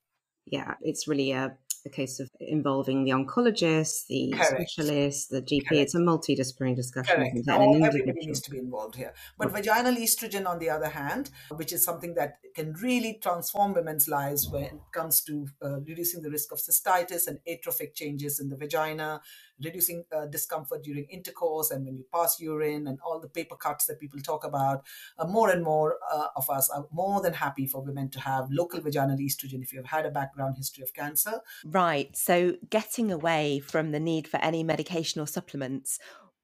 Yeah, 0.46 0.76
it's 0.82 1.08
really 1.08 1.32
a 1.32 1.56
a 1.86 1.90
case 1.90 2.20
of 2.20 2.30
involving 2.40 3.04
the 3.04 3.12
oncologist, 3.12 4.08
the 4.08 4.32
Correct. 4.32 4.52
specialist, 4.52 5.30
the 5.30 5.42
GP. 5.42 5.68
Correct. 5.68 5.82
It's 5.84 5.96
a 5.96 6.00
multidisciplinary 6.00 6.76
discussion. 6.76 7.16
Correct. 7.16 7.50
All, 7.50 7.84
everybody 7.84 8.26
needs 8.26 8.42
to 8.42 8.52
be 8.52 8.60
involved 8.60 8.96
here. 8.96 9.14
But 9.38 9.52
vaginal 9.52 9.96
estrogen, 9.96 10.48
on 10.48 10.60
the 10.60 10.70
other 10.70 10.90
hand, 10.90 11.30
which 11.50 11.74
is 11.74 11.84
something 11.84 12.14
that 12.16 12.36
can 12.56 12.74
really 12.74 13.20
transform 13.22 13.74
women's 13.74 14.08
lives 14.08 14.50
when 14.50 14.64
it 14.64 14.74
comes 14.94 15.22
to 15.24 15.48
uh, 15.64 15.80
reducing 15.82 16.22
the 16.22 16.30
risk 16.30 16.52
of 16.52 16.60
cystitis 16.60 17.28
and 17.28 17.40
atrophic 17.48 17.96
changes 17.96 18.40
in 18.40 18.50
the 18.50 18.58
vagina, 18.58 19.22
reducing 19.64 20.04
uh, 20.16 20.26
discomfort 20.26 20.84
during 20.84 21.06
intercourse 21.06 21.72
and 21.72 21.86
when 21.86 21.96
you 21.96 22.06
pass 22.14 22.40
urine 22.40 22.88
and 22.88 23.00
all 23.06 23.20
the 23.20 23.28
paper 23.28 23.56
cuts 23.56 23.86
that 23.86 24.00
people 24.00 24.20
talk 24.20 24.44
about. 24.44 24.86
Uh, 25.18 25.26
more 25.26 25.50
and 25.50 25.64
more 25.64 25.98
uh, 26.12 26.28
of 26.36 26.50
us 26.50 26.70
are 26.70 26.86
more 26.92 27.22
than 27.22 27.34
happy 27.34 27.66
for 27.66 27.82
women 27.82 28.10
to 28.10 28.20
have 28.20 28.48
local 28.52 28.82
vaginal 28.82 29.18
estrogen 29.18 29.62
if 29.62 29.74
you've 29.74 29.86
had 29.86 30.06
a 30.06 30.12
background 30.12 30.58
history 30.58 30.84
of 30.84 30.94
cancer. 30.94 31.42
Right. 31.66 32.16
So 32.16 32.56
getting 32.70 33.12
away 33.12 33.60
from 33.60 33.92
the 33.92 34.00
need 34.00 34.28
for 34.28 34.38
any 34.38 34.64
medication 34.64 35.22
or 35.22 35.28
supplements, 35.28 36.00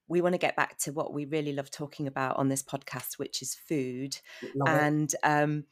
we 0.07 0.21
want 0.21 0.33
to 0.33 0.39
get 0.39 0.55
back 0.55 0.77
to 0.79 0.91
what 0.91 1.13
we 1.13 1.25
really 1.25 1.53
love 1.53 1.69
talking 1.69 2.07
about 2.07 2.37
on 2.37 2.47
this 2.47 2.63
podcast, 2.63 3.17
which 3.17 3.41
is 3.41 3.55
food. 3.55 4.17
Love 4.55 4.69
and 4.69 5.15
um, 5.23 5.65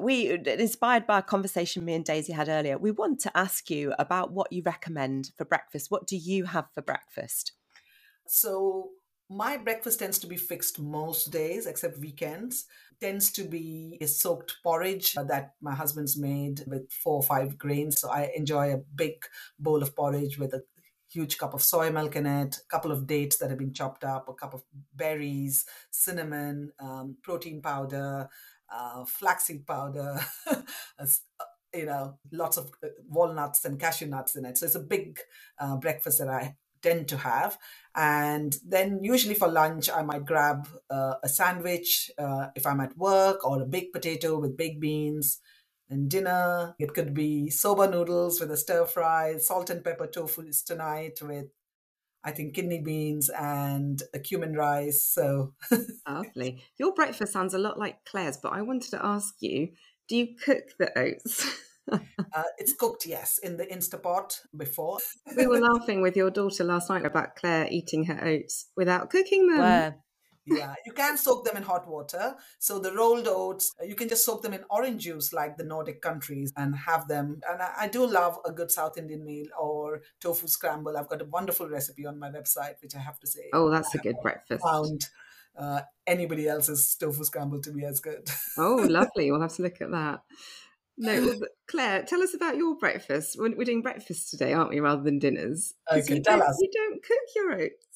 we 0.00 0.30
inspired 0.46 1.06
by 1.06 1.18
a 1.18 1.22
conversation 1.22 1.84
me 1.84 1.94
and 1.94 2.04
Daisy 2.04 2.32
had 2.32 2.48
earlier. 2.48 2.78
We 2.78 2.90
want 2.90 3.20
to 3.20 3.36
ask 3.36 3.70
you 3.70 3.94
about 3.98 4.32
what 4.32 4.52
you 4.52 4.62
recommend 4.64 5.30
for 5.36 5.44
breakfast. 5.44 5.90
What 5.90 6.06
do 6.06 6.16
you 6.16 6.44
have 6.44 6.66
for 6.74 6.82
breakfast? 6.82 7.52
So 8.26 8.90
my 9.30 9.56
breakfast 9.56 9.98
tends 9.98 10.18
to 10.18 10.26
be 10.26 10.36
fixed 10.36 10.78
most 10.78 11.30
days 11.30 11.66
except 11.66 11.98
weekends 11.98 12.66
tends 13.00 13.30
to 13.30 13.44
be 13.44 13.98
a 14.00 14.06
soaked 14.06 14.56
porridge 14.62 15.12
that 15.14 15.52
my 15.60 15.74
husband's 15.74 16.16
made 16.16 16.62
with 16.66 16.90
four 16.90 17.16
or 17.16 17.22
five 17.22 17.58
grains 17.58 18.00
so 18.00 18.08
i 18.10 18.30
enjoy 18.34 18.72
a 18.72 18.82
big 18.94 19.14
bowl 19.58 19.82
of 19.82 19.94
porridge 19.94 20.38
with 20.38 20.54
a 20.54 20.62
huge 21.10 21.38
cup 21.38 21.54
of 21.54 21.62
soy 21.62 21.90
milk 21.90 22.16
in 22.16 22.26
it 22.26 22.56
a 22.56 22.68
couple 22.70 22.90
of 22.90 23.06
dates 23.06 23.36
that 23.36 23.50
have 23.50 23.58
been 23.58 23.72
chopped 23.72 24.02
up 24.02 24.28
a 24.28 24.34
cup 24.34 24.54
of 24.54 24.62
berries 24.94 25.66
cinnamon 25.90 26.70
um, 26.80 27.16
protein 27.22 27.60
powder 27.60 28.28
uh, 28.72 29.04
flaxseed 29.04 29.66
powder 29.66 30.20
you 31.74 31.86
know 31.86 32.18
lots 32.32 32.56
of 32.56 32.70
uh, 32.82 32.88
walnuts 33.08 33.64
and 33.64 33.78
cashew 33.78 34.06
nuts 34.06 34.36
in 34.36 34.44
it 34.44 34.56
so 34.56 34.66
it's 34.66 34.74
a 34.74 34.80
big 34.80 35.18
uh, 35.58 35.76
breakfast 35.76 36.18
that 36.18 36.28
i 36.28 36.54
tend 36.82 37.08
to 37.08 37.16
have. 37.16 37.58
And 37.94 38.56
then 38.66 39.00
usually 39.02 39.34
for 39.34 39.48
lunch, 39.48 39.90
I 39.90 40.02
might 40.02 40.24
grab 40.24 40.68
uh, 40.90 41.14
a 41.22 41.28
sandwich 41.28 42.10
uh, 42.18 42.48
if 42.54 42.66
I'm 42.66 42.80
at 42.80 42.96
work 42.96 43.44
or 43.44 43.62
a 43.62 43.66
baked 43.66 43.92
potato 43.92 44.38
with 44.38 44.56
baked 44.56 44.80
beans. 44.80 45.40
And 45.90 46.10
dinner, 46.10 46.74
it 46.78 46.92
could 46.92 47.14
be 47.14 47.48
soba 47.48 47.90
noodles 47.90 48.40
with 48.40 48.50
a 48.50 48.58
stir 48.58 48.84
fry, 48.84 49.38
salt 49.38 49.70
and 49.70 49.82
pepper 49.82 50.06
tofu 50.06 50.50
tonight 50.66 51.18
with, 51.22 51.46
I 52.24 52.32
think, 52.32 52.54
kidney 52.54 52.80
beans 52.80 53.28
and 53.30 54.02
a 54.14 54.18
cumin 54.18 54.54
rice. 54.54 55.04
So 55.04 55.54
lovely. 56.08 56.62
Your 56.78 56.92
breakfast 56.94 57.32
sounds 57.32 57.54
a 57.54 57.58
lot 57.58 57.78
like 57.78 58.04
Claire's, 58.04 58.36
but 58.36 58.52
I 58.52 58.62
wanted 58.62 58.90
to 58.90 59.04
ask 59.04 59.34
you 59.40 59.68
do 60.08 60.16
you 60.16 60.28
cook 60.42 60.64
the 60.78 60.98
oats? 60.98 61.46
uh, 61.92 62.42
it's 62.56 62.72
cooked, 62.72 63.04
yes, 63.06 63.38
in 63.38 63.58
the 63.58 63.66
Instapot 63.66 64.38
before. 64.56 64.98
we 65.36 65.46
were 65.46 65.60
laughing 65.74 66.00
with 66.00 66.16
your 66.16 66.30
daughter 66.30 66.64
last 66.64 66.88
night 66.88 67.04
about 67.04 67.36
Claire 67.36 67.68
eating 67.70 68.04
her 68.04 68.24
oats 68.24 68.66
without 68.76 69.10
cooking 69.10 69.48
them. 69.48 69.58
Where? 69.58 69.96
Yeah, 70.50 70.74
you 70.86 70.92
can 70.92 71.16
soak 71.16 71.44
them 71.44 71.56
in 71.56 71.62
hot 71.62 71.88
water. 71.88 72.34
So 72.58 72.78
the 72.78 72.92
rolled 72.92 73.28
oats, 73.28 73.74
uh, 73.80 73.84
you 73.84 73.94
can 73.94 74.08
just 74.08 74.24
soak 74.24 74.42
them 74.42 74.52
in 74.52 74.64
orange 74.70 75.04
juice 75.04 75.32
like 75.32 75.56
the 75.56 75.64
Nordic 75.64 76.00
countries 76.00 76.52
and 76.56 76.76
have 76.76 77.08
them. 77.08 77.40
And 77.48 77.62
I, 77.62 77.72
I, 77.80 77.88
do 77.88 78.06
love 78.06 78.38
a 78.44 78.52
good 78.52 78.70
South 78.70 78.98
Indian 78.98 79.24
meal 79.24 79.46
or 79.58 80.02
tofu 80.20 80.48
scramble. 80.48 80.96
I've 80.96 81.08
got 81.08 81.22
a 81.22 81.26
wonderful 81.26 81.68
recipe 81.68 82.06
on 82.06 82.18
my 82.18 82.30
website, 82.30 82.74
which 82.82 82.94
I 82.94 83.00
have 83.00 83.18
to 83.20 83.26
say. 83.26 83.50
Oh, 83.52 83.70
that's 83.70 83.94
a 83.94 83.98
good 83.98 84.16
breakfast. 84.22 84.62
Found 84.64 85.06
uh, 85.56 85.82
anybody 86.06 86.48
else's 86.48 86.94
tofu 86.94 87.24
scramble 87.24 87.60
to 87.62 87.72
be 87.72 87.84
as 87.84 88.00
good. 88.00 88.28
oh, 88.56 88.86
lovely. 88.88 89.30
We'll 89.30 89.40
have 89.40 89.56
to 89.56 89.62
look 89.62 89.80
at 89.80 89.90
that. 89.90 90.20
No, 91.00 91.32
Claire, 91.68 92.02
tell 92.02 92.22
us 92.22 92.34
about 92.34 92.56
your 92.56 92.76
breakfast. 92.76 93.36
We're, 93.38 93.64
doing 93.64 93.82
breakfast 93.82 94.30
today, 94.30 94.52
aren't 94.52 94.70
we, 94.70 94.80
rather 94.80 95.02
than 95.02 95.20
dinners? 95.20 95.74
Okay, 95.90 96.16
you 96.16 96.22
tell 96.22 96.42
us. 96.42 96.58
You 96.60 96.70
don't 96.72 97.02
cook 97.04 97.18
your 97.36 97.52
oats. 97.52 97.87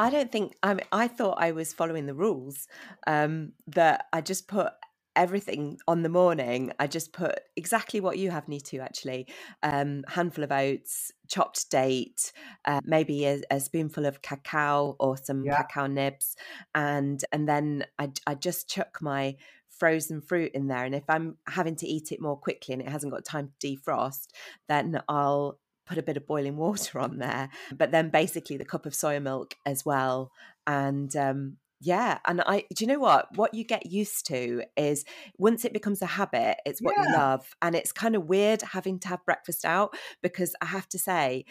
I 0.00 0.08
don't 0.08 0.32
think 0.32 0.56
I 0.62 0.72
mean, 0.72 0.86
I 0.92 1.08
thought 1.08 1.36
I 1.38 1.52
was 1.52 1.74
following 1.74 2.06
the 2.06 2.14
rules. 2.14 2.66
Um, 3.06 3.52
that 3.66 4.06
I 4.14 4.22
just 4.22 4.48
put 4.48 4.72
everything 5.14 5.78
on 5.86 6.02
the 6.02 6.08
morning. 6.08 6.72
I 6.80 6.86
just 6.86 7.12
put 7.12 7.38
exactly 7.54 8.00
what 8.00 8.16
you 8.16 8.30
have, 8.30 8.46
Nitu, 8.46 8.80
actually. 8.80 9.26
Um, 9.62 10.04
handful 10.08 10.42
of 10.42 10.52
oats, 10.52 11.12
chopped 11.28 11.70
date, 11.70 12.32
uh, 12.64 12.80
maybe 12.82 13.26
a, 13.26 13.42
a, 13.50 13.60
spoonful 13.60 14.06
of 14.06 14.22
cacao 14.22 14.96
or 14.98 15.18
some 15.18 15.44
yeah. 15.44 15.56
cacao 15.56 15.86
nibs, 15.86 16.34
and 16.74 17.22
and 17.30 17.46
then 17.46 17.84
I, 17.98 18.10
I 18.26 18.36
just 18.36 18.70
chuck 18.70 19.02
my 19.02 19.36
frozen 19.68 20.22
fruit 20.22 20.52
in 20.54 20.68
there. 20.68 20.84
And 20.84 20.94
if 20.94 21.04
I'm 21.10 21.36
having 21.46 21.76
to 21.76 21.86
eat 21.86 22.10
it 22.10 22.22
more 22.22 22.38
quickly 22.38 22.72
and 22.72 22.80
it 22.80 22.88
hasn't 22.88 23.12
got 23.12 23.26
time 23.26 23.50
to 23.60 23.76
defrost, 23.76 24.28
then 24.66 25.02
I'll 25.10 25.58
put 25.90 25.98
a 25.98 26.02
bit 26.02 26.16
of 26.16 26.26
boiling 26.26 26.56
water 26.66 26.98
on 26.98 27.18
there. 27.18 27.50
But 27.76 27.90
then 27.90 28.08
basically 28.08 28.56
the 28.56 28.64
cup 28.64 28.86
of 28.86 28.92
soya 28.92 29.20
milk 29.20 29.54
as 29.66 29.84
well. 29.84 30.30
And 30.66 31.14
um, 31.16 31.56
yeah, 31.80 32.18
and 32.26 32.42
I 32.42 32.64
do 32.74 32.84
you 32.84 32.86
know 32.86 33.00
what? 33.00 33.26
What 33.36 33.54
you 33.54 33.64
get 33.64 33.86
used 33.86 34.26
to 34.26 34.62
is 34.76 35.04
once 35.38 35.64
it 35.64 35.72
becomes 35.72 36.00
a 36.02 36.06
habit, 36.06 36.58
it's 36.64 36.80
what 36.80 36.94
yeah. 36.96 37.04
you 37.04 37.14
love. 37.14 37.54
And 37.60 37.74
it's 37.74 37.92
kind 37.92 38.14
of 38.14 38.26
weird 38.26 38.62
having 38.62 38.98
to 39.00 39.08
have 39.08 39.24
breakfast 39.24 39.64
out 39.64 39.94
because 40.22 40.54
I 40.60 40.66
have 40.66 40.88
to 40.90 40.98
say, 40.98 41.44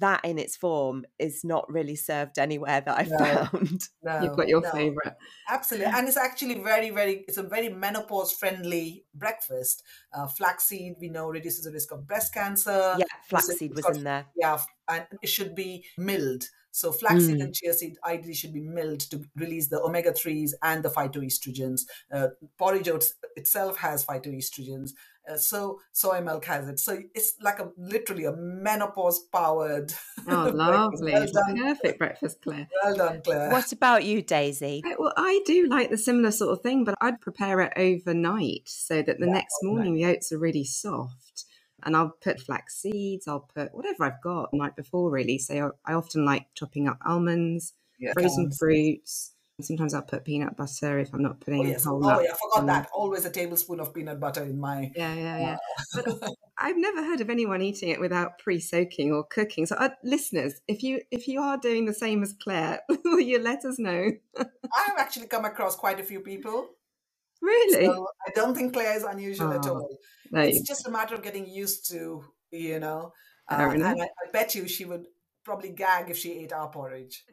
that 0.00 0.24
in 0.24 0.38
its 0.38 0.56
form 0.56 1.04
is 1.18 1.44
not 1.44 1.70
really 1.70 1.96
served 1.96 2.38
anywhere 2.38 2.80
that 2.80 2.98
I've 2.98 3.10
no, 3.10 3.18
found. 3.18 3.82
No, 4.02 4.22
You've 4.22 4.36
got 4.36 4.48
your 4.48 4.62
no. 4.62 4.70
favorite. 4.70 5.16
Absolutely. 5.48 5.92
And 5.92 6.08
it's 6.08 6.16
actually 6.16 6.62
very, 6.62 6.90
very, 6.90 7.24
it's 7.28 7.36
a 7.36 7.42
very 7.42 7.68
menopause 7.68 8.32
friendly 8.32 9.04
breakfast. 9.14 9.82
Uh, 10.12 10.26
flaxseed, 10.26 10.94
we 11.00 11.08
know, 11.08 11.28
reduces 11.28 11.64
the 11.64 11.72
risk 11.72 11.92
of 11.92 12.06
breast 12.06 12.32
cancer. 12.32 12.96
Yeah, 12.98 13.04
flaxseed 13.28 13.74
was 13.74 13.84
got, 13.84 13.96
in 13.96 14.04
there. 14.04 14.26
Yeah, 14.36 14.58
and 14.88 15.06
it 15.22 15.28
should 15.28 15.54
be 15.54 15.84
milled. 15.98 16.44
So 16.74 16.90
flaxseed 16.90 17.36
mm. 17.36 17.42
and 17.42 17.54
chia 17.54 17.74
seed 17.74 17.98
ideally 18.02 18.32
should 18.32 18.54
be 18.54 18.62
milled 18.62 19.00
to 19.10 19.22
release 19.36 19.68
the 19.68 19.82
omega 19.82 20.12
3s 20.12 20.52
and 20.62 20.82
the 20.82 20.88
phytoestrogens. 20.88 21.82
Uh, 22.10 22.28
porridge 22.58 22.88
oats 22.88 23.12
itself 23.36 23.76
has 23.76 24.06
phytoestrogens. 24.06 24.92
Uh, 25.28 25.36
so 25.36 25.80
soy 25.92 26.20
milk 26.20 26.44
has 26.46 26.68
it. 26.68 26.80
So 26.80 26.98
it's 27.14 27.34
like 27.40 27.58
a 27.58 27.70
literally 27.76 28.24
a 28.24 28.32
menopause 28.32 29.20
powered. 29.20 29.92
Oh, 30.26 30.50
lovely! 30.54 31.12
Well 31.12 31.26
Perfect 31.54 31.98
breakfast, 31.98 32.42
Claire. 32.42 32.68
Well 32.82 32.96
done, 32.96 33.22
Claire. 33.22 33.50
What 33.50 33.72
about 33.72 34.04
you, 34.04 34.22
Daisy? 34.22 34.82
Well, 34.98 35.12
I 35.16 35.40
do 35.46 35.66
like 35.66 35.90
the 35.90 35.98
similar 35.98 36.30
sort 36.30 36.52
of 36.52 36.62
thing, 36.62 36.84
but 36.84 36.96
I'd 37.00 37.20
prepare 37.20 37.60
it 37.60 37.72
overnight 37.76 38.68
so 38.68 39.02
that 39.02 39.18
the 39.18 39.26
yeah, 39.26 39.32
next 39.32 39.56
morning 39.62 39.94
the 39.94 40.06
oats 40.06 40.32
are 40.32 40.38
really 40.38 40.64
soft. 40.64 41.44
And 41.84 41.96
I'll 41.96 42.14
put 42.22 42.40
flax 42.40 42.80
seeds. 42.80 43.26
I'll 43.26 43.48
put 43.54 43.74
whatever 43.74 44.04
I've 44.04 44.22
got 44.22 44.52
the 44.52 44.58
night 44.58 44.76
before, 44.76 45.10
really. 45.10 45.38
So 45.38 45.72
I 45.84 45.94
often 45.94 46.24
like 46.24 46.46
chopping 46.54 46.86
up 46.86 46.98
almonds, 47.04 47.74
yeah, 47.98 48.12
frozen 48.12 48.52
fruits 48.52 49.32
Sometimes 49.62 49.94
I'll 49.94 50.02
put 50.02 50.24
peanut 50.24 50.56
butter 50.56 50.98
if 50.98 51.12
I'm 51.14 51.22
not 51.22 51.40
putting 51.40 51.60
oh, 51.60 51.68
yes. 51.68 51.84
whole 51.84 52.04
Oh, 52.04 52.20
yeah, 52.20 52.32
I 52.32 52.36
forgot 52.36 52.66
that. 52.66 52.90
Always 52.92 53.24
a 53.24 53.30
tablespoon 53.30 53.80
of 53.80 53.94
peanut 53.94 54.20
butter 54.20 54.42
in 54.42 54.58
my. 54.58 54.90
Yeah, 54.94 55.14
yeah, 55.14 55.38
yeah. 55.38 55.56
But 55.94 56.34
I've 56.58 56.76
never 56.76 57.02
heard 57.02 57.20
of 57.20 57.30
anyone 57.30 57.62
eating 57.62 57.88
it 57.88 58.00
without 58.00 58.38
pre-soaking 58.38 59.12
or 59.12 59.24
cooking. 59.24 59.66
So, 59.66 59.76
uh, 59.76 59.90
listeners, 60.04 60.60
if 60.68 60.82
you 60.82 61.00
if 61.10 61.28
you 61.28 61.40
are 61.40 61.56
doing 61.56 61.86
the 61.86 61.94
same 61.94 62.22
as 62.22 62.34
Claire, 62.34 62.80
will 63.04 63.20
you 63.20 63.38
let 63.38 63.64
us 63.64 63.78
know? 63.78 64.10
I 64.38 64.82
have 64.86 64.98
actually 64.98 65.26
come 65.26 65.44
across 65.44 65.76
quite 65.76 66.00
a 66.00 66.04
few 66.04 66.20
people. 66.20 66.68
Really? 67.40 67.86
So 67.86 68.06
I 68.26 68.30
don't 68.34 68.54
think 68.54 68.72
Claire 68.72 68.96
is 68.96 69.02
unusual 69.02 69.52
oh, 69.52 69.58
at 69.58 69.66
all. 69.66 69.98
No, 70.30 70.40
it's 70.40 70.66
just 70.66 70.86
a 70.86 70.90
matter 70.90 71.14
of 71.14 71.22
getting 71.22 71.46
used 71.46 71.90
to, 71.90 72.24
you 72.50 72.78
know. 72.78 73.12
Uh, 73.50 73.70
and 73.74 73.84
I, 73.84 73.92
I 73.92 74.30
bet 74.32 74.54
you 74.54 74.68
she 74.68 74.84
would 74.84 75.06
probably 75.44 75.70
gag 75.70 76.10
if 76.10 76.16
she 76.16 76.32
ate 76.38 76.52
our 76.52 76.70
porridge. 76.70 77.24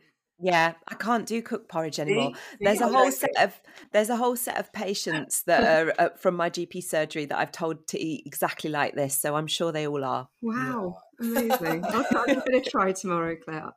Yeah, 0.41 0.73
I 0.87 0.95
can't 0.95 1.25
do 1.25 1.41
cooked 1.41 1.69
porridge 1.69 1.99
anymore. 1.99 2.31
There's 2.61 2.81
a 2.81 2.87
whole 2.87 3.11
set 3.11 3.31
of 3.37 3.59
there's 3.91 4.09
a 4.09 4.15
whole 4.15 4.35
set 4.35 4.57
of 4.57 4.71
patients 4.71 5.43
that 5.43 5.63
are 5.87 5.93
uh, 5.99 6.09
from 6.17 6.35
my 6.35 6.49
GP 6.49 6.83
surgery 6.83 7.25
that 7.25 7.37
I've 7.37 7.51
told 7.51 7.87
to 7.87 7.99
eat 7.99 8.23
exactly 8.25 8.69
like 8.69 8.95
this, 8.95 9.15
so 9.15 9.35
I'm 9.35 9.47
sure 9.47 9.71
they 9.71 9.87
all 9.87 10.03
are. 10.03 10.29
Wow, 10.41 10.97
amazing! 11.19 11.83
I'll, 11.85 12.05
I'm 12.15 12.39
going 12.39 12.63
to 12.63 12.69
try 12.69 12.93
tomorrow, 12.93 13.35
Claire. 13.35 13.71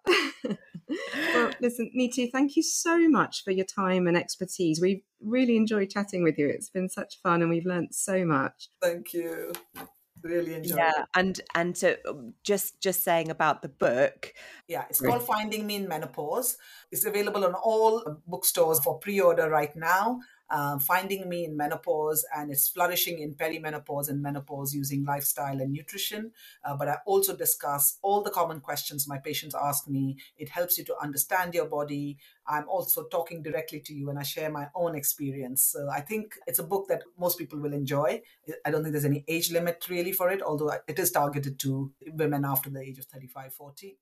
well, 1.35 1.51
listen, 1.61 1.91
Nitu, 1.99 2.31
thank 2.31 2.57
you 2.57 2.63
so 2.63 3.09
much 3.09 3.43
for 3.43 3.51
your 3.51 3.67
time 3.67 4.07
and 4.07 4.17
expertise. 4.17 4.81
We've 4.81 5.03
really 5.21 5.57
enjoyed 5.57 5.91
chatting 5.91 6.23
with 6.23 6.39
you. 6.39 6.49
It's 6.49 6.71
been 6.71 6.89
such 6.89 7.21
fun, 7.23 7.43
and 7.43 7.51
we've 7.51 7.67
learnt 7.67 7.95
so 7.95 8.25
much. 8.25 8.69
Thank 8.81 9.13
you 9.15 9.53
really 10.23 10.55
enjoy 10.55 10.77
yeah 10.77 10.91
it. 10.91 11.07
and 11.15 11.41
and 11.55 11.75
to 11.77 11.99
um, 12.09 12.35
just 12.43 12.81
just 12.81 13.03
saying 13.03 13.31
about 13.31 13.63
the 13.63 13.69
book. 13.69 14.33
Yeah 14.69 14.85
it's 14.89 15.01
called 15.01 15.23
finding 15.23 15.67
me 15.67 15.77
in 15.77 15.89
menopause. 15.89 16.57
It's 16.91 17.05
available 17.05 17.45
on 17.45 17.55
all 17.55 18.03
bookstores 18.27 18.81
for 18.81 18.99
pre-order 18.99 19.49
right 19.51 19.75
now 19.77 20.21
uh, 20.53 20.79
finding 20.79 21.29
me 21.31 21.47
in 21.47 21.57
menopause 21.57 22.27
and 22.37 22.51
it's 22.51 22.69
flourishing 22.69 23.21
in 23.21 23.35
perimenopause 23.35 24.11
and 24.11 24.21
menopause 24.21 24.75
using 24.75 25.03
lifestyle 25.03 25.59
and 25.61 25.73
nutrition. 25.73 26.31
Uh, 26.63 26.77
but 26.77 26.89
I 26.89 26.99
also 27.07 27.35
discuss 27.35 27.99
all 28.03 28.23
the 28.23 28.31
common 28.31 28.61
questions 28.61 29.09
my 29.09 29.17
patients 29.17 29.55
ask 29.55 29.89
me. 29.89 30.19
It 30.37 30.51
helps 30.51 30.77
you 30.77 30.85
to 30.85 30.97
understand 31.03 31.55
your 31.55 31.65
body. 31.65 32.19
I'm 32.47 32.69
also 32.69 33.05
talking 33.05 33.43
directly 33.43 33.81
to 33.81 33.95
you 33.95 34.11
and 34.11 34.19
I 34.19 34.25
share 34.25 34.51
my 34.51 34.69
own 34.75 34.95
experience. 34.95 35.65
So 35.65 35.89
I 35.89 36.03
think 36.03 36.35
it's 36.47 36.59
a 36.59 36.65
book 36.65 36.87
that 36.89 37.03
most 37.19 37.39
people 37.39 37.59
will 37.59 37.73
enjoy. 37.73 38.21
I 38.67 38.71
don't 38.71 38.83
think 38.83 38.93
there's 38.93 39.07
any 39.07 39.25
age 39.29 39.51
limit 39.51 39.87
really 39.89 40.13
for 40.13 40.31
it, 40.31 40.43
although 40.43 40.73
it 40.87 40.99
is 40.99 41.11
targeted 41.11 41.59
to 41.61 41.93
women 42.09 42.45
after 42.45 42.69
the 42.69 42.81
age 42.81 42.99
of 42.99 43.07
35, 43.07 43.55
40. 43.55 43.97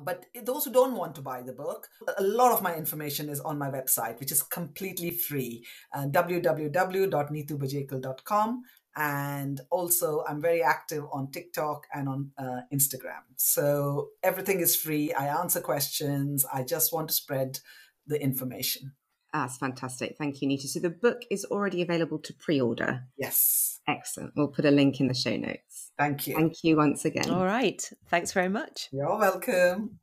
But 0.00 0.24
those 0.44 0.64
who 0.64 0.72
don't 0.72 0.96
want 0.96 1.14
to 1.16 1.20
buy 1.20 1.42
the 1.42 1.52
book, 1.52 1.88
a 2.18 2.22
lot 2.22 2.52
of 2.52 2.62
my 2.62 2.74
information 2.74 3.28
is 3.28 3.40
on 3.40 3.58
my 3.58 3.70
website, 3.70 4.18
which 4.20 4.32
is 4.32 4.42
completely 4.42 5.10
free 5.10 5.66
uh, 5.92 6.06
www.neetubajekal.com. 6.06 8.62
And 8.96 9.60
also, 9.70 10.22
I'm 10.28 10.40
very 10.40 10.62
active 10.62 11.04
on 11.12 11.32
TikTok 11.32 11.88
and 11.92 12.08
on 12.08 12.30
uh, 12.38 12.60
Instagram. 12.72 13.22
So 13.36 14.10
everything 14.22 14.60
is 14.60 14.76
free. 14.76 15.12
I 15.12 15.26
answer 15.26 15.60
questions. 15.60 16.46
I 16.52 16.62
just 16.62 16.92
want 16.92 17.08
to 17.08 17.14
spread 17.14 17.58
the 18.06 18.22
information. 18.22 18.92
That's 19.32 19.56
fantastic. 19.56 20.14
Thank 20.16 20.40
you, 20.40 20.48
Nitu. 20.48 20.68
So 20.68 20.78
the 20.78 20.90
book 20.90 21.22
is 21.28 21.44
already 21.46 21.82
available 21.82 22.20
to 22.20 22.32
pre 22.34 22.60
order. 22.60 23.02
Yes. 23.18 23.80
Excellent. 23.88 24.32
We'll 24.36 24.48
put 24.48 24.64
a 24.64 24.70
link 24.70 25.00
in 25.00 25.08
the 25.08 25.14
show 25.14 25.36
notes. 25.36 25.73
Thank 25.98 26.26
you. 26.26 26.34
Thank 26.34 26.64
you 26.64 26.76
once 26.76 27.04
again. 27.04 27.30
All 27.30 27.44
right. 27.44 27.88
Thanks 28.08 28.32
very 28.32 28.48
much. 28.48 28.88
You're 28.92 29.16
welcome. 29.16 30.00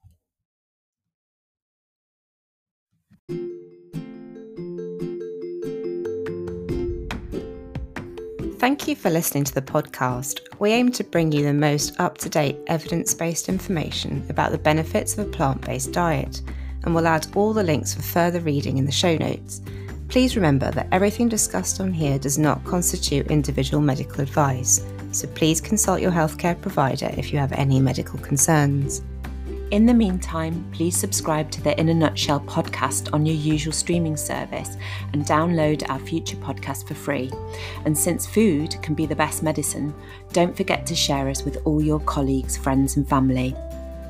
Thank 8.62 8.88
you 8.88 8.96
for 8.96 9.10
listening 9.10 9.44
to 9.46 9.56
the 9.56 9.62
podcast. 9.64 10.39
We 10.60 10.72
aim 10.72 10.92
to 10.92 11.04
bring 11.04 11.32
you 11.32 11.44
the 11.44 11.52
most 11.52 12.00
up 12.00 12.20
to 12.20 12.30
date 12.30 12.60
evidence 12.68 13.12
based 13.12 13.50
information 13.50 14.24
about 14.30 14.52
the 14.52 14.60
benefits 14.60 15.18
of 15.18 15.28
a 15.28 15.32
plant 15.32 15.62
based 15.62 15.92
diet, 15.94 16.44
and 16.84 16.94
we'll 16.94 17.08
add 17.08 17.26
all 17.36 17.54
the 17.54 17.64
links 17.64 17.96
for 17.96 18.04
further 18.04 18.39
reading 18.39 18.78
in 18.78 18.86
the 18.86 18.92
show 18.92 19.18
notes. 19.18 19.62
Please 20.10 20.36
remember 20.36 20.70
that 20.72 20.88
everything 20.92 21.28
discussed 21.28 21.82
on 21.82 21.92
here 21.92 22.20
does 22.20 22.38
not 22.38 22.64
constitute 22.64 23.32
individual 23.32 23.82
medical 23.82 24.22
advice 24.22 24.86
so 25.12 25.28
please 25.28 25.62
consult 25.62 26.01
your 26.01 26.12
healthcare 26.12 26.59
provider 26.59 27.12
if 27.18 27.32
you 27.32 27.39
have 27.39 27.51
any 27.53 27.80
medical 27.80 28.20
concerns. 28.20 29.01
In 29.72 29.86
the 29.86 29.93
meantime, 29.93 30.70
please 30.74 30.97
subscribe 30.97 31.49
to 31.51 31.62
the 31.62 31.80
In 31.80 31.88
a 31.88 31.93
Nutshell 31.93 32.41
podcast 32.41 33.14
on 33.14 33.26
your 33.26 33.38
usual 33.38 33.72
streaming 33.72 34.18
service 34.18 34.76
and 35.14 35.26
download 35.26 35.89
our 35.89 35.99
future 35.99 36.36
podcast 36.36 36.86
for 36.86 36.93
free. 36.93 37.32
And 37.86 37.97
since 37.97 38.28
food 38.28 38.76
can 38.82 38.95
be 38.95 39.05
the 39.05 39.16
best 39.16 39.43
medicine, 39.43 39.93
don't 40.34 40.57
forget 40.57 40.86
to 40.88 40.95
share 40.95 41.30
us 41.30 41.43
with 41.43 41.57
all 41.64 41.82
your 41.82 42.01
colleagues, 42.01 42.57
friends, 42.57 42.97
and 42.97 43.07
family. 43.07 43.55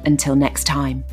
Until 0.06 0.36
next 0.36 0.64
time. 0.64 1.06